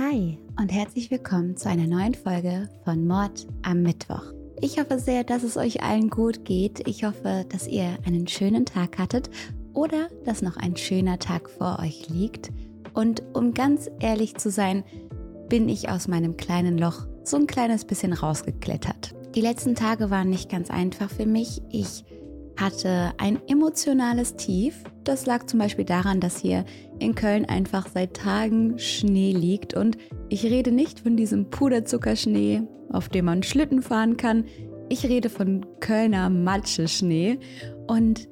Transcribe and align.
Hi 0.00 0.38
und 0.56 0.68
herzlich 0.68 1.10
willkommen 1.10 1.56
zu 1.56 1.68
einer 1.68 1.88
neuen 1.88 2.14
Folge 2.14 2.68
von 2.84 3.04
Mord 3.04 3.48
am 3.62 3.82
Mittwoch. 3.82 4.22
Ich 4.60 4.78
hoffe 4.78 5.00
sehr, 5.00 5.24
dass 5.24 5.42
es 5.42 5.56
euch 5.56 5.82
allen 5.82 6.08
gut 6.08 6.44
geht. 6.44 6.86
Ich 6.86 7.02
hoffe, 7.02 7.44
dass 7.48 7.66
ihr 7.66 7.98
einen 8.06 8.28
schönen 8.28 8.64
Tag 8.64 8.96
hattet 8.98 9.28
oder 9.74 10.06
dass 10.24 10.40
noch 10.40 10.56
ein 10.56 10.76
schöner 10.76 11.18
Tag 11.18 11.50
vor 11.50 11.80
euch 11.82 12.08
liegt. 12.08 12.52
Und 12.94 13.24
um 13.34 13.54
ganz 13.54 13.90
ehrlich 13.98 14.36
zu 14.36 14.52
sein, 14.52 14.84
bin 15.48 15.68
ich 15.68 15.88
aus 15.88 16.06
meinem 16.06 16.36
kleinen 16.36 16.78
Loch 16.78 17.08
so 17.24 17.36
ein 17.36 17.48
kleines 17.48 17.84
bisschen 17.84 18.12
rausgeklettert. 18.12 19.16
Die 19.34 19.40
letzten 19.40 19.74
Tage 19.74 20.10
waren 20.10 20.30
nicht 20.30 20.48
ganz 20.48 20.70
einfach 20.70 21.10
für 21.10 21.26
mich. 21.26 21.60
Ich 21.70 22.04
hatte 22.56 23.14
ein 23.18 23.40
emotionales 23.48 24.36
Tief. 24.36 24.84
Das 25.08 25.24
lag 25.24 25.46
zum 25.46 25.58
Beispiel 25.58 25.86
daran, 25.86 26.20
dass 26.20 26.36
hier 26.36 26.66
in 26.98 27.14
Köln 27.14 27.46
einfach 27.46 27.88
seit 27.88 28.12
Tagen 28.12 28.78
Schnee 28.78 29.32
liegt. 29.32 29.72
Und 29.72 29.96
ich 30.28 30.44
rede 30.44 30.70
nicht 30.70 31.00
von 31.00 31.16
diesem 31.16 31.48
Puderzuckerschnee, 31.48 32.60
auf 32.92 33.08
dem 33.08 33.24
man 33.24 33.42
Schlitten 33.42 33.80
fahren 33.80 34.18
kann. 34.18 34.44
Ich 34.90 35.06
rede 35.06 35.30
von 35.30 35.64
Kölner 35.80 36.28
Matscheschnee. 36.28 37.38
Und 37.86 38.28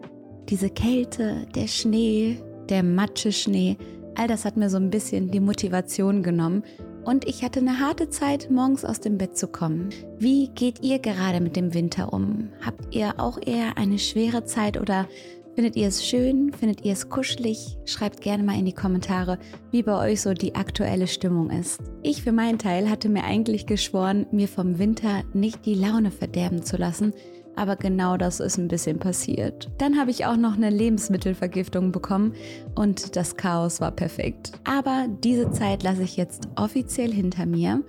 diese 0.51 0.69
Kälte, 0.69 1.47
der 1.55 1.66
Schnee, 1.66 2.43
der 2.69 2.83
Matscheschnee, 2.83 3.79
all 4.15 4.29
das 4.29 4.45
hat 4.45 4.59
mir 4.59 4.69
so 4.69 4.77
ein 4.77 4.91
bisschen 4.91 5.30
die 5.30 5.41
Motivation 5.41 6.23
genommen 6.23 6.63
und 7.07 7.29
ich 7.29 7.45
hatte 7.45 7.61
eine 7.61 7.79
harte 7.79 8.11
Zeit, 8.11 8.51
morgens 8.51 8.85
aus 8.85 8.99
dem 8.99 9.16
Bett 9.16 9.38
zu 9.38 9.47
kommen. 9.47 9.91
Wie 10.19 10.49
geht 10.49 10.83
ihr 10.83 10.99
gerade 10.99 11.41
mit 11.41 11.55
dem 11.55 11.73
Winter 11.73 12.13
um? 12.13 12.49
Habt 12.61 12.93
ihr 12.93 13.15
auch 13.19 13.38
eher 13.41 13.79
eine 13.79 14.01
schwere 14.01 14.45
Zeit 14.45 14.80
oder 14.80 15.07
findet 15.56 15.74
ihr 15.74 15.88
es 15.88 16.06
schön? 16.06 16.52
Findet 16.52 16.84
ihr 16.84 16.92
es 16.92 17.09
kuschelig? 17.09 17.77
Schreibt 17.87 18.20
gerne 18.20 18.45
mal 18.45 18.59
in 18.59 18.66
die 18.66 18.73
Kommentare, 18.73 19.38
wie 19.73 19.82
bei 19.82 19.98
euch 19.98 20.20
so 20.20 20.34
die 20.34 20.55
aktuelle 20.55 21.09
Stimmung 21.09 21.51
ist. 21.51 21.80
Ich 22.02 22.23
für 22.23 22.30
meinen 22.30 22.59
Teil 22.59 22.88
hatte 22.88 23.09
mir 23.09 23.24
eigentlich 23.24 23.66
geschworen, 23.66 24.27
mir 24.30 24.46
vom 24.46 24.79
Winter 24.79 25.24
nicht 25.32 25.66
die 25.66 25.74
Laune 25.74 26.13
verderben 26.13 26.63
zu 26.63 26.76
lassen 26.76 27.13
aber 27.57 27.76
genau 27.76 28.16
das 28.16 28.38
ist 28.38 28.59
ein 28.59 28.68
bisschen 28.68 28.98
passiert. 28.98 29.71
Dann 29.79 29.98
habe 29.98 30.10
ich 30.10 30.26
auch 30.26 30.37
noch 30.37 30.57
eine 30.57 30.71
Lebensmittelvergiftung 30.71 31.91
bekommen 31.91 32.35
und 32.74 33.16
das 33.16 33.37
Chaos 33.37 33.80
war 33.80 33.91
perfekt. 33.91 34.52
Aber 34.65 35.07
diese 35.24 35.51
Zeit 35.51 35.82
lasse 35.82 36.02
ich 36.02 36.16
jetzt 36.16 36.48
offiziell 36.57 37.10
hinter 37.10 37.46
mir. 37.46 37.82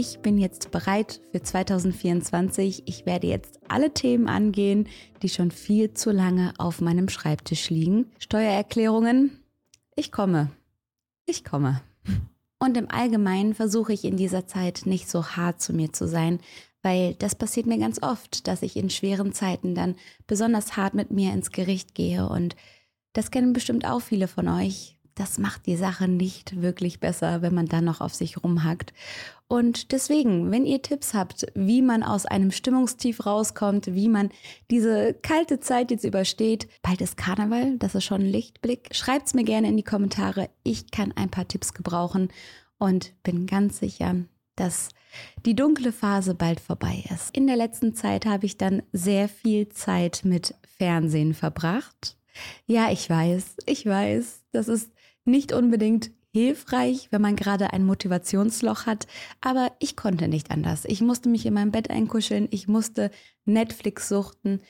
Ich 0.00 0.20
bin 0.20 0.38
jetzt 0.38 0.70
bereit 0.70 1.20
für 1.32 1.42
2024. 1.42 2.84
Ich 2.86 3.04
werde 3.04 3.26
jetzt 3.26 3.58
alle 3.66 3.92
Themen 3.92 4.28
angehen, 4.28 4.88
die 5.22 5.28
schon 5.28 5.50
viel 5.50 5.92
zu 5.92 6.12
lange 6.12 6.54
auf 6.56 6.80
meinem 6.80 7.08
Schreibtisch 7.08 7.68
liegen. 7.68 8.06
Steuererklärungen. 8.20 9.42
Ich 9.96 10.12
komme. 10.12 10.52
Ich 11.26 11.42
komme. 11.44 11.82
Und 12.60 12.76
im 12.76 12.88
Allgemeinen 12.88 13.54
versuche 13.54 13.92
ich 13.92 14.04
in 14.04 14.16
dieser 14.16 14.46
Zeit 14.46 14.82
nicht 14.84 15.10
so 15.10 15.30
hart 15.30 15.60
zu 15.60 15.72
mir 15.72 15.92
zu 15.92 16.06
sein, 16.06 16.38
weil 16.80 17.14
das 17.14 17.34
passiert 17.34 17.66
mir 17.66 17.78
ganz 17.78 18.00
oft, 18.00 18.46
dass 18.46 18.62
ich 18.62 18.76
in 18.76 18.90
schweren 18.90 19.32
Zeiten 19.32 19.74
dann 19.74 19.96
besonders 20.28 20.76
hart 20.76 20.94
mit 20.94 21.10
mir 21.10 21.32
ins 21.32 21.50
Gericht 21.50 21.96
gehe 21.96 22.28
und 22.28 22.54
das 23.14 23.32
kennen 23.32 23.52
bestimmt 23.52 23.84
auch 23.84 24.00
viele 24.00 24.28
von 24.28 24.46
euch. 24.46 24.96
Das 25.18 25.36
macht 25.36 25.66
die 25.66 25.74
Sache 25.74 26.06
nicht 26.06 26.62
wirklich 26.62 27.00
besser, 27.00 27.42
wenn 27.42 27.52
man 27.52 27.66
dann 27.66 27.84
noch 27.84 28.00
auf 28.00 28.14
sich 28.14 28.44
rumhackt. 28.44 28.92
Und 29.48 29.90
deswegen, 29.90 30.52
wenn 30.52 30.64
ihr 30.64 30.80
Tipps 30.80 31.12
habt, 31.12 31.46
wie 31.56 31.82
man 31.82 32.04
aus 32.04 32.24
einem 32.24 32.52
Stimmungstief 32.52 33.26
rauskommt, 33.26 33.94
wie 33.94 34.08
man 34.08 34.30
diese 34.70 35.14
kalte 35.14 35.58
Zeit 35.58 35.90
jetzt 35.90 36.04
übersteht, 36.04 36.68
bald 36.82 37.00
ist 37.00 37.16
Karneval, 37.16 37.78
das 37.78 37.96
ist 37.96 38.04
schon 38.04 38.20
ein 38.20 38.30
Lichtblick, 38.30 38.94
schreibt 38.94 39.26
es 39.26 39.34
mir 39.34 39.42
gerne 39.42 39.68
in 39.68 39.76
die 39.76 39.82
Kommentare. 39.82 40.50
Ich 40.62 40.92
kann 40.92 41.12
ein 41.16 41.30
paar 41.30 41.48
Tipps 41.48 41.74
gebrauchen 41.74 42.28
und 42.78 43.12
bin 43.24 43.46
ganz 43.46 43.80
sicher, 43.80 44.14
dass 44.54 44.90
die 45.46 45.56
dunkle 45.56 45.90
Phase 45.90 46.36
bald 46.36 46.60
vorbei 46.60 47.02
ist. 47.12 47.36
In 47.36 47.48
der 47.48 47.56
letzten 47.56 47.92
Zeit 47.92 48.24
habe 48.24 48.46
ich 48.46 48.56
dann 48.56 48.84
sehr 48.92 49.28
viel 49.28 49.68
Zeit 49.70 50.20
mit 50.22 50.54
Fernsehen 50.76 51.34
verbracht. 51.34 52.16
Ja, 52.66 52.92
ich 52.92 53.10
weiß, 53.10 53.56
ich 53.66 53.84
weiß, 53.84 54.44
das 54.52 54.68
ist 54.68 54.92
nicht 55.28 55.52
unbedingt 55.52 56.10
hilfreich, 56.32 57.08
wenn 57.10 57.22
man 57.22 57.36
gerade 57.36 57.72
ein 57.72 57.84
Motivationsloch 57.84 58.86
hat, 58.86 59.06
aber 59.40 59.72
ich 59.78 59.96
konnte 59.96 60.28
nicht 60.28 60.50
anders. 60.50 60.84
Ich 60.84 61.00
musste 61.00 61.28
mich 61.28 61.46
in 61.46 61.54
meinem 61.54 61.72
Bett 61.72 61.90
einkuscheln, 61.90 62.48
ich 62.50 62.68
musste 62.68 63.10
Netflix 63.44 64.08
suchten 64.08 64.60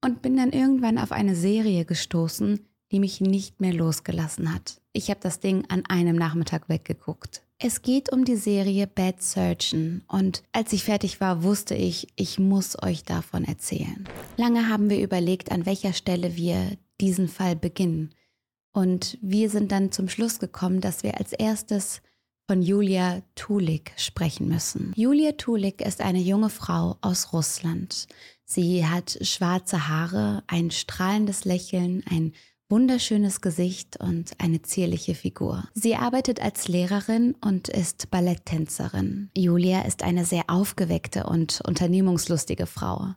und 0.00 0.22
bin 0.22 0.36
dann 0.36 0.50
irgendwann 0.50 0.98
auf 0.98 1.12
eine 1.12 1.36
Serie 1.36 1.84
gestoßen, 1.84 2.60
die 2.90 3.00
mich 3.00 3.20
nicht 3.20 3.60
mehr 3.60 3.72
losgelassen 3.72 4.52
hat. 4.52 4.80
Ich 4.92 5.10
habe 5.10 5.20
das 5.22 5.40
Ding 5.40 5.64
an 5.68 5.84
einem 5.88 6.16
Nachmittag 6.16 6.68
weggeguckt. 6.68 7.42
Es 7.58 7.82
geht 7.82 8.12
um 8.12 8.24
die 8.24 8.36
Serie 8.36 8.88
Bad 8.88 9.22
Surgeon 9.22 10.02
und 10.08 10.42
als 10.50 10.72
ich 10.72 10.82
fertig 10.82 11.20
war, 11.20 11.44
wusste 11.44 11.76
ich, 11.76 12.08
ich 12.16 12.38
muss 12.38 12.82
euch 12.82 13.04
davon 13.04 13.44
erzählen. 13.44 14.08
Lange 14.36 14.68
haben 14.68 14.90
wir 14.90 15.00
überlegt, 15.00 15.52
an 15.52 15.64
welcher 15.64 15.92
Stelle 15.92 16.36
wir 16.36 16.76
diesen 17.00 17.28
Fall 17.28 17.54
beginnen. 17.54 18.10
Und 18.72 19.18
wir 19.20 19.50
sind 19.50 19.72
dann 19.72 19.92
zum 19.92 20.08
Schluss 20.08 20.38
gekommen, 20.38 20.80
dass 20.80 21.02
wir 21.02 21.18
als 21.18 21.32
erstes 21.32 22.00
von 22.46 22.62
Julia 22.62 23.22
Tulik 23.34 23.92
sprechen 23.96 24.48
müssen. 24.48 24.92
Julia 24.96 25.32
Tulik 25.32 25.80
ist 25.80 26.00
eine 26.00 26.20
junge 26.20 26.50
Frau 26.50 26.96
aus 27.00 27.32
Russland. 27.32 28.06
Sie 28.44 28.86
hat 28.86 29.18
schwarze 29.22 29.88
Haare, 29.88 30.42
ein 30.46 30.70
strahlendes 30.70 31.44
Lächeln, 31.44 32.02
ein 32.10 32.32
wunderschönes 32.68 33.42
Gesicht 33.42 33.98
und 33.98 34.32
eine 34.38 34.62
zierliche 34.62 35.14
Figur. 35.14 35.68
Sie 35.74 35.94
arbeitet 35.94 36.40
als 36.40 36.68
Lehrerin 36.68 37.36
und 37.42 37.68
ist 37.68 38.10
Balletttänzerin. 38.10 39.30
Julia 39.36 39.82
ist 39.82 40.02
eine 40.02 40.24
sehr 40.24 40.44
aufgeweckte 40.48 41.24
und 41.24 41.60
unternehmungslustige 41.66 42.66
Frau. 42.66 43.14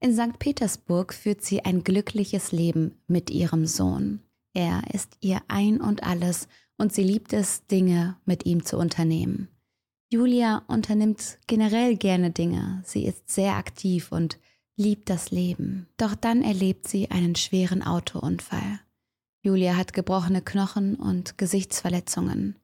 In 0.00 0.14
St. 0.14 0.38
Petersburg 0.38 1.12
führt 1.12 1.42
sie 1.42 1.64
ein 1.64 1.84
glückliches 1.84 2.52
Leben 2.52 3.00
mit 3.06 3.30
ihrem 3.30 3.66
Sohn. 3.66 4.20
Er 4.54 4.82
ist 4.92 5.16
ihr 5.20 5.40
ein 5.48 5.80
und 5.80 6.02
alles 6.02 6.48
und 6.76 6.92
sie 6.92 7.02
liebt 7.02 7.32
es, 7.32 7.66
Dinge 7.66 8.16
mit 8.24 8.46
ihm 8.46 8.64
zu 8.64 8.78
unternehmen. 8.78 9.48
Julia 10.10 10.62
unternimmt 10.68 11.38
generell 11.46 11.96
gerne 11.96 12.30
Dinge. 12.30 12.82
Sie 12.84 13.04
ist 13.04 13.30
sehr 13.30 13.56
aktiv 13.56 14.10
und 14.10 14.38
liebt 14.76 15.10
das 15.10 15.30
Leben. 15.30 15.86
Doch 15.98 16.14
dann 16.14 16.42
erlebt 16.42 16.88
sie 16.88 17.10
einen 17.10 17.34
schweren 17.34 17.82
Autounfall. 17.82 18.80
Julia 19.42 19.76
hat 19.76 19.92
gebrochene 19.92 20.40
Knochen 20.40 20.94
und 20.94 21.36
Gesichtsverletzungen. 21.36 22.56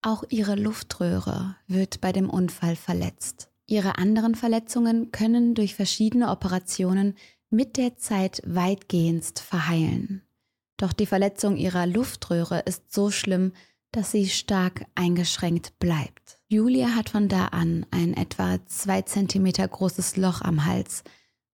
Auch 0.00 0.24
ihre 0.28 0.54
Luftröhre 0.54 1.56
wird 1.66 2.00
bei 2.00 2.12
dem 2.12 2.30
Unfall 2.30 2.76
verletzt. 2.76 3.50
Ihre 3.66 3.98
anderen 3.98 4.34
Verletzungen 4.34 5.10
können 5.10 5.54
durch 5.54 5.74
verschiedene 5.74 6.30
Operationen 6.30 7.14
mit 7.50 7.76
der 7.76 7.96
Zeit 7.96 8.40
weitgehend 8.46 9.38
verheilen. 9.38 10.22
Doch 10.76 10.92
die 10.92 11.06
Verletzung 11.06 11.56
ihrer 11.56 11.86
Luftröhre 11.86 12.60
ist 12.60 12.92
so 12.92 13.10
schlimm, 13.10 13.52
dass 13.92 14.10
sie 14.10 14.28
stark 14.28 14.84
eingeschränkt 14.94 15.78
bleibt. 15.78 16.38
Julia 16.48 16.94
hat 16.94 17.08
von 17.10 17.28
da 17.28 17.46
an 17.46 17.86
ein 17.90 18.14
etwa 18.14 18.58
zwei 18.66 19.02
Zentimeter 19.02 19.66
großes 19.66 20.16
Loch 20.16 20.42
am 20.42 20.64
Hals, 20.64 21.02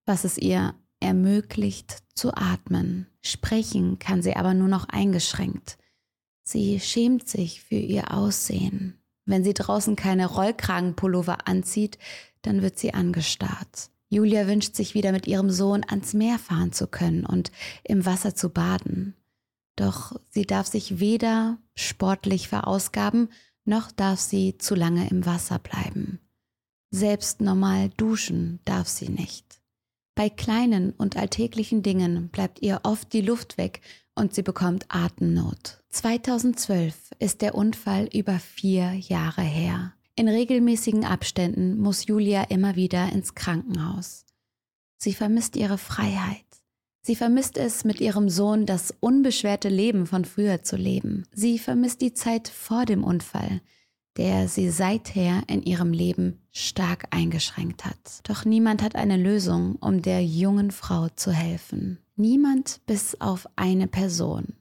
was 0.05 0.23
es 0.23 0.37
ihr 0.37 0.75
ermöglicht 0.99 2.03
zu 2.15 2.33
atmen. 2.33 3.07
Sprechen 3.21 3.97
kann 3.99 4.21
sie 4.21 4.35
aber 4.35 4.53
nur 4.53 4.67
noch 4.67 4.89
eingeschränkt. 4.89 5.77
Sie 6.43 6.79
schämt 6.79 7.27
sich 7.29 7.61
für 7.61 7.75
ihr 7.75 8.13
Aussehen. 8.13 8.99
Wenn 9.25 9.43
sie 9.43 9.53
draußen 9.53 9.95
keine 9.95 10.25
Rollkragenpullover 10.25 11.47
anzieht, 11.47 11.97
dann 12.41 12.61
wird 12.61 12.77
sie 12.77 12.93
angestarrt. 12.93 13.89
Julia 14.13 14.47
wünscht 14.47 14.75
sich 14.75 14.93
wieder 14.93 15.11
mit 15.11 15.25
ihrem 15.25 15.49
Sohn 15.49 15.83
ans 15.87 16.13
Meer 16.13 16.37
fahren 16.37 16.71
zu 16.71 16.85
können 16.85 17.25
und 17.25 17.51
im 17.83 18.05
Wasser 18.05 18.35
zu 18.35 18.49
baden. 18.49 19.15
Doch 19.75 20.19
sie 20.29 20.45
darf 20.45 20.67
sich 20.67 20.99
weder 20.99 21.57
sportlich 21.73 22.47
verausgaben, 22.47 23.29
noch 23.65 23.91
darf 23.91 24.19
sie 24.19 24.57
zu 24.59 24.75
lange 24.75 25.09
im 25.09 25.25
Wasser 25.25 25.57
bleiben. 25.57 26.19
Selbst 26.91 27.41
normal 27.41 27.89
duschen 27.89 28.59
darf 28.65 28.87
sie 28.87 29.09
nicht. 29.09 29.59
Bei 30.13 30.29
kleinen 30.29 30.91
und 30.91 31.17
alltäglichen 31.17 31.81
Dingen 31.81 32.29
bleibt 32.29 32.61
ihr 32.61 32.81
oft 32.83 33.13
die 33.13 33.21
Luft 33.21 33.57
weg 33.57 33.81
und 34.13 34.35
sie 34.35 34.43
bekommt 34.43 34.85
Atemnot. 34.89 35.79
2012 35.89 36.95
ist 37.17 37.41
der 37.41 37.55
Unfall 37.55 38.07
über 38.13 38.37
vier 38.37 38.93
Jahre 38.93 39.41
her. 39.41 39.93
In 40.15 40.27
regelmäßigen 40.27 41.05
Abständen 41.05 41.79
muss 41.79 42.05
Julia 42.05 42.43
immer 42.43 42.75
wieder 42.75 43.11
ins 43.11 43.33
Krankenhaus. 43.33 44.25
Sie 44.97 45.13
vermisst 45.13 45.55
ihre 45.55 45.77
Freiheit. 45.77 46.45
Sie 47.01 47.15
vermisst 47.15 47.57
es, 47.57 47.83
mit 47.83 47.99
ihrem 47.99 48.29
Sohn 48.29 48.65
das 48.65 48.93
unbeschwerte 48.99 49.69
Leben 49.69 50.05
von 50.05 50.23
früher 50.23 50.63
zu 50.63 50.77
leben. 50.77 51.25
Sie 51.33 51.59
vermisst 51.59 51.99
die 52.01 52.13
Zeit 52.13 52.47
vor 52.47 52.85
dem 52.85 53.03
Unfall, 53.03 53.61
der 54.15 54.47
sie 54.47 54.69
seither 54.69 55.43
in 55.47 55.63
ihrem 55.63 55.91
Leben 55.91 56.39
stark 56.51 57.07
eingeschränkt 57.09 57.83
hat. 57.83 58.21
Doch 58.23 58.45
niemand 58.45 58.81
hat 58.81 58.95
eine 58.95 59.17
Lösung, 59.17 59.75
um 59.77 60.01
der 60.01 60.23
jungen 60.23 60.71
Frau 60.71 61.09
zu 61.09 61.31
helfen. 61.31 61.97
Niemand 62.15 62.81
bis 62.85 63.19
auf 63.19 63.49
eine 63.55 63.87
Person. 63.87 64.53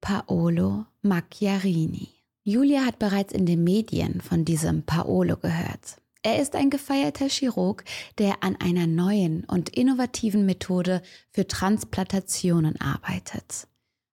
Paolo 0.00 0.86
Macchiarini. 1.02 2.17
Julia 2.48 2.86
hat 2.86 2.98
bereits 2.98 3.34
in 3.34 3.44
den 3.44 3.62
Medien 3.62 4.22
von 4.22 4.46
diesem 4.46 4.82
Paolo 4.82 5.36
gehört. 5.36 5.98
Er 6.22 6.40
ist 6.40 6.56
ein 6.56 6.70
gefeierter 6.70 7.28
Chirurg, 7.28 7.84
der 8.16 8.42
an 8.42 8.56
einer 8.56 8.86
neuen 8.86 9.44
und 9.44 9.68
innovativen 9.68 10.46
Methode 10.46 11.02
für 11.30 11.46
Transplantationen 11.46 12.80
arbeitet. 12.80 13.68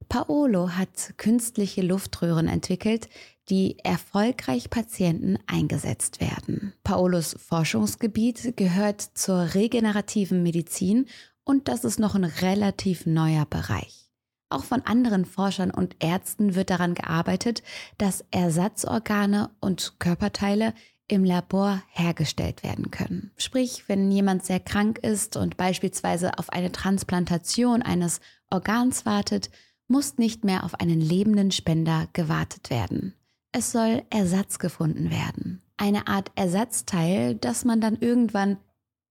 Paolo 0.10 0.72
hat 0.72 1.14
künstliche 1.16 1.82
Luftröhren 1.82 2.50
entwickelt, 2.50 3.08
die 3.48 3.78
erfolgreich 3.86 4.70
Patienten 4.70 5.40
eingesetzt 5.48 6.20
werden. 6.20 6.74
Paolos 6.84 7.38
Forschungsgebiet 7.40 8.58
gehört 8.58 9.00
zur 9.00 9.54
regenerativen 9.54 10.44
Medizin 10.44 11.06
und 11.46 11.70
das 11.70 11.86
ist 11.86 12.00
noch 12.00 12.16
ein 12.16 12.26
relativ 12.26 13.06
neuer 13.06 13.46
Bereich. 13.46 14.05
Auch 14.50 14.64
von 14.64 14.82
anderen 14.82 15.26
Forschern 15.26 15.72
und 15.72 15.96
Ärzten 16.00 16.56
wird 16.56 16.70
daran 16.70 16.94
gearbeitet, 16.94 17.64
dass 17.98 18.24
Ersatzorgane 18.32 19.50
und 19.60 19.96
Körperteile 20.00 20.74
im 21.08 21.24
Labor 21.24 21.82
hergestellt 21.90 22.64
werden 22.64 22.92
können. 22.92 23.32
Sprich, 23.38 23.84
wenn 23.88 24.12
jemand 24.12 24.46
sehr 24.46 24.60
krank 24.60 25.00
ist 25.00 25.38
und 25.38 25.58
beispielsweise 25.58 26.38
auf 26.38 26.50
eine 26.50 26.72
Transplantation 26.72 27.82
eines 27.82 28.22
Organs 28.50 29.06
wartet, 29.06 29.50
muss 29.88 30.18
nicht 30.18 30.44
mehr 30.44 30.64
auf 30.64 30.80
einen 30.80 31.00
lebenden 31.00 31.52
Spender 31.52 32.08
gewartet 32.14 32.70
werden. 32.70 33.14
Es 33.52 33.72
soll 33.72 34.04
Ersatz 34.10 34.60
gefunden 34.60 35.12
werden. 35.12 35.62
Eine 35.78 36.08
Art 36.08 36.32
Ersatzteil, 36.36 37.36
das 37.36 37.66
man 37.66 37.82
dann 37.82 37.98
irgendwann 37.98 38.58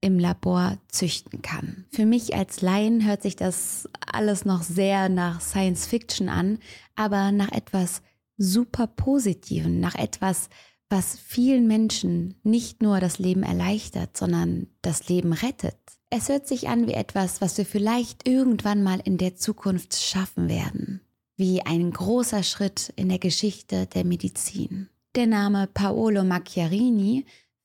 im 0.05 0.19
Labor 0.19 0.77
züchten 0.89 1.41
kann. 1.41 1.87
Für 1.91 2.05
mich 2.05 2.37
als 2.37 2.61
Laien 2.61 3.07
hört 3.07 3.23
sich 3.23 3.37
das 3.37 3.89
alles 4.07 4.45
noch 4.45 4.63
sehr 4.63 5.09
nach 5.09 5.41
Science 5.41 5.87
Fiction 5.87 6.29
an, 6.29 6.59
aber 6.95 7.33
nach 7.33 7.51
etwas 7.51 8.03
super 8.37 8.87
Positiven, 8.87 9.81
nach 9.81 9.95
etwas, 9.95 10.51
was 10.91 11.19
vielen 11.19 11.67
Menschen 11.67 12.35
nicht 12.43 12.83
nur 12.83 13.01
das 13.01 13.19
Leben 13.19 13.43
erleichtert, 13.43 14.15
sondern 14.15 14.67
das 14.83 15.09
Leben 15.09 15.33
rettet. 15.33 15.79
Es 16.11 16.29
hört 16.29 16.47
sich 16.47 16.69
an 16.69 16.87
wie 16.87 16.93
etwas, 16.93 17.41
was 17.41 17.57
wir 17.57 17.65
vielleicht 17.65 18.29
irgendwann 18.29 18.83
mal 18.83 19.01
in 19.03 19.17
der 19.17 19.37
Zukunft 19.37 19.97
schaffen 19.97 20.51
werden, 20.51 21.01
wie 21.37 21.63
ein 21.63 21.91
großer 21.91 22.43
Schritt 22.43 22.93
in 22.97 23.09
der 23.09 23.19
Geschichte 23.19 23.87
der 23.87 24.05
Medizin. 24.05 24.91
Der 25.15 25.27
Name 25.27 25.67
Paolo 25.73 26.25
Macchiarini 26.25 27.25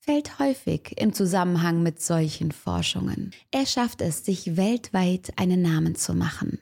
fällt 0.10 0.40
häufig 0.40 0.96
im 0.98 1.14
Zusammenhang 1.14 1.84
mit 1.84 2.02
solchen 2.02 2.52
Forschungen. 2.52 3.30
Er 3.52 3.68
schafft 3.68 4.02
es, 4.02 4.26
sich 4.26 4.58
weltweit 4.58 5.32
einen 5.36 5.62
Namen 5.62 5.94
zu 5.94 6.16
machen. 6.16 6.58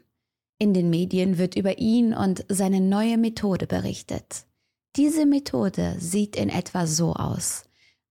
In 0.59 0.73
den 0.73 0.89
Medien 0.89 1.38
wird 1.38 1.55
über 1.55 1.77
ihn 1.77 2.13
und 2.13 2.44
seine 2.49 2.81
neue 2.81 3.17
Methode 3.17 3.65
berichtet. 3.65 4.44
Diese 4.97 5.25
Methode 5.25 5.95
sieht 5.97 6.35
in 6.35 6.49
etwa 6.49 6.88
so 6.88 7.13
aus. 7.13 7.63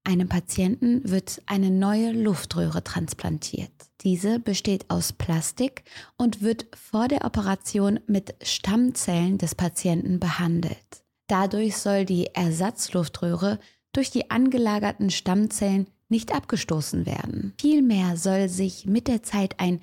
Einem 0.04 0.30
Patienten 0.30 1.02
wird 1.04 1.42
eine 1.44 1.70
neue 1.70 2.12
Luftröhre 2.12 2.82
transplantiert. 2.82 3.72
Diese 4.00 4.38
besteht 4.38 4.88
aus 4.88 5.12
Plastik 5.12 5.84
und 6.16 6.40
wird 6.40 6.64
vor 6.74 7.08
der 7.08 7.26
Operation 7.26 8.00
mit 8.06 8.34
Stammzellen 8.40 9.36
des 9.36 9.54
Patienten 9.54 10.18
behandelt. 10.18 11.04
Dadurch 11.28 11.76
soll 11.76 12.06
die 12.06 12.28
Ersatzluftröhre 12.34 13.58
durch 13.96 14.10
die 14.10 14.30
angelagerten 14.30 15.10
Stammzellen 15.10 15.88
nicht 16.08 16.34
abgestoßen 16.34 17.06
werden. 17.06 17.54
Vielmehr 17.60 18.16
soll 18.16 18.48
sich 18.48 18.86
mit 18.86 19.08
der 19.08 19.22
Zeit 19.22 19.58
ein 19.58 19.80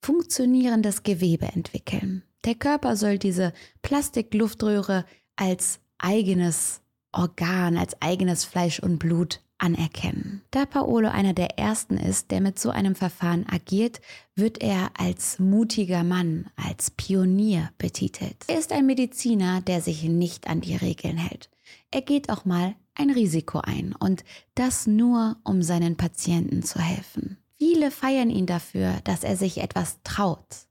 funktionierendes 0.00 1.02
Gewebe 1.02 1.46
entwickeln. 1.46 2.22
Der 2.44 2.54
Körper 2.54 2.96
soll 2.96 3.18
diese 3.18 3.52
Plastikluftröhre 3.82 5.04
als 5.36 5.80
eigenes 5.98 6.80
Organ, 7.12 7.76
als 7.76 8.00
eigenes 8.00 8.44
Fleisch 8.44 8.80
und 8.80 8.98
Blut 8.98 9.40
anerkennen. 9.58 10.42
Da 10.52 10.64
Paolo 10.66 11.08
einer 11.08 11.32
der 11.32 11.58
ersten 11.58 11.96
ist, 11.96 12.30
der 12.30 12.40
mit 12.40 12.60
so 12.60 12.70
einem 12.70 12.94
Verfahren 12.94 13.44
agiert, 13.48 14.00
wird 14.36 14.62
er 14.62 14.92
als 14.96 15.40
mutiger 15.40 16.04
Mann, 16.04 16.46
als 16.54 16.92
Pionier 16.92 17.70
betitelt. 17.76 18.36
Er 18.46 18.58
ist 18.58 18.72
ein 18.72 18.86
Mediziner, 18.86 19.60
der 19.62 19.80
sich 19.80 20.04
nicht 20.04 20.46
an 20.46 20.60
die 20.60 20.76
Regeln 20.76 21.16
hält. 21.16 21.50
Er 21.90 22.02
geht 22.02 22.30
auch 22.30 22.44
mal 22.44 22.76
ein 22.98 23.10
Risiko 23.10 23.60
ein 23.60 23.94
und 23.98 24.24
das 24.54 24.86
nur, 24.86 25.36
um 25.44 25.62
seinen 25.62 25.96
Patienten 25.96 26.62
zu 26.62 26.80
helfen. 26.80 27.38
Viele 27.56 27.90
feiern 27.90 28.30
ihn 28.30 28.46
dafür, 28.46 29.00
dass 29.04 29.24
er 29.24 29.36
sich 29.36 29.58
etwas 29.58 29.98
traut, 30.04 30.68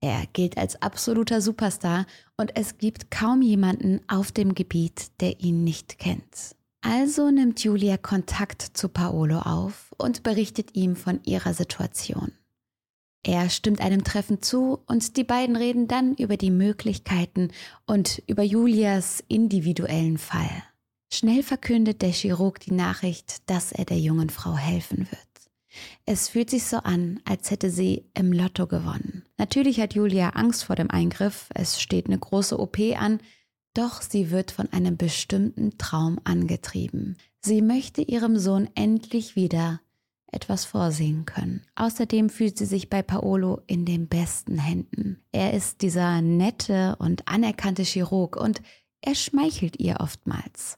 er 0.00 0.26
gilt 0.32 0.56
als 0.56 0.80
absoluter 0.80 1.40
Superstar 1.40 2.06
und 2.36 2.56
es 2.56 2.78
gibt 2.78 3.10
kaum 3.10 3.42
jemanden 3.42 4.00
auf 4.06 4.30
dem 4.30 4.54
Gebiet, 4.54 5.10
der 5.20 5.40
ihn 5.40 5.64
nicht 5.64 5.98
kennt. 5.98 6.54
Also 6.80 7.30
nimmt 7.30 7.62
Julia 7.64 7.96
Kontakt 7.96 8.62
zu 8.62 8.88
Paolo 8.88 9.40
auf 9.40 9.92
und 9.98 10.22
berichtet 10.22 10.76
ihm 10.76 10.94
von 10.94 11.20
ihrer 11.24 11.52
Situation. 11.52 12.32
Er 13.24 13.50
stimmt 13.50 13.80
einem 13.80 14.04
Treffen 14.04 14.40
zu 14.40 14.78
und 14.86 15.16
die 15.16 15.24
beiden 15.24 15.56
reden 15.56 15.88
dann 15.88 16.14
über 16.14 16.36
die 16.36 16.52
Möglichkeiten 16.52 17.50
und 17.84 18.22
über 18.28 18.44
Julias 18.44 19.24
individuellen 19.26 20.18
Fall. 20.18 20.62
Schnell 21.10 21.42
verkündet 21.42 22.02
der 22.02 22.10
Chirurg 22.10 22.60
die 22.60 22.72
Nachricht, 22.72 23.48
dass 23.48 23.72
er 23.72 23.84
der 23.84 23.98
jungen 23.98 24.30
Frau 24.30 24.56
helfen 24.56 25.08
wird. 25.10 25.28
Es 26.06 26.28
fühlt 26.28 26.50
sich 26.50 26.64
so 26.64 26.78
an, 26.78 27.20
als 27.24 27.50
hätte 27.50 27.70
sie 27.70 28.04
im 28.14 28.32
Lotto 28.32 28.66
gewonnen. 28.66 29.24
Natürlich 29.36 29.80
hat 29.80 29.94
Julia 29.94 30.30
Angst 30.30 30.64
vor 30.64 30.76
dem 30.76 30.90
Eingriff, 30.90 31.48
es 31.54 31.80
steht 31.80 32.06
eine 32.06 32.18
große 32.18 32.58
OP 32.58 32.78
an, 32.98 33.20
doch 33.74 34.02
sie 34.02 34.30
wird 34.30 34.50
von 34.50 34.72
einem 34.72 34.96
bestimmten 34.96 35.78
Traum 35.78 36.18
angetrieben. 36.24 37.16
Sie 37.40 37.62
möchte 37.62 38.02
ihrem 38.02 38.38
Sohn 38.38 38.68
endlich 38.74 39.36
wieder 39.36 39.80
etwas 40.32 40.64
vorsehen 40.64 41.24
können. 41.24 41.64
Außerdem 41.74 42.28
fühlt 42.28 42.58
sie 42.58 42.66
sich 42.66 42.90
bei 42.90 43.02
Paolo 43.02 43.60
in 43.66 43.84
den 43.84 44.08
besten 44.08 44.58
Händen. 44.58 45.22
Er 45.32 45.54
ist 45.54 45.80
dieser 45.82 46.20
nette 46.20 46.96
und 46.98 47.28
anerkannte 47.28 47.82
Chirurg 47.82 48.36
und 48.36 48.60
er 49.00 49.14
schmeichelt 49.14 49.78
ihr 49.78 50.00
oftmals. 50.00 50.77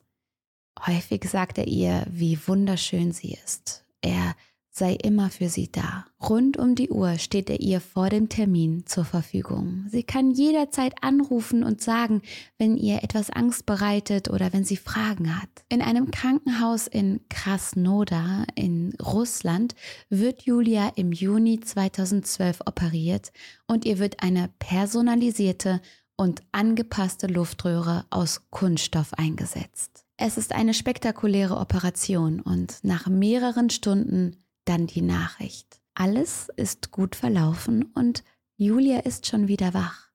Häufig 0.86 1.24
sagt 1.28 1.58
er 1.58 1.66
ihr, 1.66 2.06
wie 2.10 2.38
wunderschön 2.46 3.12
sie 3.12 3.36
ist. 3.44 3.84
Er 4.00 4.34
sei 4.72 4.94
immer 4.94 5.30
für 5.30 5.48
sie 5.48 5.70
da. 5.70 6.06
Rund 6.22 6.56
um 6.56 6.74
die 6.74 6.90
Uhr 6.90 7.18
steht 7.18 7.50
er 7.50 7.60
ihr 7.60 7.80
vor 7.80 8.08
dem 8.08 8.28
Termin 8.28 8.86
zur 8.86 9.04
Verfügung. 9.04 9.84
Sie 9.90 10.04
kann 10.04 10.30
jederzeit 10.30 10.94
anrufen 11.02 11.64
und 11.64 11.82
sagen, 11.82 12.22
wenn 12.56 12.76
ihr 12.76 13.02
etwas 13.02 13.30
Angst 13.30 13.66
bereitet 13.66 14.30
oder 14.30 14.52
wenn 14.52 14.64
sie 14.64 14.76
Fragen 14.76 15.40
hat. 15.40 15.50
In 15.68 15.82
einem 15.82 16.10
Krankenhaus 16.10 16.86
in 16.86 17.20
Krasnodar 17.28 18.46
in 18.54 18.94
Russland 19.02 19.74
wird 20.08 20.42
Julia 20.42 20.92
im 20.94 21.12
Juni 21.12 21.60
2012 21.60 22.60
operiert 22.64 23.32
und 23.66 23.84
ihr 23.84 23.98
wird 23.98 24.22
eine 24.22 24.48
personalisierte 24.60 25.82
und 26.16 26.42
angepasste 26.52 27.26
Luftröhre 27.26 28.04
aus 28.10 28.42
Kunststoff 28.50 29.14
eingesetzt. 29.14 30.04
Es 30.22 30.36
ist 30.36 30.52
eine 30.52 30.74
spektakuläre 30.74 31.56
Operation 31.56 32.40
und 32.40 32.80
nach 32.82 33.06
mehreren 33.06 33.70
Stunden 33.70 34.36
dann 34.66 34.86
die 34.86 35.00
Nachricht. 35.00 35.80
Alles 35.94 36.50
ist 36.56 36.90
gut 36.90 37.16
verlaufen 37.16 37.84
und 37.94 38.22
Julia 38.58 38.98
ist 38.98 39.26
schon 39.26 39.48
wieder 39.48 39.72
wach. 39.72 40.10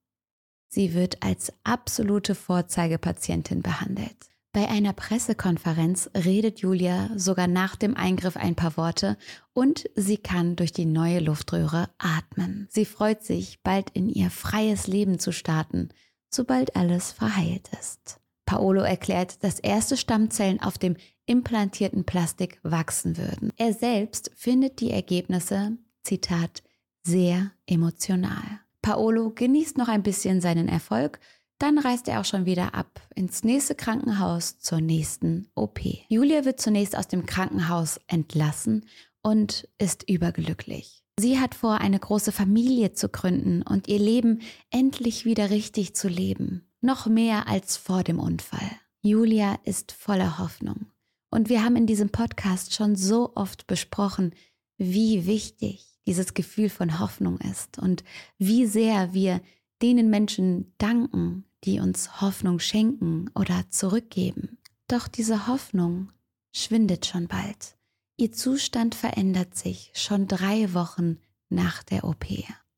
Sie 0.68 0.94
wird 0.94 1.24
als 1.24 1.52
absolute 1.64 2.36
Vorzeigepatientin 2.36 3.64
behandelt. 3.64 4.16
Bei 4.52 4.70
einer 4.70 4.94
Pressekonferenz 4.94 6.12
redet 6.14 6.60
Julia 6.60 7.10
sogar 7.16 7.48
nach 7.48 7.76
dem 7.76 7.98
Eingriff 7.98 8.38
ein 8.38 8.54
paar 8.54 8.78
Worte 8.78 9.18
und 9.54 9.90
sie 9.96 10.18
kann 10.18 10.56
durch 10.56 10.72
die 10.72 10.86
neue 10.86 11.20
Luftröhre 11.20 11.90
atmen. 11.98 12.68
Sie 12.70 12.86
freut 12.86 13.24
sich, 13.24 13.64
bald 13.64 13.90
in 13.90 14.10
ihr 14.10 14.30
freies 14.30 14.86
Leben 14.86 15.18
zu 15.18 15.32
starten, 15.32 15.90
sobald 16.30 16.76
alles 16.76 17.12
verheilt 17.12 17.72
ist. 17.82 18.20
Paolo 18.46 18.82
erklärt, 18.82 19.44
dass 19.44 19.60
erste 19.60 19.98
Stammzellen 19.98 20.62
auf 20.62 20.78
dem 20.78 20.96
implantierten 21.26 22.06
Plastik 22.06 22.60
wachsen 22.64 23.18
würden. 23.18 23.52
Er 23.58 23.74
selbst 23.74 24.32
findet 24.36 24.80
die 24.80 24.92
Ergebnisse, 24.92 25.78
Zitat, 26.04 26.62
sehr 27.04 27.52
emotional. 27.66 28.60
Paolo 28.82 29.32
genießt 29.32 29.78
noch 29.78 29.88
ein 29.88 30.04
bisschen 30.04 30.42
seinen 30.42 30.68
Erfolg, 30.68 31.20
dann 31.58 31.80
reist 31.80 32.08
er 32.08 32.20
auch 32.20 32.26
schon 32.26 32.46
wieder 32.46 32.76
ab 32.76 33.02
ins 33.16 33.44
nächste 33.44 33.76
Krankenhaus 33.76 34.60
zur 34.60 34.82
nächsten 34.82 35.50
OP. 35.56 35.80
Julia 36.10 36.46
wird 36.46 36.60
zunächst 36.60 36.98
aus 36.98 37.08
dem 37.08 37.26
Krankenhaus 37.26 38.00
entlassen 38.08 38.86
und 39.22 39.68
ist 39.78 40.08
überglücklich. 40.08 41.04
Sie 41.18 41.40
hat 41.40 41.56
vor, 41.56 41.80
eine 41.80 41.98
große 41.98 42.34
Familie 42.34 42.92
zu 42.92 43.08
gründen 43.08 43.62
und 43.62 43.88
ihr 43.88 44.00
Leben 44.00 44.42
endlich 44.70 45.24
wieder 45.24 45.50
richtig 45.50 45.96
zu 45.96 46.10
leben. 46.10 46.68
Noch 46.86 47.08
mehr 47.08 47.48
als 47.48 47.78
vor 47.78 48.04
dem 48.04 48.20
Unfall. 48.20 48.70
Julia 49.02 49.58
ist 49.64 49.92
voller 49.92 50.38
Hoffnung. 50.38 50.86
Und 51.32 51.50
wir 51.50 51.64
haben 51.64 51.76
in 51.76 51.88
diesem 51.88 52.12
Podcast 52.12 52.76
schon 52.76 52.96
so 52.96 53.32
oft 53.34 53.66
besprochen, 53.66 54.36
wie 54.78 55.26
wichtig 55.26 55.88
dieses 56.06 56.36
Gefühl 56.36 56.70
von 56.70 57.00
Hoffnung 57.00 57.40
ist 57.40 57.80
und 57.80 58.04
wie 58.38 58.68
sehr 58.68 59.16
wir 59.16 59.42
denen 59.82 60.12
Menschen 60.12 60.76
danken, 60.78 61.46
die 61.64 61.80
uns 61.80 62.22
Hoffnung 62.22 62.60
schenken 62.60 63.32
oder 63.34 63.66
zurückgeben. 63.72 64.60
Doch 64.88 65.08
diese 65.08 65.48
Hoffnung 65.48 66.12
schwindet 66.56 67.08
schon 67.08 67.28
bald. 67.28 67.78
Ihr 68.16 68.32
Zustand 68.32 68.94
verändert 68.94 69.58
sich 69.58 69.90
schon 69.96 70.28
drei 70.28 70.72
Wochen 70.76 71.18
nach 71.50 71.82
der 71.82 72.04
OP. 72.04 72.28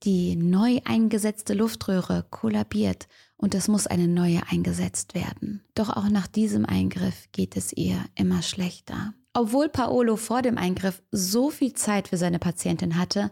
Die 0.03 0.35
neu 0.35 0.79
eingesetzte 0.85 1.53
Luftröhre 1.53 2.25
kollabiert 2.29 3.07
und 3.35 3.55
es 3.55 3.67
muss 3.67 3.87
eine 3.87 4.07
neue 4.07 4.41
eingesetzt 4.49 5.15
werden. 5.15 5.63
Doch 5.75 5.89
auch 5.89 6.09
nach 6.09 6.27
diesem 6.27 6.65
Eingriff 6.65 7.29
geht 7.31 7.57
es 7.57 7.73
ihr 7.73 8.03
immer 8.15 8.41
schlechter. 8.41 9.13
Obwohl 9.33 9.69
Paolo 9.69 10.15
vor 10.15 10.41
dem 10.41 10.57
Eingriff 10.57 11.01
so 11.11 11.49
viel 11.49 11.73
Zeit 11.73 12.07
für 12.07 12.17
seine 12.17 12.39
Patientin 12.39 12.97
hatte, 12.97 13.31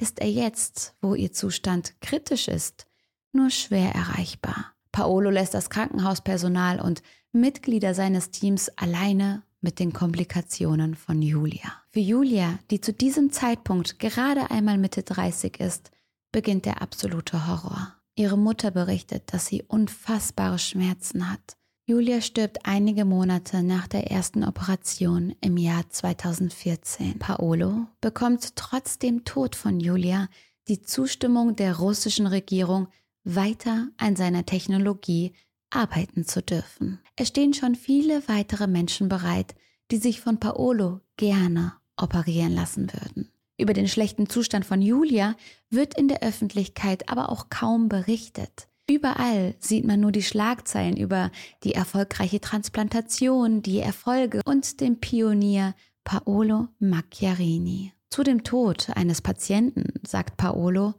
ist 0.00 0.20
er 0.20 0.30
jetzt, 0.30 0.94
wo 1.00 1.14
ihr 1.14 1.32
Zustand 1.32 1.94
kritisch 2.00 2.48
ist, 2.48 2.86
nur 3.32 3.50
schwer 3.50 3.94
erreichbar. 3.94 4.72
Paolo 4.92 5.30
lässt 5.30 5.54
das 5.54 5.70
Krankenhauspersonal 5.70 6.80
und 6.80 7.02
Mitglieder 7.32 7.94
seines 7.94 8.30
Teams 8.30 8.68
alleine 8.76 9.42
mit 9.60 9.80
den 9.80 9.92
Komplikationen 9.92 10.94
von 10.94 11.22
Julia. 11.22 11.72
Für 11.90 12.00
Julia, 12.00 12.58
die 12.70 12.80
zu 12.80 12.92
diesem 12.92 13.32
Zeitpunkt 13.32 13.98
gerade 13.98 14.50
einmal 14.50 14.78
Mitte 14.78 15.02
30 15.02 15.58
ist, 15.58 15.90
beginnt 16.34 16.64
der 16.64 16.82
absolute 16.82 17.46
Horror. 17.46 17.94
Ihre 18.16 18.36
Mutter 18.36 18.72
berichtet, 18.72 19.32
dass 19.32 19.46
sie 19.46 19.62
unfassbare 19.62 20.58
Schmerzen 20.58 21.30
hat. 21.30 21.56
Julia 21.86 22.20
stirbt 22.20 22.58
einige 22.64 23.04
Monate 23.04 23.62
nach 23.62 23.86
der 23.86 24.10
ersten 24.10 24.42
Operation 24.42 25.36
im 25.40 25.56
Jahr 25.56 25.88
2014. 25.88 27.20
Paolo 27.20 27.86
bekommt 28.00 28.56
trotz 28.56 28.98
dem 28.98 29.24
Tod 29.24 29.54
von 29.54 29.78
Julia 29.78 30.28
die 30.66 30.82
Zustimmung 30.82 31.54
der 31.54 31.76
russischen 31.76 32.26
Regierung, 32.26 32.88
weiter 33.22 33.86
an 33.96 34.16
seiner 34.16 34.44
Technologie 34.44 35.34
arbeiten 35.70 36.24
zu 36.24 36.42
dürfen. 36.42 36.98
Es 37.14 37.28
stehen 37.28 37.54
schon 37.54 37.76
viele 37.76 38.26
weitere 38.26 38.66
Menschen 38.66 39.08
bereit, 39.08 39.54
die 39.92 39.98
sich 39.98 40.20
von 40.20 40.40
Paolo 40.40 41.00
gerne 41.16 41.74
operieren 41.96 42.54
lassen 42.54 42.92
würden. 42.92 43.30
Über 43.56 43.72
den 43.72 43.88
schlechten 43.88 44.28
Zustand 44.28 44.64
von 44.64 44.82
Julia 44.82 45.36
wird 45.70 45.96
in 45.96 46.08
der 46.08 46.22
Öffentlichkeit 46.22 47.08
aber 47.08 47.30
auch 47.30 47.48
kaum 47.50 47.88
berichtet. 47.88 48.68
Überall 48.88 49.54
sieht 49.60 49.86
man 49.86 50.00
nur 50.00 50.12
die 50.12 50.22
Schlagzeilen 50.22 50.96
über 50.96 51.30
die 51.62 51.72
erfolgreiche 51.72 52.40
Transplantation, 52.40 53.62
die 53.62 53.78
Erfolge 53.78 54.40
und 54.44 54.80
den 54.80 55.00
Pionier 55.00 55.74
Paolo 56.04 56.68
Macchiarini. 56.80 57.92
Zu 58.10 58.22
dem 58.22 58.44
Tod 58.44 58.90
eines 58.94 59.22
Patienten 59.22 60.00
sagt 60.06 60.36
Paolo, 60.36 60.94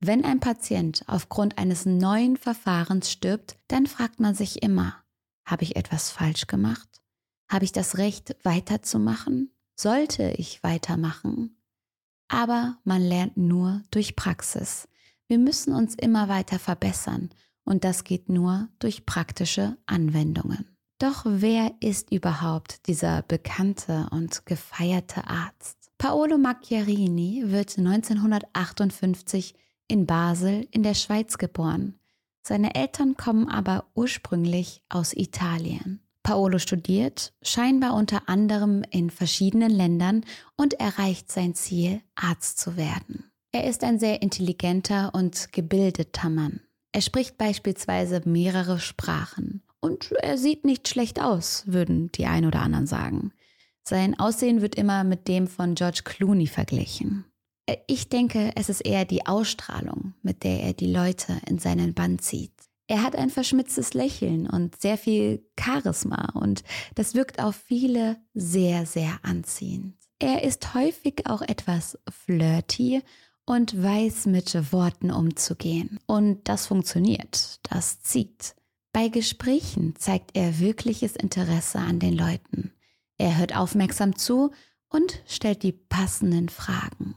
wenn 0.00 0.24
ein 0.24 0.40
Patient 0.40 1.04
aufgrund 1.06 1.58
eines 1.58 1.86
neuen 1.86 2.36
Verfahrens 2.36 3.10
stirbt, 3.10 3.56
dann 3.68 3.86
fragt 3.86 4.20
man 4.20 4.34
sich 4.34 4.62
immer, 4.62 4.94
habe 5.44 5.64
ich 5.64 5.76
etwas 5.76 6.10
falsch 6.10 6.46
gemacht? 6.46 7.02
Habe 7.48 7.64
ich 7.64 7.72
das 7.72 7.98
Recht 7.98 8.36
weiterzumachen? 8.42 9.52
Sollte 9.74 10.30
ich 10.38 10.62
weitermachen? 10.62 11.55
Aber 12.28 12.78
man 12.84 13.02
lernt 13.02 13.36
nur 13.36 13.82
durch 13.90 14.16
Praxis. 14.16 14.88
Wir 15.28 15.38
müssen 15.38 15.74
uns 15.74 15.94
immer 15.94 16.28
weiter 16.28 16.58
verbessern 16.58 17.30
und 17.64 17.84
das 17.84 18.04
geht 18.04 18.28
nur 18.28 18.68
durch 18.78 19.06
praktische 19.06 19.76
Anwendungen. 19.86 20.76
Doch 20.98 21.24
wer 21.26 21.74
ist 21.80 22.10
überhaupt 22.10 22.86
dieser 22.86 23.22
bekannte 23.22 24.06
und 24.10 24.46
gefeierte 24.46 25.26
Arzt? 25.26 25.76
Paolo 25.98 26.38
Macchiarini 26.38 27.42
wird 27.46 27.76
1958 27.76 29.54
in 29.88 30.06
Basel 30.06 30.66
in 30.70 30.82
der 30.82 30.94
Schweiz 30.94 31.38
geboren. 31.38 31.98
Seine 32.42 32.74
Eltern 32.74 33.16
kommen 33.16 33.48
aber 33.48 33.86
ursprünglich 33.94 34.82
aus 34.88 35.12
Italien. 35.12 36.05
Paolo 36.26 36.58
studiert, 36.58 37.32
scheinbar 37.40 37.94
unter 37.94 38.28
anderem 38.28 38.82
in 38.90 39.10
verschiedenen 39.10 39.70
Ländern 39.70 40.24
und 40.56 40.74
erreicht 40.74 41.30
sein 41.30 41.54
Ziel, 41.54 42.00
Arzt 42.16 42.58
zu 42.58 42.76
werden. 42.76 43.30
Er 43.52 43.68
ist 43.70 43.84
ein 43.84 44.00
sehr 44.00 44.22
intelligenter 44.22 45.14
und 45.14 45.52
gebildeter 45.52 46.28
Mann. 46.28 46.62
Er 46.90 47.00
spricht 47.00 47.38
beispielsweise 47.38 48.22
mehrere 48.24 48.80
Sprachen. 48.80 49.62
Und 49.78 50.10
er 50.20 50.36
sieht 50.36 50.64
nicht 50.64 50.88
schlecht 50.88 51.22
aus, 51.22 51.62
würden 51.68 52.10
die 52.10 52.26
ein 52.26 52.44
oder 52.44 52.60
anderen 52.60 52.88
sagen. 52.88 53.32
Sein 53.84 54.18
Aussehen 54.18 54.62
wird 54.62 54.74
immer 54.74 55.04
mit 55.04 55.28
dem 55.28 55.46
von 55.46 55.76
George 55.76 56.00
Clooney 56.02 56.48
verglichen. 56.48 57.24
Ich 57.86 58.08
denke, 58.08 58.50
es 58.56 58.68
ist 58.68 58.80
eher 58.80 59.04
die 59.04 59.26
Ausstrahlung, 59.26 60.14
mit 60.22 60.42
der 60.42 60.64
er 60.64 60.72
die 60.72 60.90
Leute 60.90 61.40
in 61.46 61.60
seinen 61.60 61.94
Bann 61.94 62.18
zieht. 62.18 62.50
Er 62.88 63.02
hat 63.02 63.16
ein 63.16 63.30
verschmitztes 63.30 63.94
Lächeln 63.94 64.48
und 64.48 64.80
sehr 64.80 64.96
viel 64.96 65.44
Charisma 65.58 66.32
und 66.34 66.62
das 66.94 67.14
wirkt 67.14 67.40
auf 67.42 67.56
viele 67.56 68.16
sehr, 68.32 68.86
sehr 68.86 69.18
anziehend. 69.22 69.96
Er 70.18 70.44
ist 70.44 70.74
häufig 70.74 71.26
auch 71.26 71.42
etwas 71.42 71.98
flirty 72.08 73.02
und 73.44 73.80
weiß 73.82 74.26
mit 74.26 74.72
Worten 74.72 75.10
umzugehen. 75.10 76.00
Und 76.06 76.48
das 76.48 76.66
funktioniert, 76.66 77.60
das 77.70 78.00
zieht. 78.02 78.54
Bei 78.92 79.08
Gesprächen 79.08 79.94
zeigt 79.96 80.36
er 80.36 80.58
wirkliches 80.58 81.16
Interesse 81.16 81.78
an 81.78 81.98
den 81.98 82.14
Leuten. 82.14 82.72
Er 83.18 83.36
hört 83.36 83.54
aufmerksam 83.56 84.16
zu 84.16 84.52
und 84.88 85.22
stellt 85.26 85.62
die 85.62 85.72
passenden 85.72 86.48
Fragen. 86.48 87.16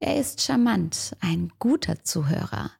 Er 0.00 0.18
ist 0.18 0.42
charmant, 0.42 1.16
ein 1.20 1.50
guter 1.58 2.04
Zuhörer. 2.04 2.70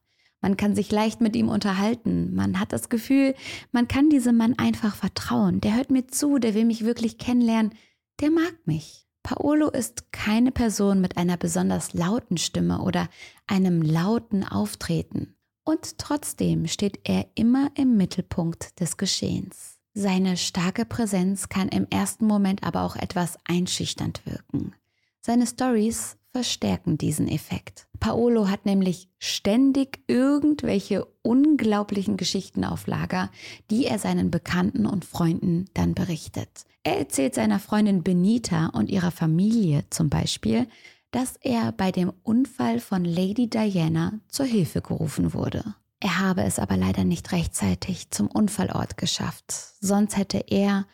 Man 0.45 0.57
kann 0.57 0.75
sich 0.75 0.91
leicht 0.91 1.21
mit 1.21 1.35
ihm 1.35 1.49
unterhalten. 1.49 2.35
Man 2.35 2.59
hat 2.59 2.71
das 2.71 2.89
Gefühl, 2.89 3.33
man 3.71 3.87
kann 3.87 4.11
diesem 4.11 4.37
Mann 4.37 4.53
einfach 4.59 4.95
vertrauen. 4.95 5.59
Der 5.59 5.75
hört 5.75 5.89
mir 5.89 6.05
zu, 6.05 6.37
der 6.37 6.53
will 6.53 6.65
mich 6.65 6.85
wirklich 6.85 7.17
kennenlernen. 7.17 7.73
Der 8.21 8.29
mag 8.29 8.53
mich. 8.65 9.07
Paolo 9.23 9.71
ist 9.71 10.11
keine 10.11 10.51
Person 10.51 11.01
mit 11.01 11.17
einer 11.17 11.35
besonders 11.35 11.95
lauten 11.95 12.37
Stimme 12.37 12.83
oder 12.83 13.09
einem 13.47 13.81
lauten 13.81 14.43
Auftreten. 14.43 15.33
Und 15.63 15.97
trotzdem 15.97 16.67
steht 16.67 16.99
er 17.05 17.25
immer 17.33 17.71
im 17.73 17.97
Mittelpunkt 17.97 18.79
des 18.79 18.97
Geschehens. 18.97 19.79
Seine 19.95 20.37
starke 20.37 20.85
Präsenz 20.85 21.49
kann 21.49 21.69
im 21.69 21.87
ersten 21.89 22.27
Moment 22.27 22.61
aber 22.61 22.83
auch 22.83 22.95
etwas 22.97 23.39
einschüchternd 23.45 24.23
wirken. 24.27 24.75
Seine 25.21 25.47
Stories 25.47 26.17
verstärken 26.35 26.97
diesen 26.97 27.29
Effekt. 27.29 27.87
Paolo 28.01 28.49
hat 28.49 28.65
nämlich 28.65 29.07
ständig 29.19 30.03
irgendwelche 30.07 31.05
unglaublichen 31.21 32.17
Geschichten 32.17 32.65
auf 32.65 32.87
Lager, 32.87 33.31
die 33.71 33.85
er 33.85 33.99
seinen 33.99 34.31
Bekannten 34.31 34.85
und 34.85 35.05
Freunden 35.05 35.69
dann 35.73 35.93
berichtet. 35.93 36.65
Er 36.83 36.97
erzählt 36.97 37.35
seiner 37.35 37.59
Freundin 37.59 38.03
Benita 38.03 38.65
und 38.65 38.89
ihrer 38.89 39.11
Familie 39.11 39.85
zum 39.91 40.09
Beispiel, 40.09 40.67
dass 41.11 41.37
er 41.39 41.71
bei 41.71 41.93
dem 41.93 42.11
Unfall 42.23 42.81
von 42.81 43.05
Lady 43.05 43.49
Diana 43.49 44.19
zur 44.27 44.45
Hilfe 44.45 44.81
gerufen 44.81 45.33
wurde. 45.33 45.63
Er 46.01 46.19
habe 46.19 46.43
es 46.43 46.59
aber 46.59 46.75
leider 46.75 47.05
nicht 47.05 47.31
rechtzeitig 47.31 48.11
zum 48.11 48.27
Unfallort 48.27 48.97
geschafft, 48.97 49.53
sonst 49.79 50.17
hätte 50.17 50.43
er 50.49 50.85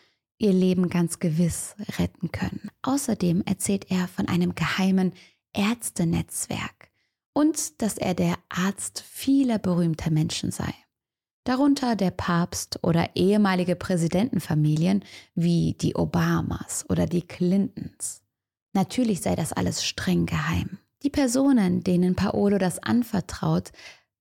ihr 0.41 0.53
Leben 0.53 0.89
ganz 0.89 1.19
gewiss 1.19 1.75
retten 1.99 2.31
können. 2.31 2.69
Außerdem 2.81 3.43
erzählt 3.45 3.89
er 3.89 4.07
von 4.07 4.27
einem 4.27 4.55
geheimen 4.55 5.13
Ärztenetzwerk 5.53 6.89
und 7.33 7.81
dass 7.81 7.97
er 7.97 8.13
der 8.13 8.35
Arzt 8.49 9.03
vieler 9.07 9.59
berühmter 9.59 10.11
Menschen 10.11 10.51
sei. 10.51 10.73
Darunter 11.43 11.95
der 11.95 12.11
Papst 12.11 12.79
oder 12.83 13.09
ehemalige 13.15 13.75
Präsidentenfamilien 13.75 15.03
wie 15.33 15.73
die 15.73 15.95
Obamas 15.95 16.85
oder 16.89 17.07
die 17.07 17.23
Clintons. 17.23 18.21
Natürlich 18.73 19.21
sei 19.21 19.35
das 19.35 19.51
alles 19.51 19.83
streng 19.83 20.25
geheim. 20.25 20.77
Die 21.03 21.09
Personen, 21.09 21.83
denen 21.83 22.15
Paolo 22.15 22.57
das 22.59 22.77
anvertraut, 22.79 23.71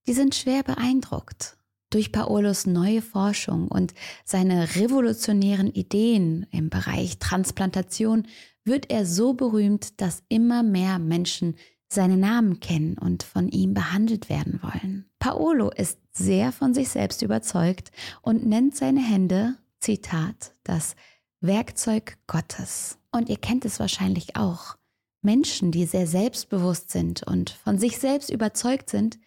die 0.07 0.15
sind 0.15 0.35
schwer 0.35 0.63
beeindruckt. 0.63 1.59
Durch 1.91 2.13
Paolos 2.13 2.67
neue 2.67 3.03
Forschung 3.03 3.67
und 3.67 3.95
seine 4.25 4.77
revolutionären 4.77 5.69
Ideen 5.73 6.47
im 6.53 6.71
Bereich 6.71 7.19
Transplantation 7.19 8.27
wird 8.65 8.91
er 8.91 9.05
so 9.05 9.35
berühmt, 9.35 10.01
dass 10.01 10.23
immer 10.29 10.63
mehr 10.63 11.01
Menschen 11.01 11.57
seinen 11.89 12.21
Namen 12.21 12.61
kennen 12.61 12.97
und 12.97 13.25
von 13.25 13.49
ihm 13.49 13.75
behandelt 13.75 14.29
werden 14.29 14.61
wollen. 14.63 15.11
Paolo 15.19 15.71
ist 15.71 15.99
sehr 16.13 16.53
von 16.53 16.75
sich 16.75 16.91
selbst 16.91 17.23
überzeugt 17.23 17.91
und 18.23 18.47
nennt 18.47 18.77
seine 18.77 19.01
Hände, 19.01 19.57
Zitat, 19.81 20.55
das 20.63 20.95
Werkzeug 21.41 22.19
Gottes. 22.29 22.99
Und 23.11 23.29
ihr 23.29 23.39
kennt 23.39 23.65
es 23.65 23.81
wahrscheinlich 23.81 24.37
auch. 24.37 24.77
Menschen, 25.23 25.73
die 25.73 25.87
sehr 25.87 26.07
selbstbewusst 26.07 26.91
sind 26.91 27.25
und 27.25 27.51
von 27.51 27.79
sich 27.79 27.99
selbst 27.99 28.31
überzeugt 28.31 28.89
sind, 28.89 29.19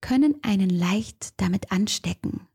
können 0.00 0.36
einen 0.42 0.70
leicht 0.70 1.40
damit 1.40 1.72
anstecken. 1.72 2.46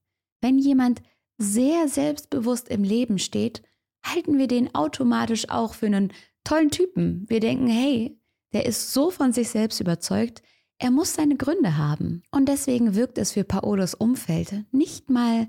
Wenn 0.41 0.57
jemand 0.59 1.01
sehr 1.37 1.87
selbstbewusst 1.87 2.69
im 2.69 2.83
Leben 2.83 3.19
steht, 3.19 3.61
halten 4.03 4.37
wir 4.37 4.47
den 4.47 4.73
automatisch 4.75 5.49
auch 5.49 5.73
für 5.73 5.87
einen 5.87 6.13
tollen 6.43 6.69
Typen. 6.69 7.25
Wir 7.27 7.39
denken, 7.39 7.67
hey, 7.67 8.19
der 8.53 8.65
ist 8.65 8.93
so 8.93 9.11
von 9.11 9.33
sich 9.33 9.49
selbst 9.49 9.79
überzeugt, 9.79 10.41
Er 10.77 10.91
muss 10.91 11.13
seine 11.13 11.37
Gründe 11.37 11.77
haben. 11.77 12.23
Und 12.31 12.49
deswegen 12.49 12.95
wirkt 12.95 13.17
es 13.17 13.31
für 13.31 13.43
Paolos 13.45 13.93
Umfeld 13.93 14.65
nicht 14.71 15.09
mal 15.09 15.47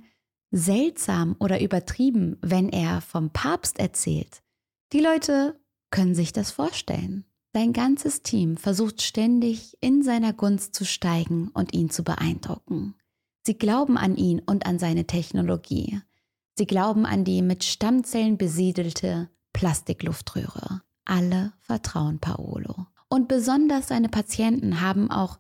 seltsam 0.53 1.37
oder 1.41 1.61
übertrieben, 1.61 2.39
wenn 2.43 2.69
er 2.69 3.01
vom 3.01 3.31
Papst 3.31 3.79
erzählt. 3.79 4.43
Die 4.93 5.01
Leute 5.01 5.61
können 5.91 6.15
sich 6.15 6.33
das 6.33 6.53
vorstellen. 6.53 7.26
Sein 7.57 7.73
ganzes 7.73 8.21
Team 8.21 8.59
versucht 8.59 9.01
ständig 9.01 9.79
in 9.81 10.03
seiner 10.03 10.35
Gunst 10.35 10.75
zu 10.75 10.85
steigen 10.85 11.49
und 11.55 11.73
ihn 11.73 11.89
zu 11.89 12.05
beeindrucken. 12.05 12.97
Sie 13.47 13.57
glauben 13.57 13.97
an 13.97 14.15
ihn 14.15 14.41
und 14.41 14.67
an 14.67 14.79
seine 14.79 15.07
Technologie. 15.07 16.03
Sie 16.59 16.67
glauben 16.67 17.07
an 17.07 17.25
die 17.25 17.41
mit 17.41 17.65
Stammzellen 17.65 18.37
besiedelte 18.37 19.31
Plastikluftröhre. 19.55 20.83
Alle 21.07 21.55
vertrauen 21.61 22.19
Paolo. 22.19 22.89
Und 23.09 23.27
besonders 23.27 23.89
seine 23.89 24.11
Patienten 24.11 24.83
haben 24.83 25.11
auch 25.11 25.39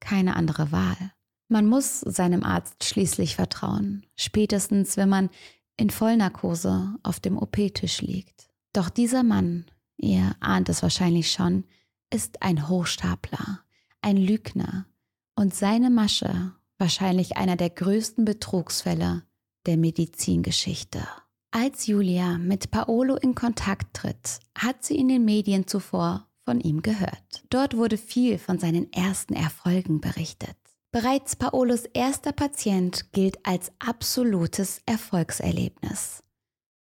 keine 0.00 0.36
andere 0.36 0.70
Wahl. 0.70 1.12
Man 1.48 1.66
muss 1.66 2.00
seinem 2.00 2.44
Arzt 2.44 2.84
schließlich 2.84 3.36
vertrauen, 3.36 4.04
spätestens 4.16 4.98
wenn 4.98 5.08
man 5.08 5.30
in 5.78 5.88
Vollnarkose 5.88 6.94
auf 7.02 7.20
dem 7.20 7.38
OP-Tisch 7.38 8.02
liegt. 8.02 8.50
Doch 8.74 8.90
dieser 8.90 9.22
Mann, 9.22 9.64
ihr 9.96 10.34
ahnt 10.40 10.68
es 10.68 10.82
wahrscheinlich 10.82 11.30
schon, 11.30 11.64
ist 12.10 12.42
ein 12.42 12.68
Hochstapler, 12.68 13.60
ein 14.00 14.16
Lügner 14.16 14.86
und 15.34 15.54
seine 15.54 15.90
Masche 15.90 16.52
wahrscheinlich 16.78 17.36
einer 17.36 17.56
der 17.56 17.70
größten 17.70 18.24
Betrugsfälle 18.24 19.22
der 19.66 19.76
Medizingeschichte. 19.76 21.06
Als 21.50 21.86
Julia 21.86 22.38
mit 22.38 22.70
Paolo 22.70 23.16
in 23.16 23.34
Kontakt 23.34 23.94
tritt, 23.94 24.40
hat 24.56 24.84
sie 24.84 24.96
in 24.96 25.08
den 25.08 25.24
Medien 25.24 25.66
zuvor 25.66 26.26
von 26.44 26.60
ihm 26.60 26.82
gehört. 26.82 27.44
Dort 27.48 27.76
wurde 27.76 27.96
viel 27.96 28.38
von 28.38 28.58
seinen 28.58 28.92
ersten 28.92 29.34
Erfolgen 29.34 30.00
berichtet. 30.00 30.56
Bereits 30.92 31.36
Paolos 31.36 31.86
erster 31.86 32.32
Patient 32.32 33.12
gilt 33.12 33.44
als 33.44 33.72
absolutes 33.78 34.80
Erfolgserlebnis. 34.86 36.22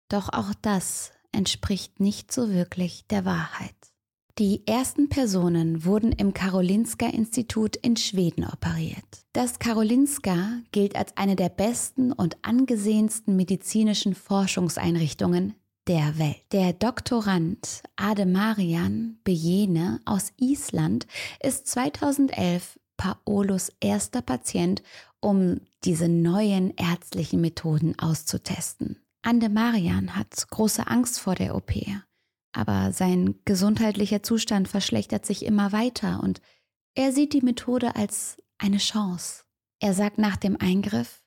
Doch 0.09 0.29
auch 0.29 0.53
das 0.61 1.12
entspricht 1.33 1.99
nicht 1.99 2.31
so 2.31 2.49
wirklich 2.49 3.05
der 3.07 3.25
Wahrheit. 3.25 3.75
Die 4.39 4.65
ersten 4.65 5.09
Personen 5.09 5.85
wurden 5.85 6.11
im 6.11 6.33
Karolinska-Institut 6.33 7.75
in 7.75 7.97
Schweden 7.97 8.45
operiert. 8.45 9.05
Das 9.31 9.59
Karolinska 9.59 10.61
gilt 10.71 10.95
als 10.95 11.15
eine 11.17 11.35
der 11.35 11.49
besten 11.49 12.11
und 12.11 12.37
angesehensten 12.41 13.35
medizinischen 13.35 14.15
Forschungseinrichtungen 14.15 15.53
der 15.87 16.17
Welt. 16.17 16.41
Der 16.51 16.73
Doktorand 16.73 17.83
Ademarian 17.95 19.19
Bejene 19.23 19.99
aus 20.05 20.33
Island 20.37 21.05
ist 21.39 21.67
2011 21.67 22.79
Paolos 22.97 23.71
erster 23.79 24.23
Patient, 24.23 24.81
um 25.19 25.61
diese 25.83 26.07
neuen 26.07 26.73
ärztlichen 26.75 27.39
Methoden 27.39 27.99
auszutesten. 27.99 29.02
Ande 29.25 29.47
Marian 29.47 30.17
hat 30.17 30.49
große 30.49 30.85
Angst 30.85 31.19
vor 31.19 31.35
der 31.35 31.55
OP, 31.55 31.71
aber 32.51 32.91
sein 32.91 33.35
gesundheitlicher 33.45 34.21
Zustand 34.21 34.67
verschlechtert 34.67 35.25
sich 35.25 35.45
immer 35.45 35.71
weiter 35.71 36.21
und 36.21 36.41
er 36.93 37.13
sieht 37.13 37.31
die 37.31 37.41
Methode 37.41 37.95
als 37.95 38.37
eine 38.57 38.77
Chance. 38.77 39.43
Er 39.79 39.93
sagt 39.93 40.17
nach 40.17 40.35
dem 40.35 40.57
Eingriff, 40.59 41.23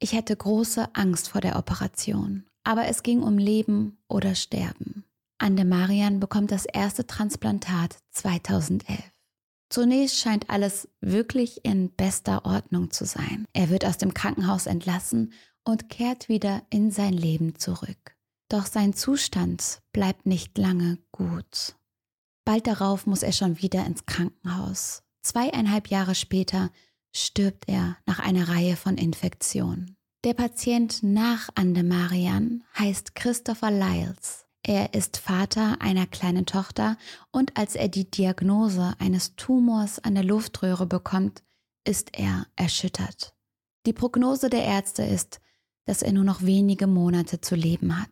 ich 0.00 0.12
hätte 0.12 0.36
große 0.36 0.94
Angst 0.94 1.28
vor 1.28 1.40
der 1.40 1.56
Operation, 1.56 2.44
aber 2.64 2.86
es 2.86 3.04
ging 3.04 3.22
um 3.22 3.38
Leben 3.38 3.98
oder 4.08 4.34
Sterben. 4.34 5.04
Ande 5.38 5.64
Marian 5.64 6.18
bekommt 6.18 6.50
das 6.50 6.66
erste 6.66 7.06
Transplantat 7.06 7.98
2011. 8.10 8.98
Zunächst 9.70 10.18
scheint 10.18 10.50
alles 10.50 10.88
wirklich 11.00 11.64
in 11.64 11.90
bester 11.90 12.44
Ordnung 12.44 12.90
zu 12.90 13.04
sein. 13.04 13.46
Er 13.52 13.70
wird 13.70 13.84
aus 13.84 13.98
dem 13.98 14.14
Krankenhaus 14.14 14.66
entlassen 14.66 15.32
und 15.68 15.90
kehrt 15.90 16.30
wieder 16.30 16.62
in 16.70 16.90
sein 16.90 17.12
Leben 17.12 17.58
zurück. 17.58 18.16
Doch 18.48 18.64
sein 18.64 18.94
Zustand 18.94 19.82
bleibt 19.92 20.24
nicht 20.24 20.56
lange 20.56 20.96
gut. 21.12 21.76
Bald 22.46 22.66
darauf 22.66 23.06
muss 23.06 23.22
er 23.22 23.32
schon 23.32 23.60
wieder 23.60 23.84
ins 23.84 24.06
Krankenhaus. 24.06 25.02
Zweieinhalb 25.20 25.88
Jahre 25.88 26.14
später 26.14 26.70
stirbt 27.14 27.68
er 27.68 27.98
nach 28.06 28.18
einer 28.18 28.48
Reihe 28.48 28.76
von 28.76 28.96
Infektionen. 28.96 29.98
Der 30.24 30.32
Patient 30.32 31.02
nach 31.02 31.50
Andemarian 31.54 32.64
heißt 32.78 33.14
Christopher 33.14 33.70
Lyles. 33.70 34.46
Er 34.62 34.94
ist 34.94 35.18
Vater 35.18 35.82
einer 35.82 36.06
kleinen 36.06 36.46
Tochter 36.46 36.96
und 37.30 37.58
als 37.58 37.76
er 37.76 37.88
die 37.88 38.10
Diagnose 38.10 38.94
eines 38.98 39.36
Tumors 39.36 39.98
an 39.98 40.14
der 40.14 40.24
Luftröhre 40.24 40.86
bekommt, 40.86 41.42
ist 41.84 42.18
er 42.18 42.46
erschüttert. 42.56 43.34
Die 43.84 43.92
Prognose 43.92 44.48
der 44.48 44.64
Ärzte 44.64 45.02
ist, 45.02 45.40
dass 45.88 46.02
er 46.02 46.12
nur 46.12 46.24
noch 46.24 46.42
wenige 46.42 46.86
Monate 46.86 47.40
zu 47.40 47.54
leben 47.54 47.98
hat. 47.98 48.10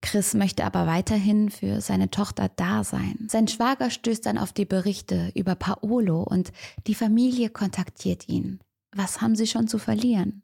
Chris 0.00 0.32
möchte 0.32 0.64
aber 0.64 0.86
weiterhin 0.86 1.50
für 1.50 1.82
seine 1.82 2.10
Tochter 2.10 2.50
da 2.56 2.84
sein. 2.84 3.26
Sein 3.28 3.48
Schwager 3.48 3.90
stößt 3.90 4.24
dann 4.24 4.38
auf 4.38 4.54
die 4.54 4.64
Berichte 4.64 5.30
über 5.34 5.54
Paolo 5.54 6.22
und 6.22 6.52
die 6.86 6.94
Familie 6.94 7.50
kontaktiert 7.50 8.30
ihn. 8.30 8.60
Was 8.96 9.20
haben 9.20 9.36
sie 9.36 9.46
schon 9.46 9.68
zu 9.68 9.78
verlieren? 9.78 10.42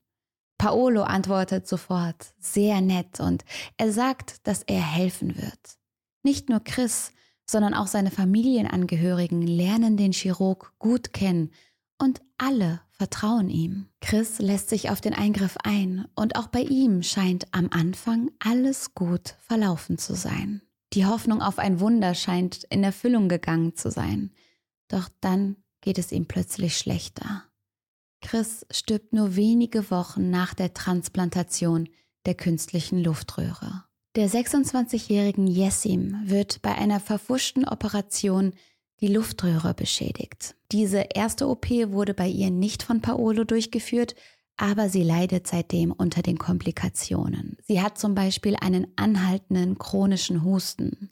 Paolo 0.59 1.05
antwortet 1.05 1.67
sofort, 1.67 2.35
sehr 2.39 2.83
nett, 2.83 3.19
und 3.19 3.47
er 3.79 3.91
sagt, 3.91 4.47
dass 4.47 4.63
er 4.63 4.83
helfen 4.83 5.37
wird. 5.37 5.79
Nicht 6.23 6.51
nur 6.51 6.61
Chris, 6.61 7.13
sondern 7.49 7.73
auch 7.73 7.87
seine 7.87 8.11
Familienangehörigen 8.11 9.41
lernen 9.41 9.97
den 9.97 10.13
Chirurg 10.13 10.75
gut 10.79 11.15
kennen 11.15 11.51
und 11.99 12.21
alle 12.39 12.81
vertrauen 12.91 13.49
ihm. 13.49 13.89
Chris 14.01 14.39
lässt 14.39 14.69
sich 14.69 14.91
auf 14.91 15.01
den 15.01 15.15
Eingriff 15.15 15.57
ein 15.63 16.07
und 16.15 16.37
auch 16.37 16.49
bei 16.49 16.61
ihm 16.61 17.03
scheint 17.03 17.47
am 17.53 17.69
Anfang 17.71 18.31
alles 18.39 18.95
gut 18.95 19.37
verlaufen 19.41 19.99
zu 19.99 20.15
sein. 20.15 20.63
Die 20.93 21.07
Hoffnung 21.07 21.43
auf 21.43 21.59
ein 21.59 21.81
Wunder 21.81 22.15
scheint 22.15 22.65
in 22.71 22.85
Erfüllung 22.85 23.29
gegangen 23.29 23.75
zu 23.75 23.91
sein. 23.91 24.33
Doch 24.89 25.09
dann 25.21 25.57
geht 25.81 25.99
es 25.99 26.13
ihm 26.13 26.27
plötzlich 26.27 26.79
schlechter. 26.79 27.45
Chris 28.21 28.65
stirbt 28.71 29.13
nur 29.13 29.37
wenige 29.37 29.91
Wochen 29.91 30.31
nach 30.31 30.55
der 30.55 30.73
Transplantation 30.73 31.89
der 32.27 32.35
künstlichen 32.35 33.03
Luftröhre. 33.03 33.85
Der 34.17 34.31
26-jährigen 34.31 35.47
Jessim 35.47 36.17
wird 36.25 36.63
bei 36.63 36.75
einer 36.75 37.01
verfuschten 37.01 37.67
Operation 37.67 38.55
die 39.01 39.09
Luftröhre 39.09 39.75
beschädigt. 39.75 40.55
Diese 40.73 41.05
erste 41.15 41.49
OP 41.49 41.69
wurde 41.71 42.15
bei 42.15 42.29
ihr 42.29 42.51
nicht 42.51 42.83
von 42.83 43.01
Paolo 43.01 43.45
durchgeführt, 43.45 44.15
aber 44.57 44.89
sie 44.89 45.03
leidet 45.03 45.47
seitdem 45.47 45.93
unter 45.93 46.23
den 46.23 46.39
Komplikationen. 46.39 47.57
Sie 47.63 47.83
hat 47.83 47.99
zum 47.99 48.15
Beispiel 48.15 48.57
einen 48.61 48.87
anhaltenden 48.97 49.79
chronischen 49.79 50.45
Husten. 50.45 51.11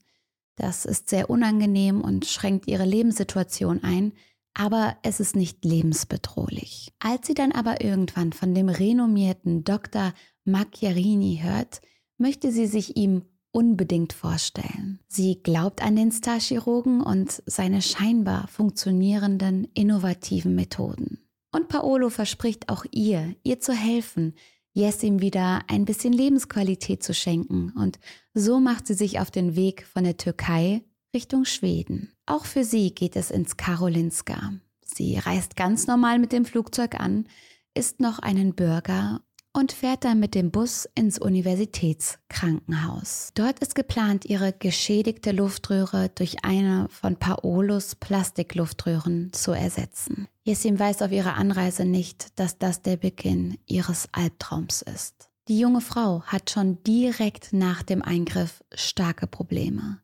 Das 0.56 0.84
ist 0.84 1.08
sehr 1.08 1.28
unangenehm 1.28 2.00
und 2.00 2.26
schränkt 2.26 2.68
ihre 2.68 2.84
Lebenssituation 2.84 3.82
ein, 3.82 4.12
aber 4.54 4.96
es 5.02 5.18
ist 5.18 5.34
nicht 5.34 5.64
lebensbedrohlich. 5.64 6.92
Als 6.98 7.26
sie 7.26 7.34
dann 7.34 7.52
aber 7.52 7.82
irgendwann 7.82 8.32
von 8.32 8.54
dem 8.54 8.68
renommierten 8.68 9.64
Dr. 9.64 10.12
Macchiarini 10.44 11.40
hört, 11.42 11.80
möchte 12.18 12.52
sie 12.52 12.66
sich 12.66 12.96
ihm 12.96 13.22
unbedingt 13.52 14.12
vorstellen. 14.12 14.98
Sie 15.08 15.40
glaubt 15.42 15.82
an 15.82 15.94
den 15.94 16.10
Starchirurgen 16.10 17.02
und 17.02 17.42
seine 17.46 17.82
scheinbar 17.82 18.48
funktionierenden, 18.48 19.68
innovativen 19.74 20.54
Methoden. 20.54 21.18
Und 21.52 21.68
Paolo 21.68 22.08
verspricht 22.08 22.70
auch 22.70 22.84
ihr, 22.90 23.36
ihr 23.42 23.60
zu 23.60 23.72
helfen, 23.74 24.34
Jessim 24.72 25.20
wieder 25.20 25.60
ein 25.68 25.84
bisschen 25.84 26.14
Lebensqualität 26.14 27.02
zu 27.02 27.12
schenken. 27.12 27.72
Und 27.76 27.98
so 28.32 28.58
macht 28.58 28.86
sie 28.86 28.94
sich 28.94 29.20
auf 29.20 29.30
den 29.30 29.54
Weg 29.54 29.86
von 29.86 30.04
der 30.04 30.16
Türkei 30.16 30.82
Richtung 31.14 31.44
Schweden. 31.44 32.10
Auch 32.24 32.46
für 32.46 32.64
sie 32.64 32.94
geht 32.94 33.16
es 33.16 33.30
ins 33.30 33.58
Karolinska. 33.58 34.54
Sie 34.82 35.18
reist 35.18 35.56
ganz 35.56 35.86
normal 35.86 36.18
mit 36.18 36.32
dem 36.32 36.46
Flugzeug 36.46 36.98
an, 36.98 37.26
isst 37.74 38.00
noch 38.00 38.18
einen 38.18 38.54
Burger 38.54 39.20
und 39.52 39.72
fährt 39.72 40.04
dann 40.04 40.20
mit 40.20 40.34
dem 40.34 40.50
Bus 40.50 40.88
ins 40.94 41.18
Universitätskrankenhaus. 41.18 43.32
Dort 43.34 43.58
ist 43.58 43.74
geplant, 43.74 44.24
ihre 44.24 44.52
geschädigte 44.52 45.32
Luftröhre 45.32 46.10
durch 46.14 46.44
eine 46.44 46.86
von 46.88 47.16
Paolos 47.16 47.96
Plastikluftröhren 47.96 49.32
zu 49.32 49.52
ersetzen. 49.52 50.28
Jessim 50.44 50.78
weiß 50.78 51.02
auf 51.02 51.12
ihrer 51.12 51.36
Anreise 51.36 51.84
nicht, 51.84 52.38
dass 52.38 52.58
das 52.58 52.82
der 52.82 52.96
Beginn 52.96 53.58
ihres 53.66 54.08
Albtraums 54.12 54.82
ist. 54.82 55.28
Die 55.48 55.58
junge 55.58 55.80
Frau 55.80 56.22
hat 56.22 56.50
schon 56.50 56.82
direkt 56.84 57.52
nach 57.52 57.82
dem 57.82 58.02
Eingriff 58.02 58.62
starke 58.74 59.26
Probleme. 59.26 59.98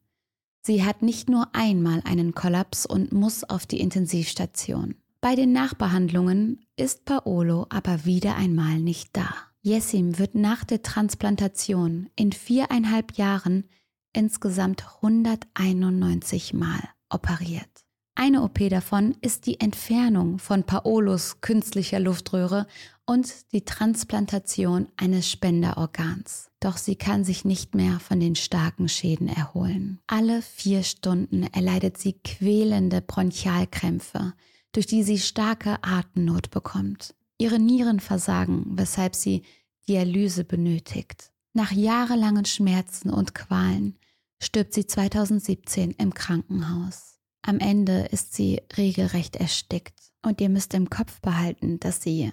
Sie 0.62 0.84
hat 0.84 1.00
nicht 1.00 1.30
nur 1.30 1.54
einmal 1.54 2.02
einen 2.04 2.34
Kollaps 2.34 2.84
und 2.84 3.12
muss 3.12 3.44
auf 3.44 3.64
die 3.64 3.80
Intensivstation. 3.80 4.96
Bei 5.20 5.34
den 5.34 5.52
Nachbehandlungen 5.52 6.64
ist 6.76 7.04
Paolo 7.04 7.66
aber 7.70 8.04
wieder 8.04 8.36
einmal 8.36 8.78
nicht 8.78 9.16
da. 9.16 9.28
Jessim 9.62 10.16
wird 10.18 10.36
nach 10.36 10.62
der 10.62 10.82
Transplantation 10.82 12.08
in 12.14 12.30
viereinhalb 12.30 13.18
Jahren 13.18 13.64
insgesamt 14.12 14.84
191 15.02 16.54
Mal 16.54 16.80
operiert. 17.10 17.68
Eine 18.14 18.42
OP 18.42 18.58
davon 18.68 19.16
ist 19.20 19.46
die 19.46 19.58
Entfernung 19.60 20.38
von 20.38 20.62
Paolos 20.62 21.40
künstlicher 21.40 21.98
Luftröhre 21.98 22.68
und 23.04 23.52
die 23.52 23.64
Transplantation 23.64 24.88
eines 24.96 25.30
Spenderorgans. 25.30 26.50
Doch 26.60 26.76
sie 26.76 26.96
kann 26.96 27.24
sich 27.24 27.44
nicht 27.44 27.74
mehr 27.74 27.98
von 27.98 28.20
den 28.20 28.36
starken 28.36 28.88
Schäden 28.88 29.28
erholen. 29.28 30.00
Alle 30.06 30.42
vier 30.42 30.84
Stunden 30.84 31.42
erleidet 31.42 31.98
sie 31.98 32.14
quälende 32.14 33.00
Bronchialkrämpfe, 33.00 34.34
durch 34.72 34.86
die 34.86 35.02
sie 35.02 35.18
starke 35.18 35.78
Atemnot 35.82 36.50
bekommt. 36.50 37.14
Ihre 37.38 37.58
Nieren 37.58 38.00
versagen, 38.00 38.64
weshalb 38.70 39.14
sie 39.14 39.42
Dialyse 39.88 40.44
benötigt. 40.44 41.32
Nach 41.54 41.72
jahrelangen 41.72 42.44
Schmerzen 42.44 43.10
und 43.10 43.34
Qualen 43.34 43.98
stirbt 44.42 44.74
sie 44.74 44.86
2017 44.86 45.92
im 45.92 46.14
Krankenhaus. 46.14 47.18
Am 47.42 47.60
Ende 47.60 48.08
ist 48.10 48.34
sie 48.34 48.60
regelrecht 48.76 49.36
erstickt. 49.36 49.94
Und 50.22 50.40
ihr 50.40 50.48
müsst 50.48 50.74
im 50.74 50.90
Kopf 50.90 51.20
behalten, 51.20 51.78
dass 51.80 52.02
sie 52.02 52.32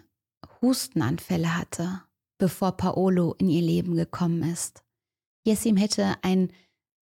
Hustenanfälle 0.62 1.56
hatte, 1.56 2.02
bevor 2.38 2.74
Paolo 2.74 3.36
in 3.38 3.48
ihr 3.48 3.62
Leben 3.62 3.95
gekommen 3.95 4.43
ist. 4.43 4.84
Jessim 5.45 5.78
hätte 5.78 6.15
ein 6.24 6.52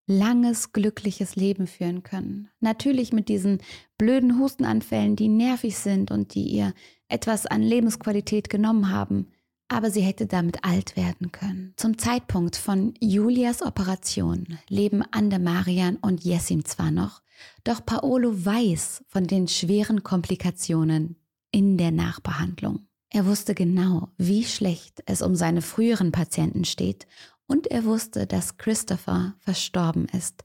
langes, 0.05 0.73
glückliches 0.73 1.35
Leben 1.35 1.67
führen 1.67 2.03
können. 2.03 2.49
Natürlich 2.59 3.13
mit 3.13 3.29
diesen 3.29 3.59
blöden 3.97 4.39
Hustenanfällen, 4.39 5.15
die 5.15 5.29
nervig 5.29 5.77
sind 5.77 6.11
und 6.11 6.35
die 6.35 6.47
ihr 6.47 6.73
etwas 7.07 7.45
an 7.45 7.61
Lebensqualität 7.61 8.49
genommen 8.49 8.89
haben, 8.89 9.27
aber 9.67 9.89
sie 9.89 10.01
hätte 10.01 10.27
damit 10.27 10.63
alt 10.63 10.97
werden 10.97 11.31
können. 11.31 11.73
Zum 11.77 11.97
Zeitpunkt 11.97 12.55
von 12.55 12.93
Julias 12.99 13.61
Operation 13.61 14.59
leben 14.69 15.03
Andemarian 15.11 15.97
und 15.97 16.23
Jessim 16.23 16.65
zwar 16.65 16.91
noch, 16.91 17.21
doch 17.63 17.85
Paolo 17.85 18.45
weiß 18.45 19.03
von 19.07 19.25
den 19.25 19.47
schweren 19.47 20.03
Komplikationen 20.03 21.15
in 21.51 21.77
der 21.77 21.91
Nachbehandlung. 21.91 22.87
Er 23.09 23.27
wusste 23.27 23.53
genau, 23.53 24.09
wie 24.17 24.43
schlecht 24.43 25.03
es 25.05 25.21
um 25.21 25.35
seine 25.35 25.61
früheren 25.61 26.11
Patienten 26.11 26.65
steht 26.65 27.05
und 27.47 27.67
er 27.67 27.85
wusste, 27.85 28.27
dass 28.27 28.57
Christopher 28.57 29.35
verstorben 29.39 30.07
ist, 30.07 30.43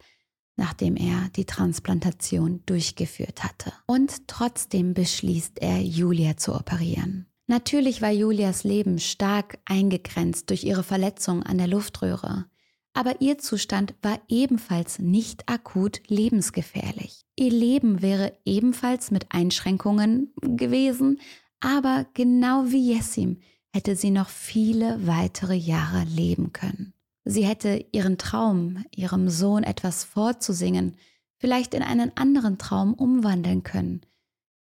nachdem 0.57 0.97
er 0.97 1.29
die 1.37 1.45
Transplantation 1.45 2.63
durchgeführt 2.67 3.45
hatte. 3.45 3.73
Und 3.87 4.27
trotzdem 4.27 4.95
beschließt 4.95 5.61
er, 5.61 5.81
Julia 5.81 6.37
zu 6.37 6.55
operieren. 6.55 7.27
Natürlich 7.47 8.03
war 8.03 8.11
Julias 8.11 8.65
Leben 8.65 8.99
stark 8.99 9.59
eingegrenzt 9.65 10.51
durch 10.51 10.65
ihre 10.65 10.83
Verletzung 10.83 11.43
an 11.43 11.57
der 11.57 11.69
Luftröhre, 11.69 12.45
aber 12.93 13.21
ihr 13.21 13.39
Zustand 13.39 13.95
war 14.03 14.21
ebenfalls 14.29 14.99
nicht 14.99 15.49
akut 15.49 16.03
lebensgefährlich. 16.09 17.25
Ihr 17.37 17.51
Leben 17.51 18.03
wäre 18.03 18.37
ebenfalls 18.45 19.11
mit 19.11 19.27
Einschränkungen 19.31 20.35
gewesen, 20.43 21.21
aber 21.61 22.07
genau 22.13 22.65
wie 22.67 22.93
Jessim 22.93 23.39
hätte 23.73 23.97
sie 23.97 24.11
noch 24.11 24.29
viele 24.29 25.07
weitere 25.07 25.55
Jahre 25.55 26.05
leben 26.05 26.53
können. 26.53 26.95
Sie 27.25 27.45
hätte 27.45 27.85
ihren 27.93 28.17
Traum, 28.17 28.85
ihrem 28.95 29.29
Sohn 29.29 29.63
etwas 29.63 30.05
vorzusingen, 30.05 30.97
vielleicht 31.37 31.75
in 31.75 31.83
einen 31.83 32.17
anderen 32.17 32.59
Traum 32.59 32.95
umwandeln 32.95 33.63
können, 33.63 34.01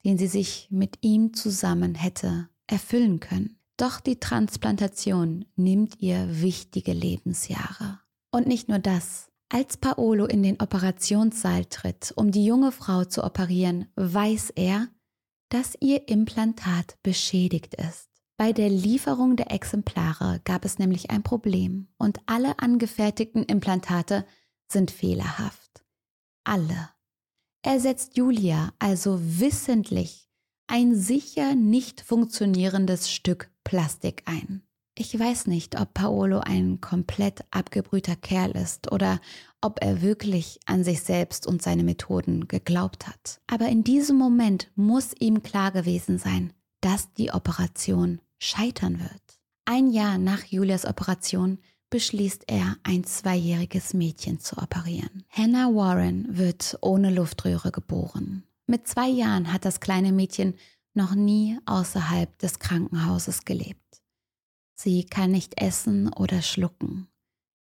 den 0.03 0.17
sie 0.17 0.27
sich 0.27 0.67
mit 0.69 0.97
ihm 1.01 1.33
zusammen 1.33 1.95
hätte 1.95 2.49
erfüllen 2.67 3.19
können. 3.19 3.57
Doch 3.77 3.99
die 3.99 4.19
Transplantation 4.19 5.45
nimmt 5.55 6.01
ihr 6.01 6.41
wichtige 6.41 6.93
Lebensjahre. 6.93 7.99
Und 8.31 8.47
nicht 8.47 8.67
nur 8.67 8.79
das. 8.79 9.29
Als 9.49 9.77
Paolo 9.77 10.25
in 10.25 10.43
den 10.43 10.59
Operationssaal 10.59 11.65
tritt, 11.65 12.11
um 12.17 12.31
die 12.31 12.45
junge 12.45 12.73
Frau 12.73 13.05
zu 13.05 13.23
operieren, 13.23 13.85
weiß 13.95 14.49
er, 14.55 14.89
dass 15.49 15.77
ihr 15.79 16.09
Implantat 16.09 16.97
beschädigt 17.01 17.75
ist. 17.75 18.09
Bei 18.39 18.53
der 18.53 18.69
Lieferung 18.69 19.35
der 19.35 19.51
Exemplare 19.51 20.41
gab 20.43 20.63
es 20.63 20.77
nämlich 20.77 21.09
ein 21.09 21.23
Problem 21.23 21.87
und 21.97 22.19
alle 22.27 22.59
angefertigten 22.59 23.43
Implantate 23.43 24.25
sind 24.71 24.91
fehlerhaft. 24.91 25.83
Alle. 26.43 26.91
Er 27.63 27.79
setzt 27.79 28.15
Julia 28.15 28.73
also 28.77 29.19
wissentlich 29.19 30.29
ein 30.67 30.95
sicher 30.95 31.55
nicht 31.55 32.01
funktionierendes 32.01 33.11
Stück 33.11 33.49
Plastik 33.63 34.21
ein. 34.25 34.61
Ich 34.95 35.17
weiß 35.17 35.47
nicht, 35.47 35.79
ob 35.79 35.95
Paolo 35.95 36.39
ein 36.39 36.79
komplett 36.79 37.43
abgebrühter 37.49 38.15
Kerl 38.15 38.51
ist 38.51 38.91
oder 38.91 39.19
ob 39.61 39.83
er 39.83 40.03
wirklich 40.03 40.59
an 40.65 40.83
sich 40.83 41.01
selbst 41.01 41.47
und 41.47 41.63
seine 41.63 41.83
Methoden 41.83 42.47
geglaubt 42.47 43.07
hat. 43.07 43.41
Aber 43.47 43.67
in 43.67 43.83
diesem 43.83 44.17
Moment 44.17 44.71
muss 44.75 45.13
ihm 45.19 45.41
klar 45.41 45.71
gewesen 45.71 46.19
sein, 46.19 46.53
dass 46.81 47.11
die 47.13 47.31
Operation 47.31 48.21
scheitern 48.39 48.99
wird. 48.99 49.39
Ein 49.65 49.91
Jahr 49.91 50.17
nach 50.17 50.43
Julias 50.45 50.85
Operation 50.85 51.59
beschließt 51.89 52.45
er, 52.47 52.77
ein 52.83 53.03
zweijähriges 53.03 53.93
Mädchen 53.93 54.39
zu 54.39 54.57
operieren. 54.57 55.23
Hannah 55.29 55.73
Warren 55.73 56.37
wird 56.37 56.77
ohne 56.81 57.13
Luftröhre 57.13 57.71
geboren. 57.71 58.43
Mit 58.65 58.87
zwei 58.87 59.07
Jahren 59.07 59.51
hat 59.53 59.65
das 59.65 59.79
kleine 59.79 60.11
Mädchen 60.11 60.55
noch 60.93 61.15
nie 61.15 61.57
außerhalb 61.65 62.37
des 62.39 62.59
Krankenhauses 62.59 63.45
gelebt. 63.45 64.01
Sie 64.75 65.05
kann 65.05 65.31
nicht 65.31 65.61
essen 65.61 66.11
oder 66.13 66.41
schlucken. 66.41 67.07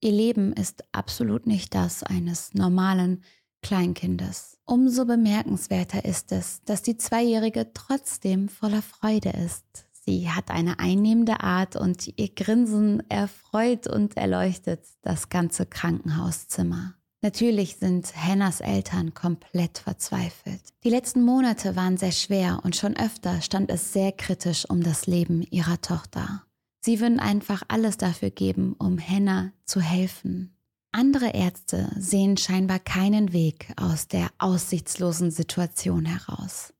Ihr 0.00 0.12
Leben 0.12 0.52
ist 0.52 0.84
absolut 0.92 1.46
nicht 1.46 1.74
das 1.74 2.02
eines 2.02 2.54
normalen 2.54 3.22
Kleinkindes. 3.62 4.58
Umso 4.64 5.06
bemerkenswerter 5.06 6.04
ist 6.04 6.32
es, 6.32 6.62
dass 6.64 6.82
die 6.82 6.96
Zweijährige 6.96 7.72
trotzdem 7.72 8.48
voller 8.48 8.82
Freude 8.82 9.30
ist. 9.30 9.83
Sie 10.06 10.30
hat 10.30 10.50
eine 10.50 10.78
einnehmende 10.80 11.40
Art 11.40 11.76
und 11.76 12.12
ihr 12.18 12.28
Grinsen 12.34 13.08
erfreut 13.08 13.86
und 13.86 14.16
erleuchtet 14.16 14.80
das 15.02 15.30
ganze 15.30 15.64
Krankenhauszimmer. 15.64 16.94
Natürlich 17.22 17.76
sind 17.76 18.14
Hennas 18.14 18.60
Eltern 18.60 19.14
komplett 19.14 19.78
verzweifelt. 19.78 20.60
Die 20.84 20.90
letzten 20.90 21.22
Monate 21.22 21.74
waren 21.74 21.96
sehr 21.96 22.12
schwer 22.12 22.60
und 22.64 22.76
schon 22.76 22.98
öfter 22.98 23.40
stand 23.40 23.70
es 23.70 23.94
sehr 23.94 24.12
kritisch 24.12 24.68
um 24.68 24.82
das 24.82 25.06
Leben 25.06 25.40
ihrer 25.40 25.80
Tochter. 25.80 26.44
Sie 26.80 27.00
würden 27.00 27.20
einfach 27.20 27.62
alles 27.68 27.96
dafür 27.96 28.28
geben, 28.28 28.74
um 28.78 28.98
Henna 28.98 29.52
zu 29.64 29.80
helfen. 29.80 30.54
Andere 30.92 31.30
Ärzte 31.32 31.90
sehen 31.98 32.36
scheinbar 32.36 32.78
keinen 32.78 33.32
Weg 33.32 33.72
aus 33.76 34.06
der 34.06 34.28
aussichtslosen 34.36 35.30
Situation 35.30 36.04
heraus. 36.04 36.74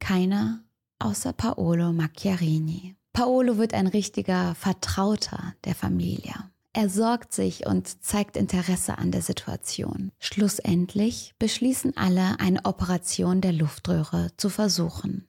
Keiner 0.00 0.64
außer 0.98 1.32
Paolo 1.32 1.92
Macchiarini. 1.92 2.96
Paolo 3.12 3.58
wird 3.58 3.74
ein 3.74 3.86
richtiger 3.86 4.54
Vertrauter 4.54 5.54
der 5.64 5.74
Familie. 5.74 6.34
Er 6.72 6.90
sorgt 6.90 7.32
sich 7.32 7.66
und 7.66 8.04
zeigt 8.04 8.36
Interesse 8.36 8.98
an 8.98 9.10
der 9.10 9.22
Situation. 9.22 10.12
Schlussendlich 10.18 11.34
beschließen 11.38 11.96
alle, 11.96 12.38
eine 12.38 12.66
Operation 12.66 13.40
der 13.40 13.52
Luftröhre 13.52 14.28
zu 14.36 14.50
versuchen. 14.50 15.26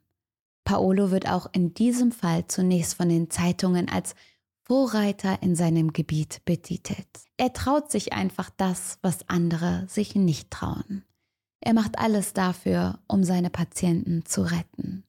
Paolo 0.66 1.12
wird 1.12 1.30
auch 1.30 1.48
in 1.54 1.74
diesem 1.74 2.12
Fall 2.12 2.46
zunächst 2.48 2.96
von 2.96 3.08
den 3.08 3.30
Zeitungen 3.30 3.88
als 3.88 4.16
Vorreiter 4.66 5.42
in 5.42 5.56
seinem 5.56 5.94
Gebiet 5.94 6.42
betitelt. 6.44 7.08
Er 7.38 7.54
traut 7.54 7.90
sich 7.90 8.12
einfach 8.12 8.50
das, 8.58 9.00
was 9.02 9.30
andere 9.30 9.86
sich 9.88 10.16
nicht 10.16 10.52
trauen. 10.52 11.06
Er 11.62 11.74
macht 11.74 11.98
alles 11.98 12.34
dafür, 12.34 13.00
um 13.08 13.24
seine 13.24 13.50
Patienten 13.50 14.26
zu 14.26 14.42
retten. 14.42 15.06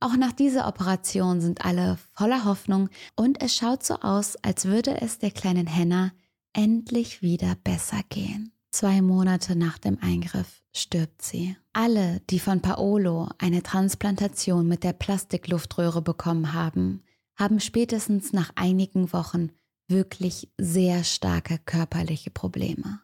Auch 0.00 0.16
nach 0.16 0.32
dieser 0.32 0.68
Operation 0.68 1.40
sind 1.40 1.64
alle 1.64 1.98
voller 2.14 2.44
Hoffnung 2.44 2.88
und 3.16 3.42
es 3.42 3.56
schaut 3.56 3.84
so 3.84 3.94
aus, 3.94 4.36
als 4.36 4.64
würde 4.64 5.00
es 5.00 5.18
der 5.18 5.32
kleinen 5.32 5.72
Hannah 5.72 6.12
endlich 6.52 7.20
wieder 7.20 7.56
besser 7.64 8.00
gehen. 8.08 8.52
Zwei 8.70 9.02
Monate 9.02 9.56
nach 9.56 9.78
dem 9.78 9.98
Eingriff 10.00 10.62
stirbt 10.72 11.22
sie. 11.22 11.56
Alle, 11.72 12.20
die 12.30 12.38
von 12.38 12.60
Paolo 12.60 13.28
eine 13.38 13.62
Transplantation 13.62 14.68
mit 14.68 14.84
der 14.84 14.92
Plastikluftröhre 14.92 16.02
bekommen 16.02 16.52
haben, 16.52 17.02
haben 17.34 17.58
spätestens 17.58 18.32
nach 18.32 18.52
einigen 18.54 19.12
Wochen 19.12 19.50
wirklich 19.88 20.52
sehr 20.58 21.02
starke 21.02 21.58
körperliche 21.58 22.30
Probleme, 22.30 23.00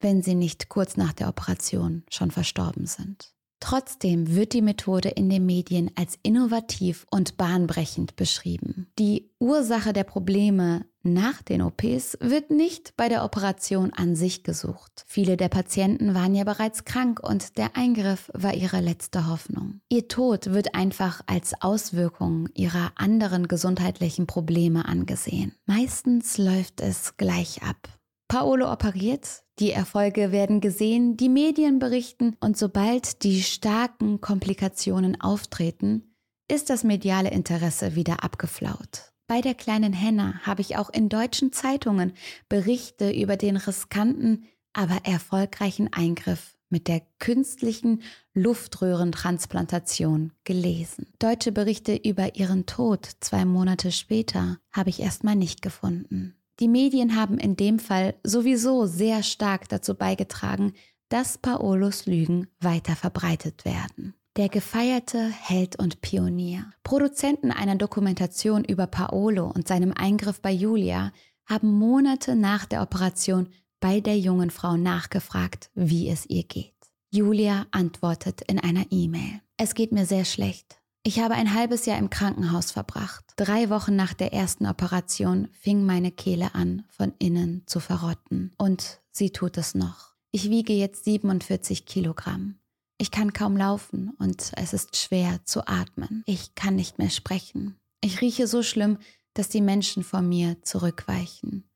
wenn 0.00 0.22
sie 0.22 0.34
nicht 0.34 0.68
kurz 0.68 0.96
nach 0.96 1.12
der 1.12 1.28
Operation 1.28 2.04
schon 2.08 2.30
verstorben 2.30 2.86
sind. 2.86 3.34
Trotzdem 3.60 4.34
wird 4.34 4.52
die 4.52 4.62
Methode 4.62 5.08
in 5.08 5.28
den 5.28 5.44
Medien 5.44 5.90
als 5.96 6.18
innovativ 6.22 7.06
und 7.10 7.36
bahnbrechend 7.36 8.16
beschrieben. 8.16 8.90
Die 8.98 9.30
Ursache 9.40 9.92
der 9.92 10.04
Probleme 10.04 10.84
nach 11.02 11.42
den 11.42 11.62
OPs 11.62 12.18
wird 12.20 12.50
nicht 12.50 12.96
bei 12.96 13.08
der 13.08 13.24
Operation 13.24 13.92
an 13.92 14.14
sich 14.14 14.44
gesucht. 14.44 15.04
Viele 15.06 15.36
der 15.36 15.48
Patienten 15.48 16.14
waren 16.14 16.34
ja 16.34 16.44
bereits 16.44 16.84
krank 16.84 17.20
und 17.22 17.56
der 17.56 17.76
Eingriff 17.76 18.30
war 18.34 18.54
ihre 18.54 18.80
letzte 18.80 19.26
Hoffnung. 19.28 19.80
Ihr 19.88 20.08
Tod 20.08 20.52
wird 20.52 20.74
einfach 20.74 21.22
als 21.26 21.60
Auswirkung 21.60 22.48
ihrer 22.54 22.92
anderen 22.96 23.48
gesundheitlichen 23.48 24.26
Probleme 24.26 24.84
angesehen. 24.84 25.54
Meistens 25.66 26.38
läuft 26.38 26.80
es 26.80 27.16
gleich 27.16 27.62
ab. 27.62 27.88
Paolo 28.28 28.70
operiert, 28.70 29.42
Die 29.58 29.72
Erfolge 29.72 30.30
werden 30.30 30.60
gesehen, 30.60 31.16
die 31.16 31.28
Medien 31.28 31.80
berichten 31.80 32.36
und 32.38 32.56
sobald 32.56 33.24
die 33.24 33.42
starken 33.42 34.20
Komplikationen 34.20 35.20
auftreten, 35.20 36.14
ist 36.46 36.70
das 36.70 36.84
mediale 36.84 37.30
Interesse 37.30 37.96
wieder 37.96 38.22
abgeflaut. 38.22 39.12
Bei 39.26 39.40
der 39.40 39.54
kleinen 39.54 39.92
Henna 39.92 40.40
habe 40.42 40.60
ich 40.60 40.76
auch 40.76 40.90
in 40.90 41.08
deutschen 41.08 41.52
Zeitungen 41.52 42.12
Berichte 42.48 43.10
über 43.10 43.36
den 43.36 43.56
riskanten, 43.56 44.44
aber 44.72 45.00
erfolgreichen 45.04 45.92
Eingriff 45.92 46.56
mit 46.70 46.86
der 46.86 47.02
künstlichen 47.18 48.02
Luftröhrentransplantation 48.34 50.32
gelesen. 50.44 51.06
Deutsche 51.18 51.50
Berichte 51.50 51.96
über 51.96 52.36
ihren 52.36 52.66
Tod 52.66 53.08
zwei 53.20 53.44
Monate 53.44 53.90
später 53.90 54.58
habe 54.70 54.90
ich 54.90 55.00
erstmal 55.00 55.36
nicht 55.36 55.62
gefunden. 55.62 56.37
Die 56.60 56.68
Medien 56.68 57.14
haben 57.14 57.38
in 57.38 57.56
dem 57.56 57.78
Fall 57.78 58.14
sowieso 58.24 58.86
sehr 58.86 59.22
stark 59.22 59.68
dazu 59.68 59.94
beigetragen, 59.94 60.72
dass 61.08 61.38
Paolos 61.38 62.06
Lügen 62.06 62.48
weiter 62.60 62.96
verbreitet 62.96 63.64
werden. 63.64 64.14
Der 64.36 64.48
gefeierte 64.48 65.20
Held 65.20 65.78
und 65.78 66.00
Pionier. 66.00 66.70
Produzenten 66.82 67.50
einer 67.50 67.76
Dokumentation 67.76 68.64
über 68.64 68.86
Paolo 68.86 69.46
und 69.46 69.66
seinem 69.66 69.92
Eingriff 69.92 70.40
bei 70.40 70.52
Julia 70.52 71.12
haben 71.46 71.72
Monate 71.72 72.36
nach 72.36 72.66
der 72.66 72.82
Operation 72.82 73.48
bei 73.80 74.00
der 74.00 74.18
jungen 74.18 74.50
Frau 74.50 74.76
nachgefragt, 74.76 75.70
wie 75.74 76.08
es 76.08 76.26
ihr 76.26 76.44
geht. 76.44 76.74
Julia 77.10 77.66
antwortet 77.70 78.42
in 78.42 78.58
einer 78.58 78.84
E-Mail. 78.90 79.40
Es 79.56 79.74
geht 79.74 79.92
mir 79.92 80.04
sehr 80.04 80.24
schlecht. 80.24 80.78
Ich 81.08 81.20
habe 81.20 81.36
ein 81.36 81.54
halbes 81.54 81.86
Jahr 81.86 81.96
im 81.96 82.10
Krankenhaus 82.10 82.70
verbracht. 82.70 83.24
Drei 83.36 83.70
Wochen 83.70 83.96
nach 83.96 84.12
der 84.12 84.34
ersten 84.34 84.66
Operation 84.66 85.48
fing 85.58 85.86
meine 85.86 86.12
Kehle 86.12 86.54
an, 86.54 86.84
von 86.90 87.14
innen 87.18 87.62
zu 87.64 87.80
verrotten. 87.80 88.52
Und 88.58 89.00
sie 89.10 89.30
tut 89.30 89.56
es 89.56 89.74
noch. 89.74 90.12
Ich 90.32 90.50
wiege 90.50 90.74
jetzt 90.74 91.04
47 91.04 91.86
Kilogramm. 91.86 92.58
Ich 92.98 93.10
kann 93.10 93.32
kaum 93.32 93.56
laufen 93.56 94.10
und 94.18 94.52
es 94.56 94.74
ist 94.74 94.98
schwer 94.98 95.40
zu 95.46 95.66
atmen. 95.66 96.24
Ich 96.26 96.54
kann 96.54 96.74
nicht 96.74 96.98
mehr 96.98 97.08
sprechen. 97.08 97.80
Ich 98.02 98.20
rieche 98.20 98.46
so 98.46 98.62
schlimm, 98.62 98.98
dass 99.32 99.48
die 99.48 99.62
Menschen 99.62 100.04
vor 100.04 100.20
mir 100.20 100.62
zurückweichen. 100.62 101.70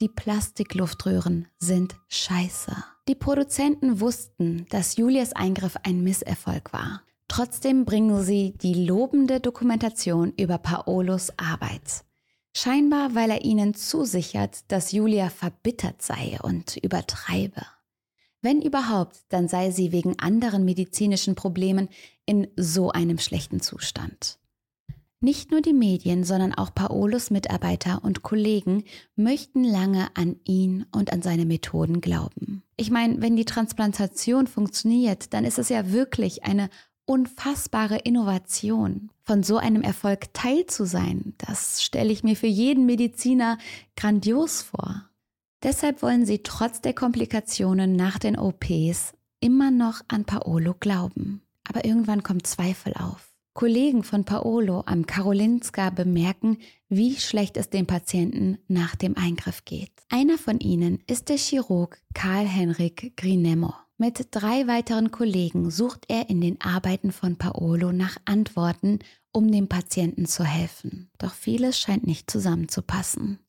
Die 0.00 0.08
Plastikluftröhren 0.08 1.48
sind 1.58 1.96
scheiße. 2.08 2.74
Die 3.08 3.14
Produzenten 3.14 4.00
wussten, 4.00 4.64
dass 4.70 4.96
Julias 4.96 5.34
Eingriff 5.34 5.76
ein 5.82 6.02
Misserfolg 6.02 6.72
war. 6.72 7.02
Trotzdem 7.30 7.84
bringen 7.84 8.24
sie 8.24 8.54
die 8.60 8.74
lobende 8.74 9.38
Dokumentation 9.38 10.32
über 10.36 10.58
Paolos 10.58 11.30
Arbeit. 11.36 12.04
Scheinbar, 12.56 13.14
weil 13.14 13.30
er 13.30 13.44
ihnen 13.44 13.74
zusichert, 13.74 14.64
dass 14.66 14.90
Julia 14.90 15.30
verbittert 15.30 16.02
sei 16.02 16.40
und 16.42 16.76
übertreibe. 16.78 17.64
Wenn 18.42 18.60
überhaupt, 18.60 19.20
dann 19.28 19.46
sei 19.46 19.70
sie 19.70 19.92
wegen 19.92 20.18
anderen 20.18 20.64
medizinischen 20.64 21.36
Problemen 21.36 21.88
in 22.26 22.48
so 22.56 22.90
einem 22.90 23.18
schlechten 23.18 23.60
Zustand. 23.60 24.40
Nicht 25.20 25.52
nur 25.52 25.60
die 25.60 25.74
Medien, 25.74 26.24
sondern 26.24 26.52
auch 26.54 26.74
Paolos 26.74 27.30
Mitarbeiter 27.30 28.02
und 28.02 28.22
Kollegen 28.22 28.84
möchten 29.14 29.62
lange 29.62 30.08
an 30.16 30.40
ihn 30.44 30.84
und 30.90 31.12
an 31.12 31.22
seine 31.22 31.44
Methoden 31.44 32.00
glauben. 32.00 32.64
Ich 32.76 32.90
meine, 32.90 33.20
wenn 33.20 33.36
die 33.36 33.44
Transplantation 33.44 34.46
funktioniert, 34.46 35.32
dann 35.34 35.44
ist 35.44 35.58
es 35.58 35.68
ja 35.68 35.92
wirklich 35.92 36.44
eine 36.44 36.70
unfassbare 37.10 37.98
Innovation. 37.98 39.10
Von 39.24 39.42
so 39.42 39.56
einem 39.56 39.82
Erfolg 39.82 40.32
teil 40.32 40.66
zu 40.66 40.86
sein, 40.86 41.34
das 41.38 41.82
stelle 41.82 42.12
ich 42.12 42.22
mir 42.22 42.36
für 42.36 42.46
jeden 42.46 42.86
Mediziner 42.86 43.58
grandios 43.96 44.62
vor. 44.62 45.10
Deshalb 45.64 46.02
wollen 46.02 46.24
sie 46.24 46.44
trotz 46.44 46.80
der 46.80 46.94
Komplikationen 46.94 47.96
nach 47.96 48.20
den 48.20 48.38
OPs 48.38 49.12
immer 49.40 49.72
noch 49.72 50.02
an 50.06 50.24
Paolo 50.24 50.76
glauben. 50.78 51.42
Aber 51.68 51.84
irgendwann 51.84 52.22
kommt 52.22 52.46
Zweifel 52.46 52.94
auf. 52.94 53.34
Kollegen 53.54 54.04
von 54.04 54.24
Paolo 54.24 54.84
am 54.86 55.04
Karolinska 55.04 55.90
bemerken, 55.90 56.58
wie 56.88 57.16
schlecht 57.16 57.56
es 57.56 57.70
dem 57.70 57.88
Patienten 57.88 58.58
nach 58.68 58.94
dem 58.94 59.16
Eingriff 59.16 59.64
geht. 59.64 59.90
Einer 60.10 60.38
von 60.38 60.60
ihnen 60.60 61.00
ist 61.08 61.28
der 61.28 61.38
Chirurg 61.38 62.00
Karl-Henrik 62.14 63.16
Grinemmo. 63.16 63.74
Mit 64.00 64.28
drei 64.30 64.66
weiteren 64.66 65.10
Kollegen 65.10 65.70
sucht 65.70 66.06
er 66.08 66.30
in 66.30 66.40
den 66.40 66.58
Arbeiten 66.62 67.12
von 67.12 67.36
Paolo 67.36 67.92
nach 67.92 68.16
Antworten, 68.24 69.00
um 69.30 69.52
dem 69.52 69.68
Patienten 69.68 70.24
zu 70.24 70.42
helfen. 70.42 71.10
Doch 71.18 71.34
vieles 71.34 71.78
scheint 71.78 72.06
nicht 72.06 72.30
zusammenzupassen. 72.30 73.40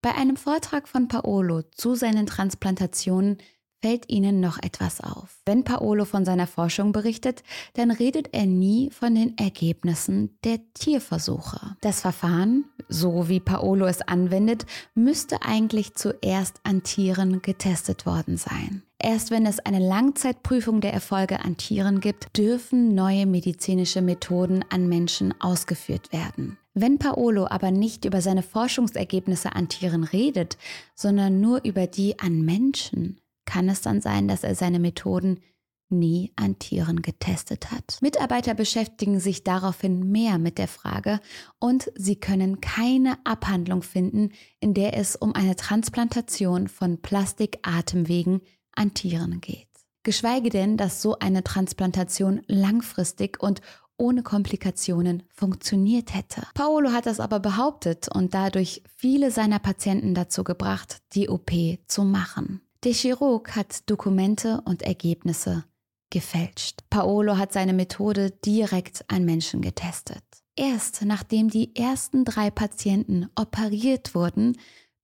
Bei 0.00 0.14
einem 0.14 0.38
Vortrag 0.38 0.88
von 0.88 1.08
Paolo 1.08 1.60
zu 1.72 1.96
seinen 1.96 2.24
Transplantationen 2.24 3.36
fällt 3.82 4.08
ihnen 4.08 4.40
noch 4.40 4.56
etwas 4.62 5.02
auf. 5.02 5.42
Wenn 5.44 5.64
Paolo 5.64 6.06
von 6.06 6.24
seiner 6.24 6.46
Forschung 6.46 6.92
berichtet, 6.92 7.42
dann 7.74 7.90
redet 7.90 8.32
er 8.32 8.46
nie 8.46 8.88
von 8.90 9.14
den 9.14 9.36
Ergebnissen 9.36 10.38
der 10.44 10.60
Tierversuche. 10.72 11.76
Das 11.82 12.00
Verfahren, 12.00 12.64
so 12.88 13.28
wie 13.28 13.40
Paolo 13.40 13.84
es 13.84 14.00
anwendet, 14.00 14.64
müsste 14.94 15.42
eigentlich 15.42 15.94
zuerst 15.94 16.58
an 16.62 16.84
Tieren 16.84 17.42
getestet 17.42 18.06
worden 18.06 18.38
sein. 18.38 18.82
Erst 19.02 19.30
wenn 19.30 19.46
es 19.46 19.58
eine 19.60 19.78
Langzeitprüfung 19.78 20.82
der 20.82 20.92
Erfolge 20.92 21.40
an 21.40 21.56
Tieren 21.56 22.00
gibt, 22.00 22.36
dürfen 22.36 22.94
neue 22.94 23.24
medizinische 23.24 24.02
Methoden 24.02 24.62
an 24.68 24.88
Menschen 24.88 25.34
ausgeführt 25.40 26.12
werden. 26.12 26.58
Wenn 26.74 26.98
Paolo 26.98 27.46
aber 27.48 27.70
nicht 27.70 28.04
über 28.04 28.20
seine 28.20 28.42
Forschungsergebnisse 28.42 29.54
an 29.56 29.68
Tieren 29.68 30.04
redet, 30.04 30.58
sondern 30.94 31.40
nur 31.40 31.64
über 31.64 31.86
die 31.86 32.18
an 32.18 32.42
Menschen, 32.42 33.18
kann 33.46 33.70
es 33.70 33.80
dann 33.80 34.02
sein, 34.02 34.28
dass 34.28 34.44
er 34.44 34.54
seine 34.54 34.78
Methoden 34.78 35.40
nie 35.88 36.30
an 36.36 36.58
Tieren 36.58 37.02
getestet 37.02 37.72
hat. 37.72 37.98
Mitarbeiter 38.00 38.54
beschäftigen 38.54 39.18
sich 39.18 39.44
daraufhin 39.44 40.12
mehr 40.12 40.38
mit 40.38 40.58
der 40.58 40.68
Frage 40.68 41.20
und 41.58 41.90
sie 41.96 42.16
können 42.16 42.60
keine 42.60 43.18
Abhandlung 43.24 43.82
finden, 43.82 44.30
in 44.60 44.74
der 44.74 44.96
es 44.96 45.16
um 45.16 45.34
eine 45.34 45.56
Transplantation 45.56 46.68
von 46.68 47.02
Plastikatemwegen 47.02 48.42
an 48.80 48.94
Tieren 48.94 49.40
geht. 49.42 49.68
Geschweige 50.02 50.48
denn, 50.48 50.78
dass 50.78 51.02
so 51.02 51.18
eine 51.18 51.44
Transplantation 51.44 52.40
langfristig 52.46 53.42
und 53.42 53.60
ohne 53.98 54.22
Komplikationen 54.22 55.22
funktioniert 55.28 56.14
hätte. 56.14 56.42
Paolo 56.54 56.90
hat 56.90 57.04
das 57.04 57.20
aber 57.20 57.38
behauptet 57.38 58.08
und 58.08 58.32
dadurch 58.32 58.82
viele 58.96 59.30
seiner 59.30 59.58
Patienten 59.58 60.14
dazu 60.14 60.42
gebracht, 60.42 61.02
die 61.12 61.28
OP 61.28 61.50
zu 61.86 62.04
machen. 62.04 62.62
Der 62.82 62.94
Chirurg 62.94 63.54
hat 63.54 63.90
Dokumente 63.90 64.62
und 64.64 64.80
Ergebnisse 64.80 65.64
gefälscht. 66.08 66.80
Paolo 66.88 67.36
hat 67.36 67.52
seine 67.52 67.74
Methode 67.74 68.30
direkt 68.30 69.04
an 69.08 69.26
Menschen 69.26 69.60
getestet. 69.60 70.24
Erst 70.56 71.02
nachdem 71.02 71.50
die 71.50 71.76
ersten 71.76 72.24
drei 72.24 72.50
Patienten 72.50 73.28
operiert 73.36 74.14
wurden, 74.14 74.56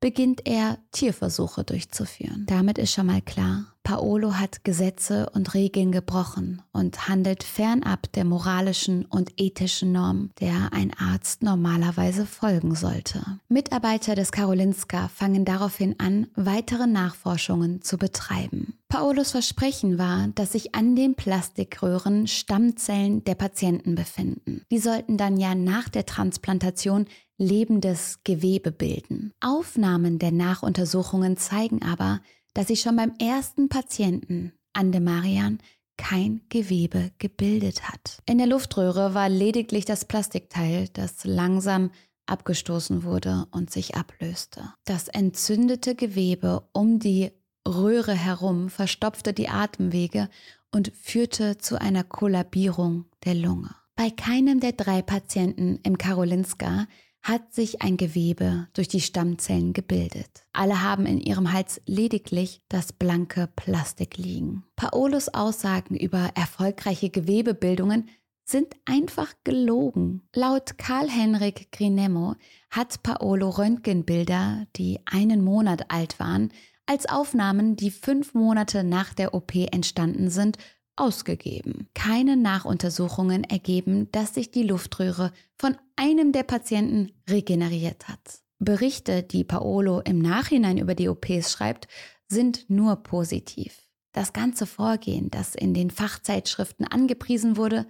beginnt 0.07 0.43
er 0.45 0.79
Tierversuche 0.93 1.65
durchzuführen. 1.65 2.45
Damit 2.47 2.79
ist 2.79 2.93
schon 2.93 3.07
mal 3.07 3.21
klar, 3.21 3.65
Paolo 3.87 4.35
hat 4.35 4.65
Gesetze 4.65 5.31
und 5.35 5.55
Regeln 5.55 5.91
gebrochen 5.91 6.63
und 6.73 7.09
handelt 7.09 7.43
fernab 7.45 8.13
der 8.13 8.25
moralischen 8.25 9.05
und 9.05 9.33
ethischen 9.37 9.91
Norm, 9.91 10.31
der 10.41 10.73
ein 10.73 10.93
Arzt 10.99 11.43
normalerweise 11.43 12.25
folgen 12.27 12.75
sollte. 12.75 13.25
Mitarbeiter 13.49 14.17
des 14.17 14.33
Karolinska 14.33 15.07
fangen 15.07 15.45
daraufhin 15.45 15.95
an, 15.99 16.27
weitere 16.35 16.89
Nachforschungen 16.89 17.81
zu 17.81 17.97
betreiben. 17.97 18.79
Paolos 18.89 19.33
Versprechen 19.33 19.99
war, 19.99 20.29
dass 20.35 20.53
sich 20.53 20.75
an 20.75 20.97
den 20.97 21.15
Plastikröhren 21.17 22.29
Stammzellen 22.29 23.23
der 23.25 23.35
Patienten 23.35 23.95
befinden. 23.95 24.63
Die 24.71 24.79
sollten 24.79 25.17
dann 25.17 25.37
ja 25.37 25.55
nach 25.55 25.89
der 25.89 26.07
Transplantation 26.07 27.07
lebendes 27.39 28.21
Gewebe 28.25 28.73
bilden. 28.73 29.33
Aufnahmen 29.41 30.19
der 30.19 30.33
Nachuntersuchungen 30.33 31.37
zeigen 31.37 31.83
aber, 31.83 32.21
dass 32.55 32.69
sich 32.69 32.81
schon 32.81 32.97
beim 32.97 33.13
ersten 33.21 33.69
Patienten, 33.69 34.53
Andemarian, 34.73 35.59
kein 35.97 36.43
Gewebe 36.49 37.11
gebildet 37.19 37.89
hat. 37.89 38.19
In 38.27 38.39
der 38.39 38.47
Luftröhre 38.47 39.15
war 39.15 39.29
lediglich 39.29 39.85
das 39.85 40.05
Plastikteil, 40.05 40.89
das 40.93 41.25
langsam 41.25 41.91
abgestoßen 42.27 43.05
wurde 43.05 43.47
und 43.51 43.71
sich 43.71 43.95
ablöste. 43.95 44.73
Das 44.85 45.09
entzündete 45.09 45.95
Gewebe 45.95 46.69
um 46.73 46.99
die 46.99 47.31
Röhre 47.67 48.15
herum 48.15 48.69
verstopfte 48.69 49.33
die 49.33 49.49
Atemwege 49.49 50.29
und 50.73 50.93
führte 50.95 51.59
zu 51.59 51.81
einer 51.81 52.05
Kollabierung 52.05 53.07
der 53.25 53.35
Lunge. 53.35 53.75
Bei 53.97 54.11
keinem 54.11 54.61
der 54.61 54.73
drei 54.73 55.03
Patienten 55.03 55.81
im 55.83 55.97
Karolinska 55.97 56.87
hat 57.27 57.53
sich 57.53 57.83
ein 57.83 57.97
Gewebe 57.97 58.69
durch 58.73 58.87
die 58.87 59.01
Stammzellen 59.01 59.73
gebildet. 59.73 60.47
Alle 60.53 60.83
haben 60.83 61.07
in 61.07 61.21
ihrem 61.21 61.53
Hals 61.53 61.81
lediglich 61.85 62.63
das 62.69 62.93
blanke 62.93 63.49
Plastik 63.57 64.17
liegen. 64.17 64.63
Paolos 64.77 65.29
Aussagen 65.29 65.97
über 65.97 66.31
erfolgreiche 66.37 67.11
Gewebebildungen 67.11 68.09
sind 68.45 68.77
einfach 68.85 69.35
gelogen. 69.43 70.23
Laut 70.37 70.79
Karl-Henrik 70.79 71.73
Grinemmo 71.73 72.37
hat 72.71 73.03
Paolo 73.03 73.51
Röntgenbilder, 73.51 74.69
die 74.77 75.01
einen 75.05 75.43
Monat 75.43 75.91
alt 75.91 76.21
waren, 76.21 76.53
als 76.87 77.07
Aufnahmen, 77.07 77.75
die 77.75 77.91
fünf 77.91 78.35
Monate 78.35 78.85
nach 78.85 79.13
der 79.13 79.35
OP 79.35 79.57
entstanden 79.57 80.31
sind, 80.31 80.59
ausgegeben. 80.97 81.89
Keine 81.95 82.37
Nachuntersuchungen 82.37 83.45
ergeben, 83.45 84.11
dass 84.13 84.35
sich 84.35 84.51
die 84.51 84.63
Luftröhre 84.63 85.33
von 85.57 85.77
einem 85.97 86.33
der 86.33 86.43
Patienten 86.43 87.13
regeneriert 87.29 88.09
hat. 88.09 88.41
Berichte, 88.59 89.23
die 89.23 89.45
Paolo 89.45 90.01
im 90.01 90.19
Nachhinein 90.19 90.79
über 90.79 90.95
die 90.95 91.09
OPs 91.09 91.53
schreibt, 91.53 91.89
sind 92.29 92.69
nur 92.69 92.97
positiv. 92.97 93.83
Das 94.13 94.33
ganze 94.33 94.67
Vorgehen, 94.67 95.31
das 95.31 95.55
in 95.55 95.75
den 95.75 95.91
Fachzeitschriften 95.91 96.87
angepriesen 96.87 97.57
wurde, 97.57 97.87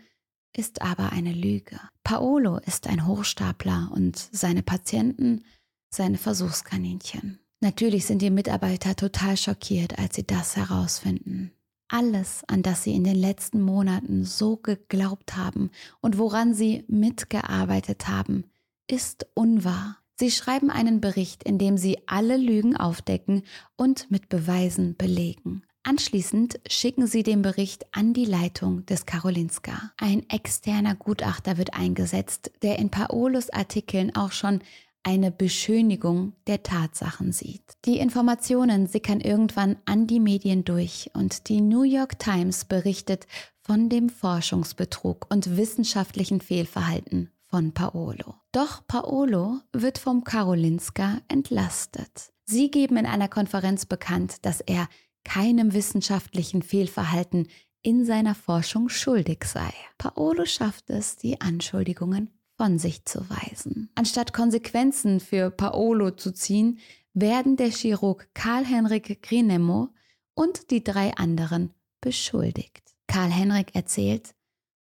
ist 0.53 0.83
aber 0.83 1.13
eine 1.13 1.33
Lüge. 1.33 1.79
Paolo 2.03 2.59
ist 2.59 2.89
ein 2.89 3.07
Hochstapler 3.07 3.91
und 3.95 4.17
seine 4.33 4.63
Patienten 4.63 5.45
seine 5.91 6.19
Versuchskaninchen. 6.19 7.39
Natürlich 7.61 8.07
sind 8.07 8.21
die 8.23 8.31
Mitarbeiter 8.31 8.97
total 8.97 9.37
schockiert, 9.37 9.99
als 9.99 10.17
sie 10.17 10.27
das 10.27 10.57
herausfinden. 10.57 11.53
Alles, 11.89 12.43
an 12.49 12.63
das 12.63 12.83
sie 12.83 12.95
in 12.95 13.05
den 13.05 13.17
letzten 13.17 13.63
Monaten 13.63 14.25
so 14.25 14.57
geglaubt 14.57 15.37
haben 15.37 15.71
und 16.01 16.19
woran 16.19 16.53
sie 16.53 16.85
mitgearbeitet 16.89 18.09
haben, 18.09 18.45
ist 18.89 19.27
unwahr. 19.35 19.99
Sie 20.19 20.31
schreiben 20.31 20.71
einen 20.71 21.01
Bericht, 21.01 21.45
in 21.45 21.59
dem 21.59 21.77
sie 21.77 21.99
alle 22.07 22.37
Lügen 22.37 22.77
aufdecken 22.77 23.43
und 23.77 24.11
mit 24.11 24.29
Beweisen 24.29 24.97
belegen. 24.97 25.63
Anschließend 25.83 26.59
schicken 26.69 27.07
sie 27.07 27.23
den 27.23 27.43
Bericht 27.43 27.87
an 27.93 28.13
die 28.13 28.25
Leitung 28.25 28.85
des 28.87 29.07
Karolinska. 29.07 29.93
Ein 29.99 30.29
externer 30.29 30.97
Gutachter 30.97 31.59
wird 31.59 31.75
eingesetzt, 31.75 32.51
der 32.63 32.81
in 32.81 32.91
Paolos 32.91 33.51
Artikeln 33.51 34.17
auch 34.17 34.33
schon 34.33 34.63
eine 35.03 35.31
Beschönigung 35.31 36.33
der 36.47 36.63
Tatsachen 36.63 37.33
sieht. 37.33 37.75
Die 37.85 37.99
Informationen 37.99 38.87
sickern 38.87 39.21
irgendwann 39.21 39.77
an 39.85 40.07
die 40.07 40.21
Medien 40.21 40.65
durch 40.65 41.11
und 41.15 41.49
die 41.49 41.61
New 41.61 41.83
York 41.83 42.19
Times 42.19 42.65
berichtet 42.65 43.27
von 43.61 43.89
dem 43.89 44.09
Forschungsbetrug 44.09 45.27
und 45.31 45.57
wissenschaftlichen 45.57 46.41
Fehlverhalten 46.41 47.31
von 47.49 47.73
Paolo. 47.73 48.35
Doch 48.53 48.87
Paolo 48.87 49.61
wird 49.73 49.99
vom 49.99 50.25
Karolinska 50.25 51.21
entlastet. 51.29 52.33
Sie 52.45 52.71
geben 52.71 52.97
in 52.97 53.07
einer 53.07 53.29
Konferenz 53.29 53.87
bekannt, 53.87 54.45
dass 54.45 54.61
er 54.61 54.89
keinem 55.25 55.73
wissenschaftlichen 55.73 56.63
Fehlverhalten 56.63 57.49
in 57.83 58.05
seiner 58.05 58.35
Forschung 58.35 58.89
schuldig 58.89 59.45
sei. 59.45 59.73
Paolo 59.99 60.45
schafft 60.45 60.91
es, 60.91 61.17
die 61.17 61.41
Anschuldigungen 61.41 62.36
von 62.57 62.79
sich 62.79 63.05
zu 63.05 63.29
weisen. 63.29 63.91
Anstatt 63.95 64.33
Konsequenzen 64.33 65.21
für 65.21 65.51
Paolo 65.51 66.11
zu 66.11 66.33
ziehen, 66.33 66.79
werden 67.15 67.57
der 67.57 67.71
Chirurg 67.71 68.29
Karl-Henrik 68.35 69.23
Grinemo 69.23 69.89
und 70.35 70.71
die 70.71 70.85
drei 70.85 71.15
anderen 71.17 71.73
beschuldigt. 72.01 72.95
Karl-Henrik 73.07 73.75
erzählt, 73.75 74.35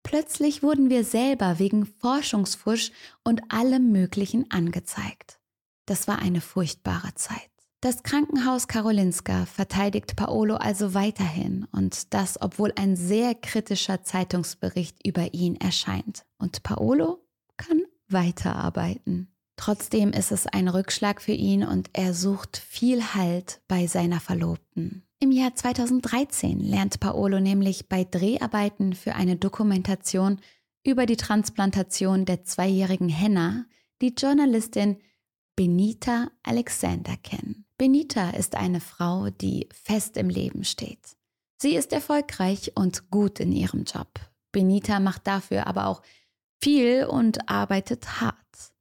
Plötzlich 0.03 0.63
wurden 0.63 0.91
wir 0.91 1.05
selber 1.05 1.59
wegen 1.59 1.87
Forschungsfusch 1.87 2.91
und 3.23 3.43
allem 3.53 3.93
Möglichen 3.93 4.51
angezeigt. 4.51 5.39
Das 5.87 6.09
war 6.09 6.21
eine 6.21 6.41
furchtbare 6.41 7.15
Zeit. 7.15 7.51
Das 7.83 8.03
Krankenhaus 8.03 8.69
Karolinska 8.69 9.47
verteidigt 9.47 10.15
Paolo 10.15 10.57
also 10.57 10.93
weiterhin 10.95 11.67
und 11.73 12.13
das, 12.13 12.41
obwohl 12.41 12.73
ein 12.77 12.95
sehr 12.95 13.35
kritischer 13.35 14.03
Zeitungsbericht 14.03 15.07
über 15.07 15.33
ihn 15.33 15.57
erscheint. 15.57 16.27
Und 16.39 16.63
Paolo 16.63 17.27
kann 17.61 17.83
weiterarbeiten. 18.09 19.29
Trotzdem 19.57 20.13
ist 20.13 20.33
es 20.33 20.47
ein 20.47 20.69
Rückschlag 20.69 21.21
für 21.21 21.33
ihn 21.33 21.65
und 21.65 21.91
er 21.93 22.15
sucht 22.15 22.57
viel 22.57 23.15
Halt 23.15 23.61
bei 23.69 23.87
seiner 23.87 24.19
Verlobten. 24.19 25.03
Im 25.19 25.33
Jahr 25.33 25.55
2013 25.55 26.61
lernt 26.61 26.99
Paolo 26.99 27.41
nämlich 27.41 27.89
bei 27.89 28.05
Dreharbeiten 28.05 28.95
für 28.95 29.15
eine 29.15 29.37
Dokumentation 29.37 30.41
über 30.83 31.05
die 31.05 31.19
Transplantation 31.19 32.25
der 32.25 32.43
zweijährigen 32.45 33.11
Henna 33.11 33.67
die 34.01 34.15
Journalistin 34.17 34.97
Benita 35.57 36.31
Alexander 36.43 37.19
kennen. 37.19 37.67
Benita 37.77 38.31
ist 38.31 38.55
eine 38.55 38.81
Frau, 38.81 39.29
die 39.29 39.69
fest 39.75 40.17
im 40.17 40.31
Leben 40.31 40.65
steht. 40.65 41.17
Sie 41.59 41.75
ist 41.75 41.93
erfolgreich 41.93 42.73
und 42.77 43.11
gut 43.11 43.41
in 43.41 43.53
ihrem 43.53 43.85
Job. 43.85 44.09
Benita 44.53 45.01
macht 45.01 45.27
dafür 45.27 45.67
aber 45.67 45.87
auch 45.87 46.01
viel 46.63 47.05
und 47.05 47.49
arbeitet 47.49 48.21
hart. 48.21 48.37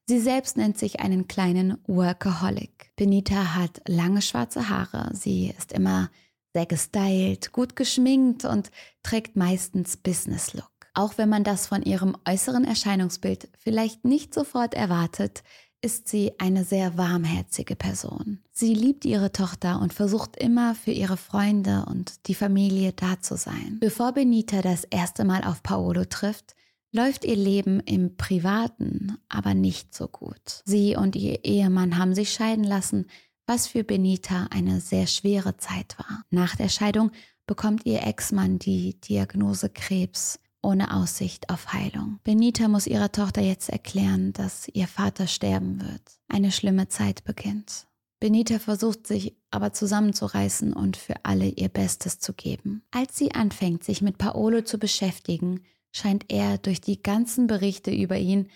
Sie 0.08 0.20
selbst 0.20 0.58
nennt 0.58 0.78
sich 0.78 1.00
einen 1.00 1.28
kleinen 1.28 1.78
Workaholic. 1.86 2.92
Benita 2.96 3.56
hat 3.56 3.82
lange 3.88 4.22
schwarze 4.22 4.70
Haare. 4.70 5.12
Sie 5.14 5.54
ist 5.56 5.72
immer 5.72 6.10
sehr 6.54 6.66
gestylt, 6.66 7.52
gut 7.52 7.76
geschminkt 7.76 8.44
und 8.44 8.72
trägt 9.04 9.36
meistens 9.36 9.98
Business 9.98 10.54
Look. 10.54 10.72
Auch 10.96 11.18
wenn 11.18 11.30
man 11.30 11.44
das 11.44 11.68
von 11.68 11.84
ihrem 11.84 12.18
äußeren 12.28 12.66
Erscheinungsbild 12.66 13.50
vielleicht 13.60 14.04
nicht 14.04 14.34
sofort 14.34 14.74
erwartet, 14.74 15.44
ist 15.82 16.10
sie 16.10 16.34
eine 16.40 16.66
sehr 16.66 16.98
warmherzige 16.98 17.76
Person. 17.76 18.40
Sie 18.52 18.74
liebt 18.74 19.06
ihre 19.06 19.32
Tochter 19.32 19.80
und 19.80 19.94
versucht 19.94 20.36
immer 20.36 20.76
für 20.76 20.92
ihre 20.92 21.16
Freunde 21.16 21.86
und 21.88 22.28
die 22.28 22.36
Familie 22.36 22.92
da 22.92 23.22
zu 23.22 23.38
sein. 23.38 23.78
Bevor 23.80 24.12
Benita 24.12 24.62
das 24.62 24.84
erste 24.84 25.24
Mal 25.24 25.44
auf 25.44 25.64
Paolo 25.64 26.04
trifft, 26.04 26.56
läuft 26.92 27.26
ihr 27.26 27.36
Leben 27.36 27.80
im 27.82 28.18
Privaten 28.18 29.18
aber 29.30 29.54
nicht 29.54 29.94
so 29.94 30.08
gut. 30.08 30.64
Sie 30.66 30.96
und 30.96 31.16
ihr 31.16 31.44
Ehemann 31.46 31.98
haben 31.98 32.16
sich 32.16 32.32
scheiden 32.32 32.64
lassen, 32.64 33.06
was 33.46 33.68
für 33.68 33.84
Benita 33.84 34.48
eine 34.52 34.80
sehr 34.80 35.08
schwere 35.08 35.58
Zeit 35.58 35.98
war. 35.98 36.24
Nach 36.30 36.56
der 36.56 36.70
Scheidung 36.70 37.12
bekommt 37.48 37.86
ihr 37.86 38.06
Ex-Mann 38.06 38.60
die 38.60 39.00
Diagnose 39.02 39.70
Krebs 39.70 40.40
ohne 40.62 40.94
Aussicht 40.94 41.50
auf 41.50 41.74
Heilung. 41.74 42.20
Benita 42.24 42.68
muss 42.68 42.86
ihrer 42.86 43.12
Tochter 43.12 43.42
jetzt 43.42 43.70
erklären, 43.70 44.34
dass 44.34 44.68
ihr 44.68 44.88
Vater 44.88 45.26
sterben 45.26 45.82
wird. 45.82 46.02
Eine 46.28 46.52
schlimme 46.52 46.90
Zeit 46.90 47.24
beginnt. 47.24 47.88
Benita 48.20 48.60
versucht 48.60 49.08
sich 49.08 49.38
aber 49.50 49.72
zusammenzureißen 49.72 50.74
und 50.74 50.98
für 50.98 51.16
alle 51.24 51.48
ihr 51.48 51.70
Bestes 51.70 52.20
zu 52.20 52.34
geben. 52.34 52.84
Als 52.92 53.18
sie 53.18 53.32
anfängt, 53.32 53.84
sich 53.84 54.02
mit 54.02 54.18
Paolo 54.18 54.62
zu 54.62 54.78
beschäftigen, 54.78 55.62
scheint 55.92 56.26
er 56.30 56.58
durch 56.58 56.82
die 56.82 57.02
ganzen 57.02 57.48
Berichte 57.48 57.92
über 57.92 58.18
ihn 58.18 58.48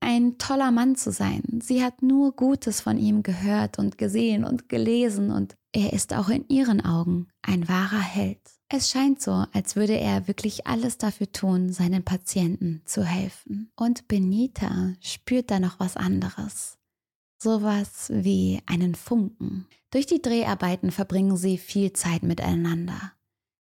ein 0.00 0.38
toller 0.38 0.70
Mann 0.70 0.96
zu 0.96 1.10
sein. 1.10 1.42
Sie 1.62 1.82
hat 1.82 2.02
nur 2.02 2.32
Gutes 2.32 2.80
von 2.80 2.98
ihm 2.98 3.22
gehört 3.22 3.78
und 3.78 3.98
gesehen 3.98 4.44
und 4.44 4.68
gelesen 4.68 5.30
und 5.30 5.56
er 5.72 5.92
ist 5.92 6.14
auch 6.14 6.28
in 6.28 6.46
ihren 6.48 6.84
Augen 6.84 7.28
ein 7.42 7.68
wahrer 7.68 8.00
Held. 8.00 8.40
Es 8.68 8.90
scheint 8.90 9.20
so, 9.20 9.44
als 9.52 9.76
würde 9.76 9.98
er 9.98 10.26
wirklich 10.26 10.66
alles 10.66 10.98
dafür 10.98 11.30
tun, 11.30 11.72
seinen 11.72 12.04
Patienten 12.04 12.82
zu 12.84 13.04
helfen. 13.04 13.70
Und 13.76 14.08
Benita 14.08 14.94
spürt 15.00 15.50
da 15.50 15.60
noch 15.60 15.78
was 15.78 15.96
anderes. 15.96 16.78
Sowas 17.38 18.08
wie 18.10 18.60
einen 18.66 18.94
Funken. 18.94 19.66
Durch 19.90 20.06
die 20.06 20.22
Dreharbeiten 20.22 20.90
verbringen 20.90 21.36
sie 21.36 21.58
viel 21.58 21.92
Zeit 21.92 22.22
miteinander. 22.22 23.12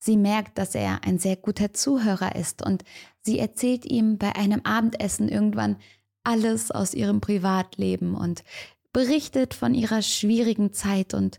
Sie 0.05 0.17
merkt, 0.17 0.59
dass 0.59 0.75
er 0.75 1.05
ein 1.05 1.21
sehr 1.21 1.37
guter 1.37 1.73
Zuhörer 1.75 2.35
ist 2.35 2.61
und 2.67 2.83
sie 3.21 3.39
erzählt 3.39 3.87
ihm 3.87 4.19
bei 4.19 4.35
einem 4.35 4.63
Abendessen 4.65 5.29
irgendwann 5.29 5.77
alles 6.25 6.73
aus 6.73 6.93
ihrem 6.93 7.21
Privatleben 7.21 8.17
und 8.17 8.43
berichtet 8.93 9.55
von 9.55 9.75
ihrer 9.75 10.03
schwierigen 10.03 10.73
Zeit 10.73 11.15
und 11.15 11.39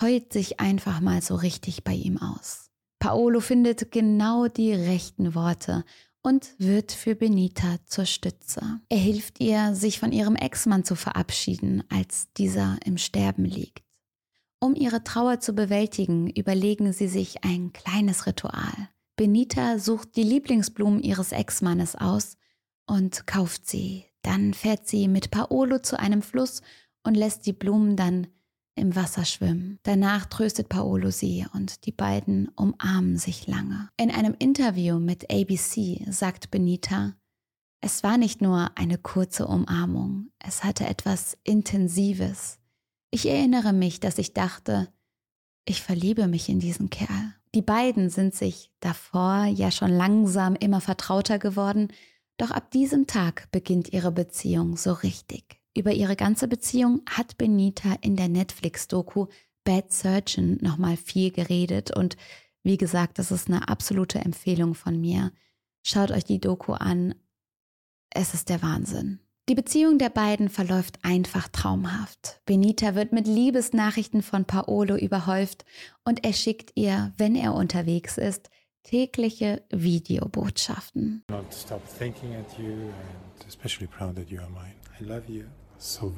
heult 0.00 0.32
sich 0.32 0.58
einfach 0.58 1.00
mal 1.00 1.20
so 1.20 1.34
richtig 1.34 1.84
bei 1.84 1.92
ihm 1.92 2.16
aus. 2.16 2.70
Paolo 2.98 3.40
findet 3.40 3.92
genau 3.92 4.48
die 4.48 4.72
rechten 4.72 5.34
Worte 5.34 5.84
und 6.22 6.54
wird 6.56 6.92
für 6.92 7.14
Benita 7.14 7.76
zur 7.84 8.06
Stütze. 8.06 8.80
Er 8.88 8.96
hilft 8.96 9.38
ihr, 9.38 9.74
sich 9.74 9.98
von 9.98 10.12
ihrem 10.12 10.34
Ex-Mann 10.34 10.82
zu 10.82 10.94
verabschieden, 10.94 11.84
als 11.90 12.32
dieser 12.38 12.78
im 12.86 12.96
Sterben 12.96 13.44
liegt. 13.44 13.87
Um 14.60 14.74
ihre 14.74 15.04
Trauer 15.04 15.40
zu 15.40 15.52
bewältigen, 15.52 16.28
überlegen 16.28 16.92
sie 16.92 17.08
sich 17.08 17.44
ein 17.44 17.72
kleines 17.72 18.26
Ritual. 18.26 18.88
Benita 19.16 19.78
sucht 19.78 20.16
die 20.16 20.22
Lieblingsblumen 20.22 21.00
ihres 21.02 21.32
Ex-Mannes 21.32 21.96
aus 21.96 22.36
und 22.86 23.26
kauft 23.26 23.66
sie. 23.66 24.04
Dann 24.22 24.54
fährt 24.54 24.88
sie 24.88 25.08
mit 25.08 25.30
Paolo 25.30 25.78
zu 25.78 25.98
einem 25.98 26.22
Fluss 26.22 26.62
und 27.04 27.16
lässt 27.16 27.46
die 27.46 27.52
Blumen 27.52 27.96
dann 27.96 28.26
im 28.74 28.94
Wasser 28.96 29.24
schwimmen. 29.24 29.78
Danach 29.82 30.26
tröstet 30.26 30.68
Paolo 30.68 31.10
sie 31.10 31.46
und 31.52 31.84
die 31.86 31.92
beiden 31.92 32.48
umarmen 32.56 33.16
sich 33.16 33.46
lange. 33.46 33.88
In 33.96 34.10
einem 34.10 34.34
Interview 34.38 34.98
mit 34.98 35.30
ABC 35.30 36.04
sagt 36.10 36.50
Benita, 36.50 37.14
es 37.80 38.02
war 38.02 38.18
nicht 38.18 38.40
nur 38.40 38.70
eine 38.76 38.98
kurze 38.98 39.46
Umarmung, 39.46 40.30
es 40.38 40.64
hatte 40.64 40.86
etwas 40.86 41.36
Intensives. 41.44 42.57
Ich 43.10 43.26
erinnere 43.26 43.72
mich, 43.72 44.00
dass 44.00 44.18
ich 44.18 44.34
dachte, 44.34 44.92
ich 45.64 45.82
verliebe 45.82 46.28
mich 46.28 46.48
in 46.48 46.60
diesen 46.60 46.90
Kerl. 46.90 47.34
Die 47.54 47.62
beiden 47.62 48.10
sind 48.10 48.34
sich 48.34 48.70
davor 48.80 49.46
ja 49.46 49.70
schon 49.70 49.90
langsam 49.90 50.54
immer 50.54 50.80
vertrauter 50.80 51.38
geworden, 51.38 51.88
doch 52.36 52.50
ab 52.50 52.70
diesem 52.70 53.06
Tag 53.06 53.50
beginnt 53.50 53.92
ihre 53.92 54.12
Beziehung 54.12 54.76
so 54.76 54.92
richtig. 54.92 55.60
Über 55.74 55.92
ihre 55.92 56.16
ganze 56.16 56.48
Beziehung 56.48 57.02
hat 57.08 57.38
Benita 57.38 57.96
in 58.00 58.16
der 58.16 58.28
Netflix-Doku 58.28 59.26
Bad 59.64 59.92
Surgeon 59.92 60.58
nochmal 60.60 60.96
viel 60.96 61.30
geredet 61.30 61.96
und 61.96 62.16
wie 62.62 62.76
gesagt, 62.76 63.18
das 63.18 63.30
ist 63.30 63.48
eine 63.48 63.68
absolute 63.68 64.18
Empfehlung 64.18 64.74
von 64.74 65.00
mir. 65.00 65.32
Schaut 65.82 66.10
euch 66.10 66.24
die 66.24 66.40
Doku 66.40 66.72
an. 66.72 67.14
Es 68.10 68.34
ist 68.34 68.48
der 68.48 68.62
Wahnsinn. 68.62 69.20
Die 69.48 69.54
Beziehung 69.54 69.96
der 69.96 70.10
beiden 70.10 70.50
verläuft 70.50 70.98
einfach 71.02 71.48
traumhaft. 71.48 72.42
Benita 72.44 72.94
wird 72.94 73.12
mit 73.12 73.26
Liebesnachrichten 73.26 74.20
von 74.20 74.44
Paolo 74.44 74.94
überhäuft 74.94 75.64
und 76.04 76.22
er 76.22 76.34
schickt 76.34 76.72
ihr, 76.74 77.14
wenn 77.16 77.34
er 77.34 77.54
unterwegs 77.54 78.18
ist, 78.18 78.50
tägliche 78.82 79.62
Videobotschaften. 79.70 81.24
So. 85.78 86.14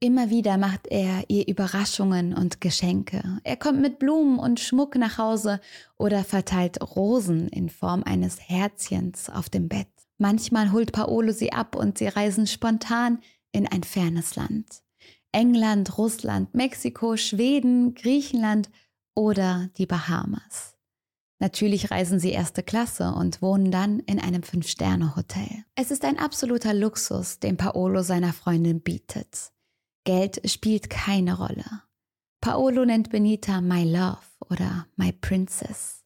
Immer 0.00 0.30
wieder 0.30 0.58
macht 0.58 0.88
er 0.88 1.24
ihr 1.28 1.46
Überraschungen 1.46 2.34
und 2.34 2.60
Geschenke. 2.60 3.22
Er 3.44 3.56
kommt 3.56 3.80
mit 3.80 4.00
Blumen 4.00 4.40
und 4.40 4.58
Schmuck 4.58 4.96
nach 4.96 5.18
Hause 5.18 5.60
oder 5.96 6.24
verteilt 6.24 6.80
Rosen 6.96 7.48
in 7.48 7.68
Form 7.68 8.02
eines 8.02 8.40
Herzchens 8.40 9.30
auf 9.30 9.48
dem 9.48 9.68
Bett. 9.68 9.86
Manchmal 10.18 10.72
holt 10.72 10.92
Paolo 10.92 11.32
sie 11.32 11.52
ab 11.52 11.76
und 11.76 11.98
sie 11.98 12.08
reisen 12.08 12.46
spontan 12.46 13.20
in 13.52 13.66
ein 13.66 13.84
fernes 13.84 14.36
Land. 14.36 14.82
England, 15.32 15.96
Russland, 15.96 16.54
Mexiko, 16.54 17.16
Schweden, 17.16 17.94
Griechenland 17.94 18.70
oder 19.14 19.70
die 19.78 19.86
Bahamas. 19.86 20.76
Natürlich 21.40 21.92
reisen 21.92 22.18
sie 22.18 22.30
erste 22.32 22.64
Klasse 22.64 23.12
und 23.12 23.42
wohnen 23.42 23.70
dann 23.70 24.00
in 24.00 24.18
einem 24.18 24.42
Fünf-Sterne-Hotel. 24.42 25.64
Es 25.76 25.92
ist 25.92 26.04
ein 26.04 26.18
absoluter 26.18 26.74
Luxus, 26.74 27.38
den 27.38 27.56
Paolo 27.56 28.02
seiner 28.02 28.32
Freundin 28.32 28.80
bietet. 28.80 29.52
Geld 30.04 30.40
spielt 30.50 30.90
keine 30.90 31.36
Rolle. 31.36 31.82
Paolo 32.40 32.84
nennt 32.84 33.10
Benita 33.10 33.60
My 33.60 33.84
Love 33.84 34.18
oder 34.50 34.86
My 34.96 35.12
Princess. 35.12 36.04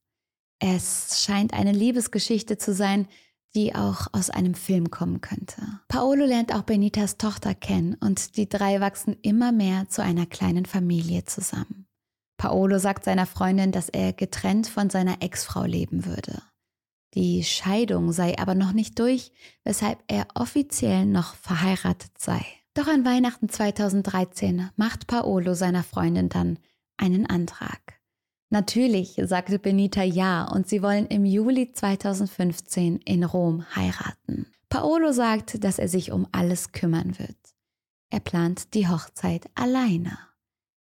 Es 0.59 1.23
scheint 1.25 1.55
eine 1.55 1.73
Liebesgeschichte 1.73 2.59
zu 2.59 2.75
sein, 2.75 3.09
die 3.55 3.75
auch 3.75 4.07
aus 4.13 4.31
einem 4.31 4.55
Film 4.55 4.91
kommen 4.91 5.21
könnte. 5.21 5.63
Paolo 5.89 6.25
lernt 6.25 6.55
auch 6.55 6.63
Benitas 6.63 7.19
Tochter 7.19 7.55
kennen 7.55 7.95
und 7.95 8.37
die 8.37 8.49
drei 8.49 8.81
wachsen 8.81 9.17
immer 9.23 9.53
mehr 9.53 9.89
zu 9.89 10.03
einer 10.03 10.27
kleinen 10.27 10.67
Familie 10.67 11.25
zusammen. 11.25 11.87
Paolo 12.39 12.79
sagt 12.79 13.05
seiner 13.05 13.27
Freundin, 13.27 13.71
dass 13.71 13.89
er 13.89 14.13
getrennt 14.13 14.67
von 14.67 14.91
seiner 14.91 15.23
Ex-Frau 15.23 15.65
leben 15.65 16.07
würde. 16.07 16.43
Die 17.15 17.45
Scheidung 17.45 18.11
sei 18.13 18.39
aber 18.39 18.55
noch 18.55 18.73
nicht 18.73 18.99
durch, 18.99 19.33
weshalb 19.65 20.03
er 20.09 20.27
offiziell 20.35 21.05
noch 21.05 21.35
verheiratet 21.35 22.19
sei. 22.19 22.45
Doch 22.75 22.87
an 22.89 23.05
Weihnachten 23.05 23.51
2013 23.51 24.71
macht 24.77 25.07
Paolo 25.07 25.53
seiner 25.55 25.83
Freundin 25.83 26.31
dann 26.31 26.59
einen 26.97 27.27
Antrag. 27.27 28.01
Natürlich 28.53 29.19
sagte 29.25 29.59
Benita 29.59 30.03
ja 30.03 30.45
und 30.45 30.69
sie 30.69 30.83
wollen 30.83 31.07
im 31.07 31.25
Juli 31.25 31.73
2015 31.73 32.99
in 32.99 33.25
Rom 33.25 33.65
heiraten. 33.75 34.47
Paolo 34.69 35.13
sagt, 35.13 35.65
dass 35.65 35.79
er 35.79 35.89
sich 35.89 36.13
um 36.13 36.29
alles 36.33 36.73
kümmern 36.73 37.19
wird. 37.19 37.39
Er 38.11 38.21
plant 38.21 38.75
die 38.75 38.89
Hochzeit 38.89 39.47
alleine. 39.55 40.19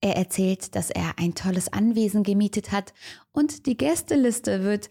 Er 0.00 0.14
erzählt, 0.14 0.76
dass 0.76 0.90
er 0.90 1.18
ein 1.18 1.34
tolles 1.34 1.72
Anwesen 1.72 2.22
gemietet 2.22 2.70
hat 2.70 2.94
und 3.32 3.66
die 3.66 3.76
Gästeliste 3.76 4.62
wird 4.62 4.88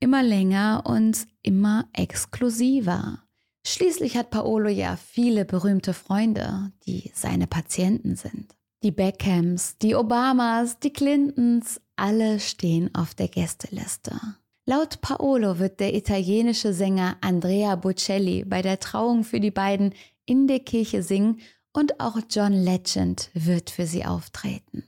immer 0.00 0.22
länger 0.22 0.84
und 0.86 1.26
immer 1.42 1.90
exklusiver. 1.92 3.22
Schließlich 3.66 4.16
hat 4.16 4.30
Paolo 4.30 4.70
ja 4.70 4.96
viele 4.96 5.44
berühmte 5.44 5.92
Freunde, 5.92 6.72
die 6.86 7.12
seine 7.14 7.46
Patienten 7.46 8.16
sind. 8.16 8.54
Die 8.82 8.92
Beckhams, 8.92 9.76
die 9.78 9.94
Obamas, 9.94 10.78
die 10.78 10.92
Clintons, 10.92 11.80
alle 11.96 12.40
stehen 12.40 12.94
auf 12.94 13.14
der 13.14 13.28
Gästeliste. 13.28 14.18
Laut 14.66 15.00
Paolo 15.02 15.58
wird 15.58 15.80
der 15.80 15.94
italienische 15.94 16.72
Sänger 16.72 17.16
Andrea 17.20 17.76
Bocelli 17.76 18.44
bei 18.44 18.62
der 18.62 18.80
Trauung 18.80 19.24
für 19.24 19.40
die 19.40 19.50
beiden 19.50 19.94
in 20.24 20.46
der 20.46 20.60
Kirche 20.60 21.02
singen 21.02 21.40
und 21.72 22.00
auch 22.00 22.16
John 22.30 22.52
Legend 22.52 23.30
wird 23.34 23.68
für 23.68 23.86
sie 23.86 24.06
auftreten. 24.06 24.84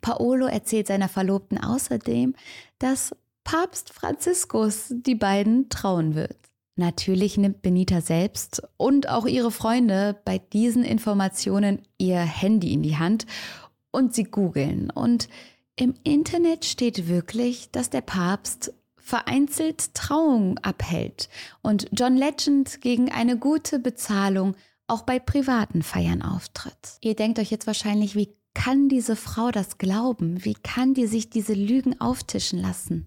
Paolo 0.00 0.46
erzählt 0.46 0.86
seiner 0.86 1.08
Verlobten 1.08 1.62
außerdem, 1.62 2.34
dass 2.78 3.14
Papst 3.44 3.92
Franziskus 3.92 4.86
die 4.90 5.14
beiden 5.14 5.68
trauen 5.68 6.14
wird. 6.14 6.38
Natürlich 6.76 7.36
nimmt 7.36 7.60
Benita 7.60 8.00
selbst 8.00 8.62
und 8.78 9.08
auch 9.08 9.26
ihre 9.26 9.50
Freunde 9.50 10.18
bei 10.24 10.38
diesen 10.38 10.84
Informationen 10.84 11.82
ihr 11.98 12.20
Handy 12.20 12.72
in 12.72 12.82
die 12.82 12.96
Hand 12.96 13.26
und 13.90 14.14
sie 14.14 14.24
googeln. 14.24 14.90
Und 14.90 15.28
im 15.76 15.94
Internet 16.04 16.64
steht 16.64 17.08
wirklich, 17.08 17.70
dass 17.70 17.90
der 17.90 18.02
Papst 18.02 18.72
vereinzelt 18.96 19.94
Trauung 19.94 20.58
abhält 20.58 21.28
und 21.60 21.88
John 21.92 22.16
Legend 22.16 22.80
gegen 22.80 23.10
eine 23.10 23.36
gute 23.36 23.78
Bezahlung 23.78 24.54
auch 24.86 25.02
bei 25.02 25.18
privaten 25.18 25.82
Feiern 25.82 26.22
auftritt. 26.22 26.98
Ihr 27.00 27.14
denkt 27.14 27.38
euch 27.38 27.50
jetzt 27.50 27.66
wahrscheinlich, 27.66 28.14
wie 28.14 28.36
kann 28.54 28.88
diese 28.88 29.16
Frau 29.16 29.50
das 29.50 29.78
glauben? 29.78 30.44
Wie 30.44 30.54
kann 30.54 30.94
die 30.94 31.06
sich 31.06 31.30
diese 31.30 31.54
Lügen 31.54 32.00
auftischen 32.00 32.60
lassen? 32.60 33.06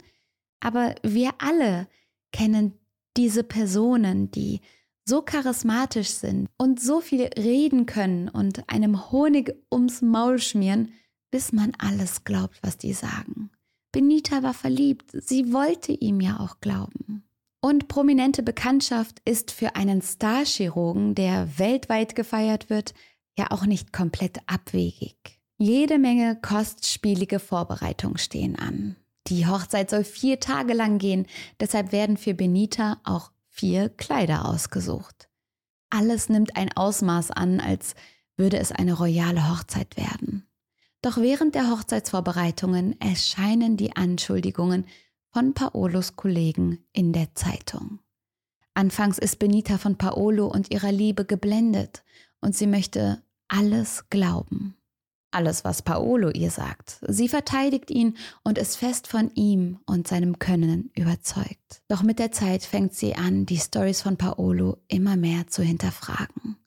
Aber 0.60 0.96
wir 1.04 1.32
alle 1.38 1.88
kennen 2.32 2.74
diese 3.16 3.44
Personen, 3.44 4.32
die 4.32 4.62
so 5.06 5.22
charismatisch 5.22 6.10
sind 6.10 6.50
und 6.58 6.82
so 6.82 7.00
viel 7.00 7.26
reden 7.38 7.86
können 7.86 8.28
und 8.28 8.68
einem 8.70 9.12
Honig 9.12 9.56
ums 9.72 10.02
Maul 10.02 10.40
schmieren, 10.40 10.92
bis 11.32 11.52
man 11.52 11.74
alles 11.78 12.24
glaubt, 12.24 12.60
was 12.62 12.78
die 12.78 12.94
sagen. 12.94 13.52
Benita 13.92 14.44
war 14.44 14.54
verliebt, 14.54 15.12
sie 15.12 15.54
wollte 15.54 15.92
ihm 15.92 16.20
ja 16.20 16.40
auch 16.40 16.60
glauben. 16.60 17.24
Und 17.62 17.88
prominente 17.88 18.44
Bekanntschaft 18.44 19.22
ist 19.26 19.52
für 19.52 19.76
einen 19.76 20.02
Starchirurgen, 20.02 21.16
der 21.16 21.58
weltweit 21.58 22.16
gefeiert 22.16 22.70
wird, 22.70 22.94
ja 23.38 23.52
auch 23.52 23.66
nicht 23.66 23.92
komplett 23.92 24.40
abwegig. 24.48 25.40
Jede 25.58 25.98
Menge 25.98 26.38
kostspielige 26.42 27.40
Vorbereitungen 27.40 28.18
stehen 28.18 28.58
an. 28.58 28.98
Die 29.28 29.48
Hochzeit 29.48 29.90
soll 29.90 30.04
vier 30.04 30.40
Tage 30.40 30.74
lang 30.74 31.00
gehen, 31.00 31.26
deshalb 31.60 31.92
werden 31.92 32.18
für 32.18 32.34
Benita 32.34 33.00
auch 33.04 33.32
vier 33.50 33.90
Kleider 33.90 34.46
ausgesucht. 34.46 35.30
Alles 35.90 36.30
nimmt 36.30 36.58
ein 36.58 36.76
Ausmaß 36.76 37.32
an, 37.32 37.60
als 37.60 37.96
würde 38.38 38.58
es 38.58 38.72
eine 38.72 38.94
royale 38.94 39.50
Hochzeit 39.50 39.96
werden. 39.98 40.46
Doch 41.06 41.18
während 41.18 41.54
der 41.54 41.70
Hochzeitsvorbereitungen 41.70 43.00
erscheinen 43.00 43.78
die 43.78 43.96
Anschuldigungen 43.96 44.88
von 45.32 45.54
Paolos 45.54 46.16
Kollegen 46.16 46.80
in 46.94 47.14
der 47.14 47.36
Zeitung. 47.36 48.00
Anfangs 48.74 49.20
ist 49.20 49.38
Benita 49.38 49.78
von 49.78 50.00
Paolo 50.00 50.48
und 50.48 50.72
ihrer 50.72 50.92
Liebe 50.92 51.24
geblendet 51.24 52.04
und 52.42 52.56
sie 52.56 52.66
möchte 52.66 53.22
alles 53.48 54.10
glauben. 54.10 54.78
Alles, 55.30 55.64
was 55.64 55.84
Paolo 55.84 56.32
ihr 56.32 56.50
sagt. 56.50 56.98
Sie 57.08 57.30
verteidigt 57.30 57.92
ihn 57.92 58.18
und 58.44 58.58
ist 58.58 58.76
fest 58.76 59.06
von 59.08 59.30
ihm 59.36 59.78
und 59.86 60.08
seinem 60.08 60.40
Können 60.40 60.90
überzeugt. 60.96 61.84
Doch 61.88 62.02
mit 62.02 62.18
der 62.18 62.32
Zeit 62.32 62.64
fängt 62.64 62.96
sie 62.96 63.14
an, 63.14 63.46
die 63.46 63.60
Stories 63.60 64.02
von 64.02 64.18
Paolo 64.18 64.78
immer 64.88 65.18
mehr 65.18 65.46
zu 65.46 65.62
hinterfragen. 65.62 66.58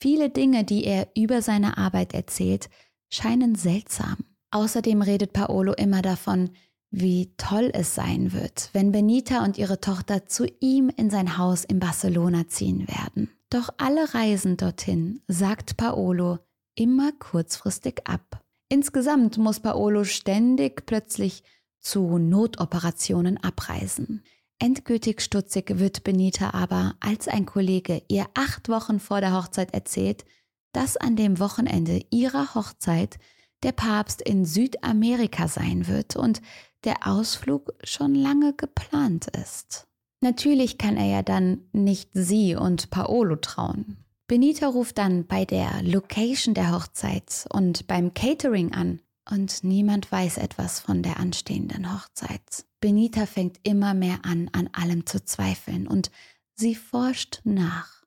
Viele 0.00 0.30
Dinge, 0.30 0.64
die 0.64 0.84
er 0.84 1.08
über 1.14 1.42
seine 1.42 1.76
Arbeit 1.76 2.14
erzählt, 2.14 2.70
scheinen 3.12 3.54
seltsam. 3.54 4.16
Außerdem 4.50 5.02
redet 5.02 5.32
Paolo 5.32 5.72
immer 5.74 6.02
davon, 6.02 6.50
wie 6.90 7.32
toll 7.36 7.70
es 7.72 7.94
sein 7.94 8.32
wird, 8.32 8.70
wenn 8.72 8.92
Benita 8.92 9.44
und 9.44 9.56
ihre 9.56 9.80
Tochter 9.80 10.26
zu 10.26 10.46
ihm 10.60 10.90
in 10.94 11.10
sein 11.10 11.38
Haus 11.38 11.64
in 11.64 11.78
Barcelona 11.78 12.48
ziehen 12.48 12.86
werden. 12.88 13.30
Doch 13.50 13.70
alle 13.78 14.14
Reisen 14.14 14.56
dorthin, 14.56 15.22
sagt 15.26 15.76
Paolo, 15.76 16.38
immer 16.74 17.12
kurzfristig 17.12 18.02
ab. 18.04 18.42
Insgesamt 18.68 19.38
muss 19.38 19.60
Paolo 19.60 20.04
ständig 20.04 20.86
plötzlich 20.86 21.42
zu 21.80 22.18
Notoperationen 22.18 23.42
abreisen. 23.42 24.22
Endgültig 24.58 25.20
stutzig 25.20 25.78
wird 25.78 26.04
Benita 26.04 26.50
aber, 26.54 26.94
als 27.00 27.26
ein 27.26 27.46
Kollege 27.46 28.02
ihr 28.08 28.26
acht 28.34 28.68
Wochen 28.68 29.00
vor 29.00 29.20
der 29.20 29.34
Hochzeit 29.34 29.74
erzählt, 29.74 30.24
dass 30.72 30.96
an 30.96 31.16
dem 31.16 31.38
Wochenende 31.38 32.00
ihrer 32.10 32.54
Hochzeit 32.54 33.18
der 33.62 33.72
Papst 33.72 34.22
in 34.22 34.44
Südamerika 34.44 35.48
sein 35.48 35.86
wird 35.86 36.16
und 36.16 36.42
der 36.84 37.06
Ausflug 37.06 37.72
schon 37.84 38.14
lange 38.14 38.54
geplant 38.54 39.28
ist. 39.40 39.86
Natürlich 40.20 40.78
kann 40.78 40.96
er 40.96 41.06
ja 41.06 41.22
dann 41.22 41.62
nicht 41.72 42.10
sie 42.12 42.54
und 42.54 42.90
Paolo 42.90 43.36
trauen. 43.36 44.04
Benita 44.28 44.68
ruft 44.68 44.98
dann 44.98 45.26
bei 45.26 45.44
der 45.44 45.82
Location 45.82 46.54
der 46.54 46.72
Hochzeit 46.72 47.46
und 47.50 47.86
beim 47.86 48.14
Catering 48.14 48.72
an 48.72 49.00
und 49.30 49.62
niemand 49.62 50.10
weiß 50.10 50.38
etwas 50.38 50.80
von 50.80 51.02
der 51.02 51.18
anstehenden 51.18 51.92
Hochzeit. 51.94 52.64
Benita 52.80 53.26
fängt 53.26 53.58
immer 53.62 53.94
mehr 53.94 54.20
an, 54.24 54.48
an 54.52 54.68
allem 54.72 55.06
zu 55.06 55.24
zweifeln 55.24 55.86
und 55.86 56.10
sie 56.54 56.74
forscht 56.74 57.40
nach. 57.44 58.02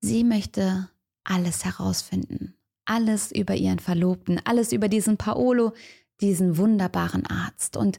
Sie 0.00 0.24
möchte 0.24 0.88
alles 1.26 1.64
herausfinden, 1.64 2.54
alles 2.84 3.32
über 3.32 3.54
ihren 3.54 3.78
Verlobten, 3.78 4.40
alles 4.44 4.72
über 4.72 4.88
diesen 4.88 5.16
Paolo, 5.16 5.72
diesen 6.20 6.56
wunderbaren 6.56 7.26
Arzt. 7.26 7.76
Und 7.76 7.98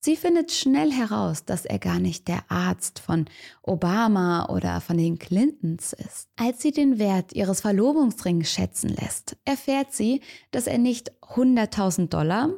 sie 0.00 0.16
findet 0.16 0.52
schnell 0.52 0.92
heraus, 0.92 1.44
dass 1.44 1.64
er 1.64 1.78
gar 1.78 1.98
nicht 1.98 2.28
der 2.28 2.50
Arzt 2.50 3.00
von 3.00 3.26
Obama 3.62 4.46
oder 4.46 4.80
von 4.80 4.96
den 4.96 5.18
Clintons 5.18 5.92
ist. 5.92 6.28
Als 6.36 6.62
sie 6.62 6.70
den 6.70 6.98
Wert 6.98 7.32
ihres 7.34 7.60
Verlobungsrings 7.60 8.50
schätzen 8.50 8.90
lässt, 8.90 9.36
erfährt 9.44 9.92
sie, 9.92 10.22
dass 10.50 10.66
er 10.66 10.78
nicht 10.78 11.12
100.000 11.22 12.08
Dollar, 12.08 12.50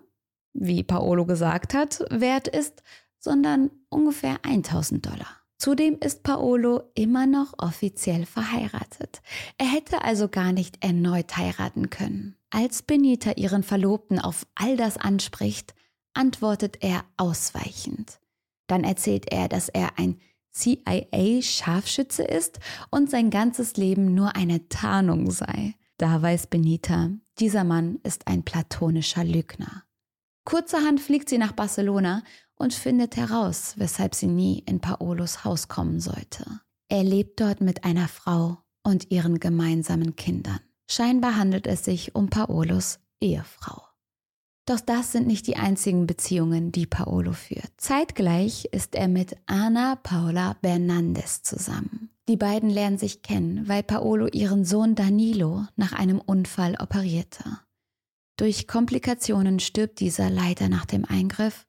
wie 0.52 0.82
Paolo 0.82 1.26
gesagt 1.26 1.74
hat, 1.74 2.04
wert 2.10 2.48
ist, 2.48 2.82
sondern 3.18 3.70
ungefähr 3.88 4.38
1000 4.44 5.04
Dollar. 5.04 5.39
Zudem 5.61 5.98
ist 6.00 6.22
Paolo 6.22 6.84
immer 6.94 7.26
noch 7.26 7.52
offiziell 7.58 8.24
verheiratet. 8.24 9.20
Er 9.58 9.66
hätte 9.66 10.02
also 10.02 10.26
gar 10.26 10.52
nicht 10.52 10.82
erneut 10.82 11.36
heiraten 11.36 11.90
können. 11.90 12.34
Als 12.48 12.80
Benita 12.80 13.32
ihren 13.32 13.62
Verlobten 13.62 14.18
auf 14.18 14.46
all 14.54 14.78
das 14.78 14.96
anspricht, 14.96 15.74
antwortet 16.14 16.78
er 16.80 17.04
ausweichend. 17.18 18.20
Dann 18.68 18.84
erzählt 18.84 19.30
er, 19.30 19.48
dass 19.48 19.68
er 19.68 19.98
ein 19.98 20.18
CIA-Scharfschütze 20.50 22.22
ist 22.22 22.58
und 22.90 23.11
sein 23.11 23.28
ganzes 23.28 23.76
Leben 23.76 24.14
nur 24.14 24.36
eine 24.36 24.66
Tarnung 24.70 25.30
sei. 25.30 25.74
Da 25.98 26.22
weiß 26.22 26.46
Benita, 26.46 27.11
dieser 27.38 27.64
Mann 27.64 28.00
ist 28.02 28.28
ein 28.28 28.44
platonischer 28.44 29.24
Lügner. 29.24 29.84
Kurzerhand 30.46 31.02
fliegt 31.02 31.28
sie 31.28 31.36
nach 31.36 31.52
Barcelona 31.52 32.22
und 32.61 32.74
findet 32.74 33.16
heraus, 33.16 33.74
weshalb 33.76 34.14
sie 34.14 34.26
nie 34.26 34.62
in 34.66 34.80
Paolos 34.80 35.44
Haus 35.44 35.68
kommen 35.68 35.98
sollte. 35.98 36.44
Er 36.88 37.02
lebt 37.02 37.40
dort 37.40 37.61
mit 37.61 37.84
einer 37.84 38.06
Frau 38.06 38.58
und 38.82 39.11
ihren 39.11 39.40
gemeinsamen 39.40 40.14
Kindern. 40.16 40.61
Scheinbar 40.88 41.36
handelt 41.36 41.66
es 41.66 41.84
sich 41.84 42.14
um 42.14 42.28
Paolos 42.28 42.98
Ehefrau. 43.20 43.82
Doch 44.66 44.80
das 44.80 45.12
sind 45.12 45.26
nicht 45.26 45.46
die 45.46 45.56
einzigen 45.56 46.06
Beziehungen, 46.06 46.70
die 46.70 46.86
Paolo 46.86 47.32
führt. 47.32 47.70
Zeitgleich 47.76 48.66
ist 48.66 48.94
er 48.94 49.08
mit 49.08 49.36
Ana 49.46 49.96
Paula 49.96 50.56
Bernandez 50.61 51.42
zusammen. 51.42 52.11
Die 52.28 52.36
beiden 52.36 52.70
lernen 52.70 52.98
sich 52.98 53.22
kennen, 53.22 53.68
weil 53.68 53.82
Paolo 53.82 54.26
ihren 54.26 54.64
Sohn 54.64 54.94
Danilo 54.94 55.64
nach 55.76 55.92
einem 55.92 56.20
Unfall 56.20 56.76
operierte. 56.78 57.58
Durch 58.36 58.68
Komplikationen 58.68 59.61
stirbt 59.61 59.98
dieser 60.00 60.30
leider 60.30 60.68
nach 60.68 60.86
dem 60.86 61.04
Eingriff 61.04 61.66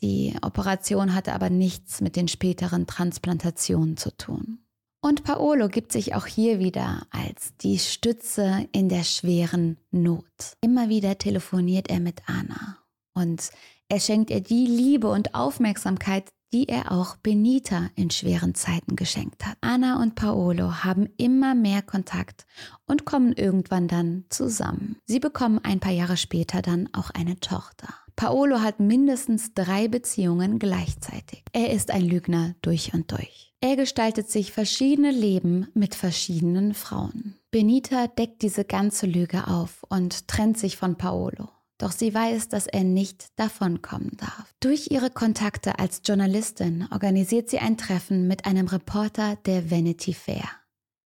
die 0.00 0.34
Operation 0.42 1.14
hatte 1.14 1.32
aber 1.32 1.50
nichts 1.50 2.00
mit 2.00 2.16
den 2.16 2.28
späteren 2.28 2.86
Transplantationen 2.86 3.96
zu 3.96 4.16
tun. 4.16 4.58
Und 5.00 5.22
Paolo 5.22 5.68
gibt 5.68 5.92
sich 5.92 6.14
auch 6.14 6.26
hier 6.26 6.58
wieder 6.58 7.06
als 7.10 7.54
die 7.60 7.78
Stütze 7.78 8.66
in 8.72 8.88
der 8.88 9.04
schweren 9.04 9.76
Not. 9.90 10.24
Immer 10.62 10.88
wieder 10.88 11.18
telefoniert 11.18 11.90
er 11.90 12.00
mit 12.00 12.22
Anna 12.26 12.78
und 13.14 13.50
er 13.88 14.00
schenkt 14.00 14.30
ihr 14.30 14.40
die 14.40 14.66
Liebe 14.66 15.08
und 15.08 15.34
Aufmerksamkeit, 15.34 16.32
die 16.52 16.68
er 16.68 16.92
auch 16.92 17.16
Benita 17.16 17.90
in 17.96 18.10
schweren 18.10 18.54
Zeiten 18.54 18.96
geschenkt 18.96 19.44
hat. 19.44 19.56
Anna 19.60 20.00
und 20.00 20.14
Paolo 20.14 20.84
haben 20.84 21.08
immer 21.16 21.54
mehr 21.54 21.82
Kontakt 21.82 22.46
und 22.86 23.04
kommen 23.04 23.32
irgendwann 23.32 23.88
dann 23.88 24.24
zusammen. 24.28 24.96
Sie 25.04 25.18
bekommen 25.18 25.58
ein 25.62 25.80
paar 25.80 25.92
Jahre 25.92 26.16
später 26.16 26.62
dann 26.62 26.88
auch 26.92 27.10
eine 27.10 27.40
Tochter. 27.40 27.88
Paolo 28.16 28.60
hat 28.60 28.80
mindestens 28.80 29.54
drei 29.54 29.88
Beziehungen 29.88 30.58
gleichzeitig. 30.58 31.44
Er 31.52 31.72
ist 31.72 31.90
ein 31.90 32.02
Lügner 32.02 32.54
durch 32.62 32.94
und 32.94 33.10
durch. 33.10 33.52
Er 33.60 33.76
gestaltet 33.76 34.30
sich 34.30 34.52
verschiedene 34.52 35.10
Leben 35.10 35.68
mit 35.74 35.94
verschiedenen 35.94 36.74
Frauen. 36.74 37.36
Benita 37.50 38.06
deckt 38.06 38.42
diese 38.42 38.64
ganze 38.64 39.06
Lüge 39.06 39.48
auf 39.48 39.84
und 39.88 40.28
trennt 40.28 40.58
sich 40.58 40.76
von 40.76 40.96
Paolo. 40.96 41.48
Doch 41.78 41.90
sie 41.90 42.14
weiß, 42.14 42.48
dass 42.48 42.66
er 42.66 42.84
nicht 42.84 43.26
davonkommen 43.36 44.12
darf. 44.16 44.54
Durch 44.60 44.90
ihre 44.90 45.10
Kontakte 45.10 45.78
als 45.78 46.02
Journalistin 46.04 46.86
organisiert 46.92 47.50
sie 47.50 47.58
ein 47.58 47.76
Treffen 47.76 48.28
mit 48.28 48.46
einem 48.46 48.68
Reporter 48.68 49.36
der 49.44 49.70
Vanity 49.70 50.14
Fair. 50.14 50.48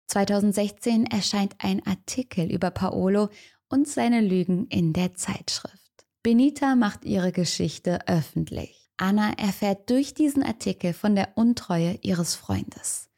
2016 0.09 1.07
erscheint 1.07 1.55
ein 1.59 1.85
Artikel 1.87 2.51
über 2.51 2.71
Paolo 2.71 3.29
und 3.69 3.89
seine 3.89 4.21
Lügen 4.21 4.67
in 4.69 4.93
der 4.93 5.15
Zeitschrift. 5.15 5.84
Benita 6.25 6.75
macht 6.75 7.05
ihre 7.05 7.33
Geschichte 7.33 8.09
öffentlich. 8.09 8.89
Anna 8.97 9.35
erfährt 9.35 9.91
durch 9.91 10.15
diesen 10.15 10.43
Artikel 10.43 10.95
von 10.95 11.15
der 11.15 11.37
Untreue 11.37 11.99
ihres 12.01 12.35
Freundes. 12.35 13.11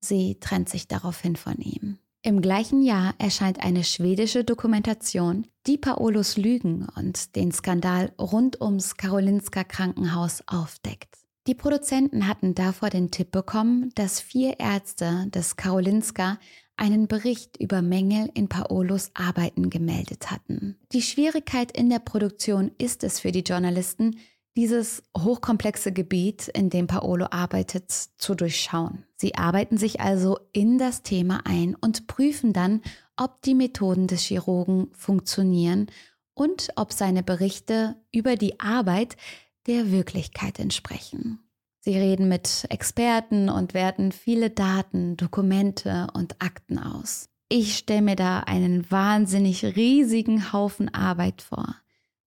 Sie 0.00 0.40
trennt 0.40 0.70
sich 0.70 0.88
daraufhin 0.88 1.36
von 1.36 1.58
ihm. 1.58 1.98
Im 2.22 2.40
gleichen 2.40 2.82
Jahr 2.82 3.14
erscheint 3.18 3.62
eine 3.62 3.84
schwedische 3.84 4.42
Dokumentation, 4.42 5.46
die 5.66 5.76
Paolos 5.76 6.38
Lügen 6.38 6.88
und 6.96 7.36
den 7.36 7.52
Skandal 7.52 8.14
rund 8.18 8.58
ums 8.62 8.96
Karolinska 8.96 9.62
Krankenhaus 9.62 10.42
aufdeckt. 10.46 11.14
Die 11.46 11.54
Produzenten 11.54 12.26
hatten 12.26 12.54
davor 12.54 12.88
den 12.88 13.10
Tipp 13.10 13.32
bekommen, 13.32 13.92
dass 13.96 14.18
vier 14.18 14.58
Ärzte 14.58 15.26
des 15.28 15.56
Karolinska 15.56 16.38
einen 16.76 17.08
Bericht 17.08 17.56
über 17.58 17.82
Mängel 17.82 18.30
in 18.34 18.48
Paolos 18.48 19.10
Arbeiten 19.14 19.70
gemeldet 19.70 20.30
hatten. 20.30 20.76
Die 20.92 21.02
Schwierigkeit 21.02 21.76
in 21.76 21.90
der 21.90 21.98
Produktion 21.98 22.70
ist 22.78 23.04
es 23.04 23.20
für 23.20 23.32
die 23.32 23.40
Journalisten, 23.40 24.18
dieses 24.56 25.02
hochkomplexe 25.16 25.92
Gebiet, 25.92 26.48
in 26.48 26.70
dem 26.70 26.86
Paolo 26.86 27.26
arbeitet, 27.30 27.90
zu 27.90 28.34
durchschauen. 28.34 29.04
Sie 29.16 29.34
arbeiten 29.34 29.76
sich 29.76 30.00
also 30.00 30.38
in 30.52 30.78
das 30.78 31.02
Thema 31.02 31.42
ein 31.44 31.74
und 31.74 32.06
prüfen 32.06 32.52
dann, 32.52 32.80
ob 33.16 33.42
die 33.42 33.54
Methoden 33.54 34.06
des 34.06 34.22
Chirurgen 34.22 34.88
funktionieren 34.92 35.88
und 36.34 36.68
ob 36.76 36.92
seine 36.92 37.22
Berichte 37.22 37.96
über 38.12 38.36
die 38.36 38.58
Arbeit 38.58 39.16
der 39.66 39.90
Wirklichkeit 39.90 40.58
entsprechen. 40.58 41.45
Sie 41.86 41.96
reden 41.96 42.26
mit 42.28 42.66
Experten 42.68 43.48
und 43.48 43.72
werten 43.72 44.10
viele 44.10 44.50
Daten, 44.50 45.16
Dokumente 45.16 46.08
und 46.14 46.42
Akten 46.42 46.80
aus. 46.80 47.28
Ich 47.48 47.76
stelle 47.76 48.02
mir 48.02 48.16
da 48.16 48.40
einen 48.40 48.90
wahnsinnig 48.90 49.64
riesigen 49.64 50.52
Haufen 50.52 50.92
Arbeit 50.92 51.42
vor. 51.42 51.76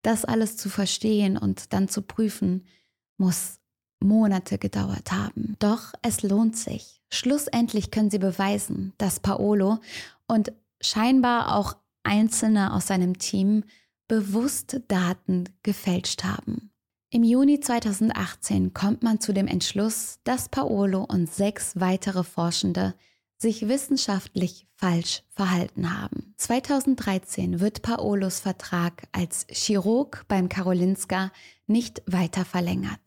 Das 0.01 0.23
alles 0.23 0.55
zu 0.55 0.69
verstehen 0.69 1.37
und 1.37 1.73
dann 1.73 1.89
zu 1.89 2.03
prüfen, 2.03 2.67
muss 3.17 3.59
Monate 3.99 4.59
gedauert 4.59 5.11
haben. 5.11 5.57
Doch 5.59 5.91
es 6.03 6.23
lohnt 6.23 6.55
sich. 6.55 7.01
Schlussendlich 7.09 7.91
können 7.91 8.09
sie 8.09 8.19
beweisen, 8.19 8.93
dass 8.97 9.19
Paolo 9.19 9.79
und 10.25 10.53
scheinbar 10.79 11.53
auch 11.57 11.75
Einzelne 12.03 12.71
aus 12.71 12.87
seinem 12.87 13.17
Team 13.17 13.65
bewusst 14.07 14.79
Daten 14.87 15.49
gefälscht 15.63 16.23
haben. 16.23 16.71
Im 17.11 17.23
Juni 17.23 17.59
2018 17.59 18.75
kommt 18.75 19.01
man 19.01 19.19
zu 19.19 19.33
dem 19.33 19.47
Entschluss, 19.47 20.19
dass 20.25 20.47
Paolo 20.47 21.03
und 21.03 21.27
sechs 21.33 21.79
weitere 21.79 22.23
Forschende 22.23 22.93
sich 23.35 23.67
wissenschaftlich 23.67 24.67
falsch 24.75 25.23
verhalten 25.31 25.99
haben. 25.99 26.35
2013 26.37 27.61
wird 27.61 27.81
Paolos 27.81 28.41
Vertrag 28.41 29.07
als 29.11 29.47
Chirurg 29.49 30.25
beim 30.27 30.49
Karolinska 30.49 31.31
nicht 31.65 32.03
weiter 32.05 32.45
verlängert. 32.45 33.01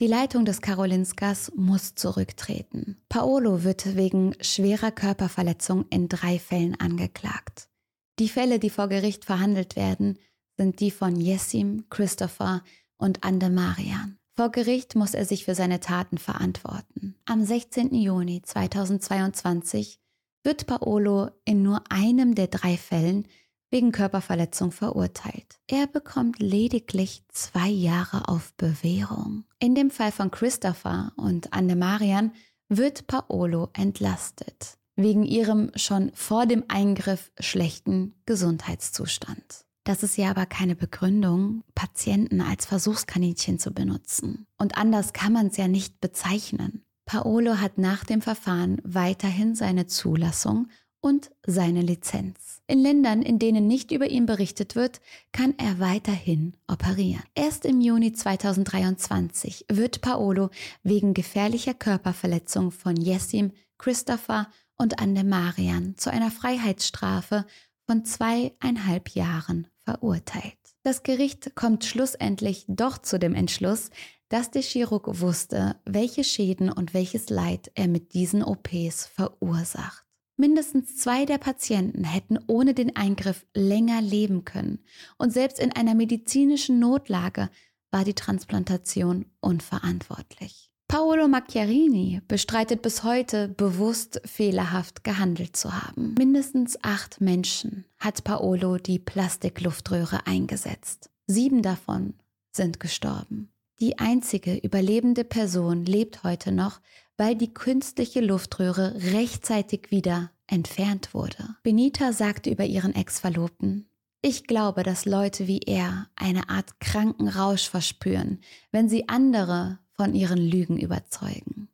Die 0.00 0.06
Leitung 0.06 0.44
des 0.44 0.60
Karolinskas 0.60 1.50
muss 1.56 1.94
zurücktreten. 1.94 2.98
Paolo 3.08 3.64
wird 3.64 3.96
wegen 3.96 4.34
schwerer 4.42 4.90
Körperverletzung 4.90 5.86
in 5.88 6.10
drei 6.10 6.38
Fällen 6.38 6.78
angeklagt. 6.78 7.70
Die 8.18 8.28
Fälle, 8.28 8.58
die 8.58 8.70
vor 8.70 8.88
Gericht 8.88 9.24
verhandelt 9.24 9.76
werden, 9.76 10.18
sind 10.58 10.80
die 10.80 10.90
von 10.90 11.16
Jessim, 11.16 11.84
Christopher 11.88 12.62
und 12.98 13.24
Andemarian. 13.24 14.18
Vor 14.36 14.50
Gericht 14.50 14.96
muss 14.96 15.14
er 15.14 15.24
sich 15.24 15.44
für 15.44 15.54
seine 15.54 15.80
Taten 15.80 16.18
verantworten. 16.18 17.14
Am 17.24 17.44
16. 17.44 17.94
Juni 17.94 18.42
2022 18.42 20.00
wird 20.42 20.66
Paolo 20.66 21.30
in 21.44 21.62
nur 21.62 21.82
einem 21.88 22.34
der 22.34 22.48
drei 22.48 22.76
Fällen 22.76 23.28
wegen 23.70 23.92
Körperverletzung 23.92 24.70
verurteilt. 24.70 25.58
Er 25.66 25.86
bekommt 25.86 26.38
lediglich 26.38 27.24
zwei 27.28 27.68
Jahre 27.68 28.28
auf 28.28 28.54
Bewährung. 28.54 29.44
In 29.58 29.74
dem 29.74 29.90
Fall 29.90 30.12
von 30.12 30.30
Christopher 30.30 31.12
und 31.16 31.52
Andemarian 31.52 32.32
wird 32.68 33.06
Paolo 33.06 33.70
entlastet, 33.72 34.78
wegen 34.96 35.24
ihrem 35.24 35.72
schon 35.74 36.12
vor 36.14 36.46
dem 36.46 36.64
Eingriff 36.68 37.32
schlechten 37.40 38.14
Gesundheitszustand. 38.26 39.63
Das 39.84 40.02
ist 40.02 40.16
ja 40.16 40.30
aber 40.30 40.46
keine 40.46 40.74
Begründung, 40.74 41.62
Patienten 41.74 42.40
als 42.40 42.64
Versuchskaninchen 42.64 43.58
zu 43.58 43.70
benutzen. 43.70 44.46
Und 44.58 44.78
anders 44.78 45.12
kann 45.12 45.34
man 45.34 45.48
es 45.48 45.58
ja 45.58 45.68
nicht 45.68 46.00
bezeichnen. 46.00 46.84
Paolo 47.04 47.58
hat 47.58 47.76
nach 47.76 48.04
dem 48.04 48.22
Verfahren 48.22 48.80
weiterhin 48.82 49.54
seine 49.54 49.86
Zulassung 49.86 50.68
und 51.02 51.30
seine 51.46 51.82
Lizenz. 51.82 52.62
In 52.66 52.78
Ländern, 52.78 53.20
in 53.20 53.38
denen 53.38 53.66
nicht 53.66 53.92
über 53.92 54.08
ihn 54.08 54.24
berichtet 54.24 54.74
wird, 54.74 55.02
kann 55.32 55.52
er 55.58 55.78
weiterhin 55.78 56.56
operieren. 56.66 57.22
Erst 57.34 57.66
im 57.66 57.82
Juni 57.82 58.14
2023 58.14 59.66
wird 59.70 60.00
Paolo 60.00 60.48
wegen 60.82 61.12
gefährlicher 61.12 61.74
Körperverletzung 61.74 62.70
von 62.70 62.96
Jessim, 62.96 63.52
Christopher 63.76 64.48
und 64.78 64.98
Andemarian 64.98 65.94
zu 65.98 66.10
einer 66.10 66.30
Freiheitsstrafe 66.30 67.44
von 67.86 68.06
zweieinhalb 68.06 69.10
Jahren 69.10 69.66
verurteilt. 69.84 70.56
Das 70.82 71.02
Gericht 71.02 71.54
kommt 71.54 71.84
schlussendlich 71.84 72.64
doch 72.68 72.98
zu 72.98 73.18
dem 73.18 73.34
Entschluss, 73.34 73.90
dass 74.28 74.50
der 74.50 74.62
Chirurg 74.62 75.20
wusste, 75.20 75.76
welche 75.84 76.24
Schäden 76.24 76.70
und 76.70 76.94
welches 76.94 77.30
Leid 77.30 77.70
er 77.74 77.88
mit 77.88 78.14
diesen 78.14 78.42
OPs 78.42 79.06
verursacht. 79.06 80.04
Mindestens 80.36 80.96
zwei 80.96 81.26
der 81.26 81.38
Patienten 81.38 82.02
hätten 82.04 82.38
ohne 82.48 82.74
den 82.74 82.96
Eingriff 82.96 83.46
länger 83.54 84.02
leben 84.02 84.44
können 84.44 84.84
und 85.16 85.32
selbst 85.32 85.60
in 85.60 85.70
einer 85.70 85.94
medizinischen 85.94 86.80
Notlage 86.80 87.50
war 87.92 88.04
die 88.04 88.14
Transplantation 88.14 89.26
unverantwortlich. 89.40 90.73
Paolo 90.94 91.26
Macchiarini 91.26 92.22
bestreitet 92.28 92.82
bis 92.82 93.02
heute 93.02 93.48
bewusst 93.48 94.20
fehlerhaft 94.24 95.02
gehandelt 95.02 95.56
zu 95.56 95.72
haben. 95.72 96.14
Mindestens 96.16 96.78
acht 96.82 97.20
Menschen 97.20 97.84
hat 97.98 98.22
Paolo 98.22 98.76
die 98.76 99.00
Plastikluftröhre 99.00 100.28
eingesetzt. 100.28 101.10
Sieben 101.26 101.62
davon 101.62 102.14
sind 102.52 102.78
gestorben. 102.78 103.52
Die 103.80 103.98
einzige 103.98 104.56
überlebende 104.56 105.24
Person 105.24 105.84
lebt 105.84 106.22
heute 106.22 106.52
noch, 106.52 106.80
weil 107.16 107.34
die 107.34 107.52
künstliche 107.52 108.20
Luftröhre 108.20 108.94
rechtzeitig 109.12 109.90
wieder 109.90 110.30
entfernt 110.46 111.12
wurde. 111.12 111.56
Benita 111.64 112.12
sagte 112.12 112.50
über 112.50 112.66
ihren 112.66 112.94
Ex-Verlobten, 112.94 113.88
ich 114.22 114.46
glaube, 114.46 114.84
dass 114.84 115.06
Leute 115.06 115.48
wie 115.48 115.60
er 115.66 116.06
eine 116.14 116.48
Art 116.48 116.78
kranken 116.78 117.26
Rausch 117.26 117.68
verspüren, 117.68 118.40
wenn 118.70 118.88
sie 118.88 119.08
andere 119.08 119.80
von 119.96 120.14
ihren 120.14 120.38
Lügen 120.38 120.78
überzeugen. 120.78 121.68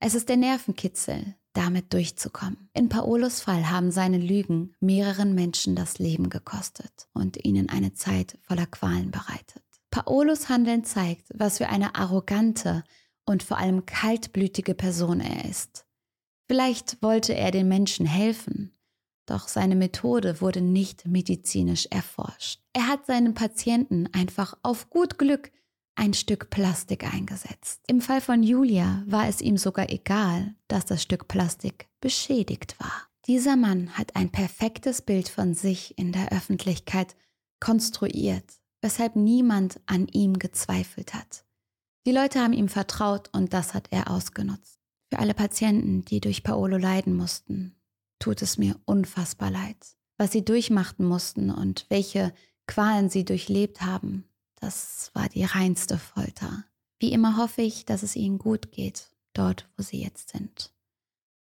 Es 0.00 0.14
ist 0.14 0.28
der 0.28 0.36
Nervenkitzel, 0.36 1.36
damit 1.52 1.92
durchzukommen. 1.92 2.68
In 2.72 2.88
Paolos 2.88 3.40
Fall 3.40 3.70
haben 3.70 3.90
seine 3.90 4.18
Lügen 4.18 4.74
mehreren 4.80 5.34
Menschen 5.34 5.76
das 5.76 5.98
Leben 5.98 6.30
gekostet 6.30 7.08
und 7.12 7.44
ihnen 7.44 7.68
eine 7.68 7.92
Zeit 7.92 8.38
voller 8.42 8.66
Qualen 8.66 9.10
bereitet. 9.10 9.62
Paolos 9.90 10.48
Handeln 10.48 10.84
zeigt, 10.84 11.28
was 11.34 11.58
für 11.58 11.68
eine 11.68 11.94
arrogante 11.94 12.82
und 13.24 13.42
vor 13.42 13.58
allem 13.58 13.86
kaltblütige 13.86 14.74
Person 14.74 15.20
er 15.20 15.48
ist. 15.48 15.84
Vielleicht 16.48 17.02
wollte 17.02 17.34
er 17.34 17.50
den 17.50 17.68
Menschen 17.68 18.06
helfen, 18.06 18.72
doch 19.26 19.48
seine 19.48 19.76
Methode 19.76 20.40
wurde 20.40 20.60
nicht 20.60 21.06
medizinisch 21.06 21.86
erforscht. 21.86 22.60
Er 22.72 22.88
hat 22.88 23.06
seinen 23.06 23.34
Patienten 23.34 24.08
einfach 24.12 24.58
auf 24.62 24.90
gut 24.90 25.18
Glück 25.18 25.52
ein 25.94 26.14
Stück 26.14 26.50
Plastik 26.50 27.12
eingesetzt. 27.12 27.80
Im 27.86 28.00
Fall 28.00 28.20
von 28.20 28.42
Julia 28.42 29.02
war 29.06 29.28
es 29.28 29.40
ihm 29.40 29.56
sogar 29.56 29.90
egal, 29.90 30.54
dass 30.68 30.84
das 30.84 31.02
Stück 31.02 31.28
Plastik 31.28 31.88
beschädigt 32.00 32.76
war. 32.78 33.08
Dieser 33.26 33.56
Mann 33.56 33.96
hat 33.96 34.16
ein 34.16 34.30
perfektes 34.30 35.02
Bild 35.02 35.28
von 35.28 35.54
sich 35.54 35.96
in 35.98 36.12
der 36.12 36.32
Öffentlichkeit 36.32 37.14
konstruiert 37.60 38.62
weshalb 38.82 39.16
niemand 39.16 39.80
an 39.86 40.08
ihm 40.08 40.38
gezweifelt 40.38 41.14
hat. 41.14 41.46
Die 42.04 42.12
Leute 42.12 42.40
haben 42.40 42.52
ihm 42.52 42.68
vertraut 42.68 43.30
und 43.32 43.54
das 43.54 43.74
hat 43.74 43.86
er 43.90 44.10
ausgenutzt. 44.10 44.80
Für 45.10 45.20
alle 45.20 45.34
Patienten, 45.34 46.04
die 46.04 46.20
durch 46.20 46.42
Paolo 46.42 46.76
leiden 46.76 47.16
mussten, 47.16 47.76
tut 48.18 48.42
es 48.42 48.58
mir 48.58 48.78
unfassbar 48.84 49.50
leid. 49.50 49.96
Was 50.18 50.32
sie 50.32 50.44
durchmachten 50.44 51.06
mussten 51.06 51.50
und 51.50 51.86
welche 51.88 52.34
Qualen 52.66 53.08
sie 53.08 53.24
durchlebt 53.24 53.82
haben, 53.82 54.24
das 54.62 55.10
war 55.12 55.28
die 55.28 55.44
reinste 55.44 55.98
Folter. 55.98 56.64
Wie 57.00 57.12
immer 57.12 57.36
hoffe 57.36 57.62
ich, 57.62 57.84
dass 57.84 58.04
es 58.04 58.14
ihnen 58.14 58.38
gut 58.38 58.70
geht, 58.70 59.10
dort, 59.32 59.68
wo 59.76 59.82
sie 59.82 60.00
jetzt 60.00 60.30
sind. 60.30 60.72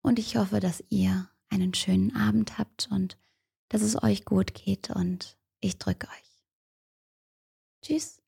Und 0.02 0.20
ich 0.20 0.38
hoffe, 0.38 0.62
dass 0.62 0.84
ihr 0.88 1.30
einen 1.50 1.74
schönen 1.74 2.16
Abend 2.16 2.58
habt 2.58 2.88
und 2.90 3.18
dass 3.68 3.82
es 3.82 4.02
euch 4.02 4.24
gut 4.24 4.54
geht 4.54 4.90
und 4.90 5.38
ich 5.60 5.78
drücke 5.78 6.08
euch. 6.08 6.46
Tschüss. 7.82 8.22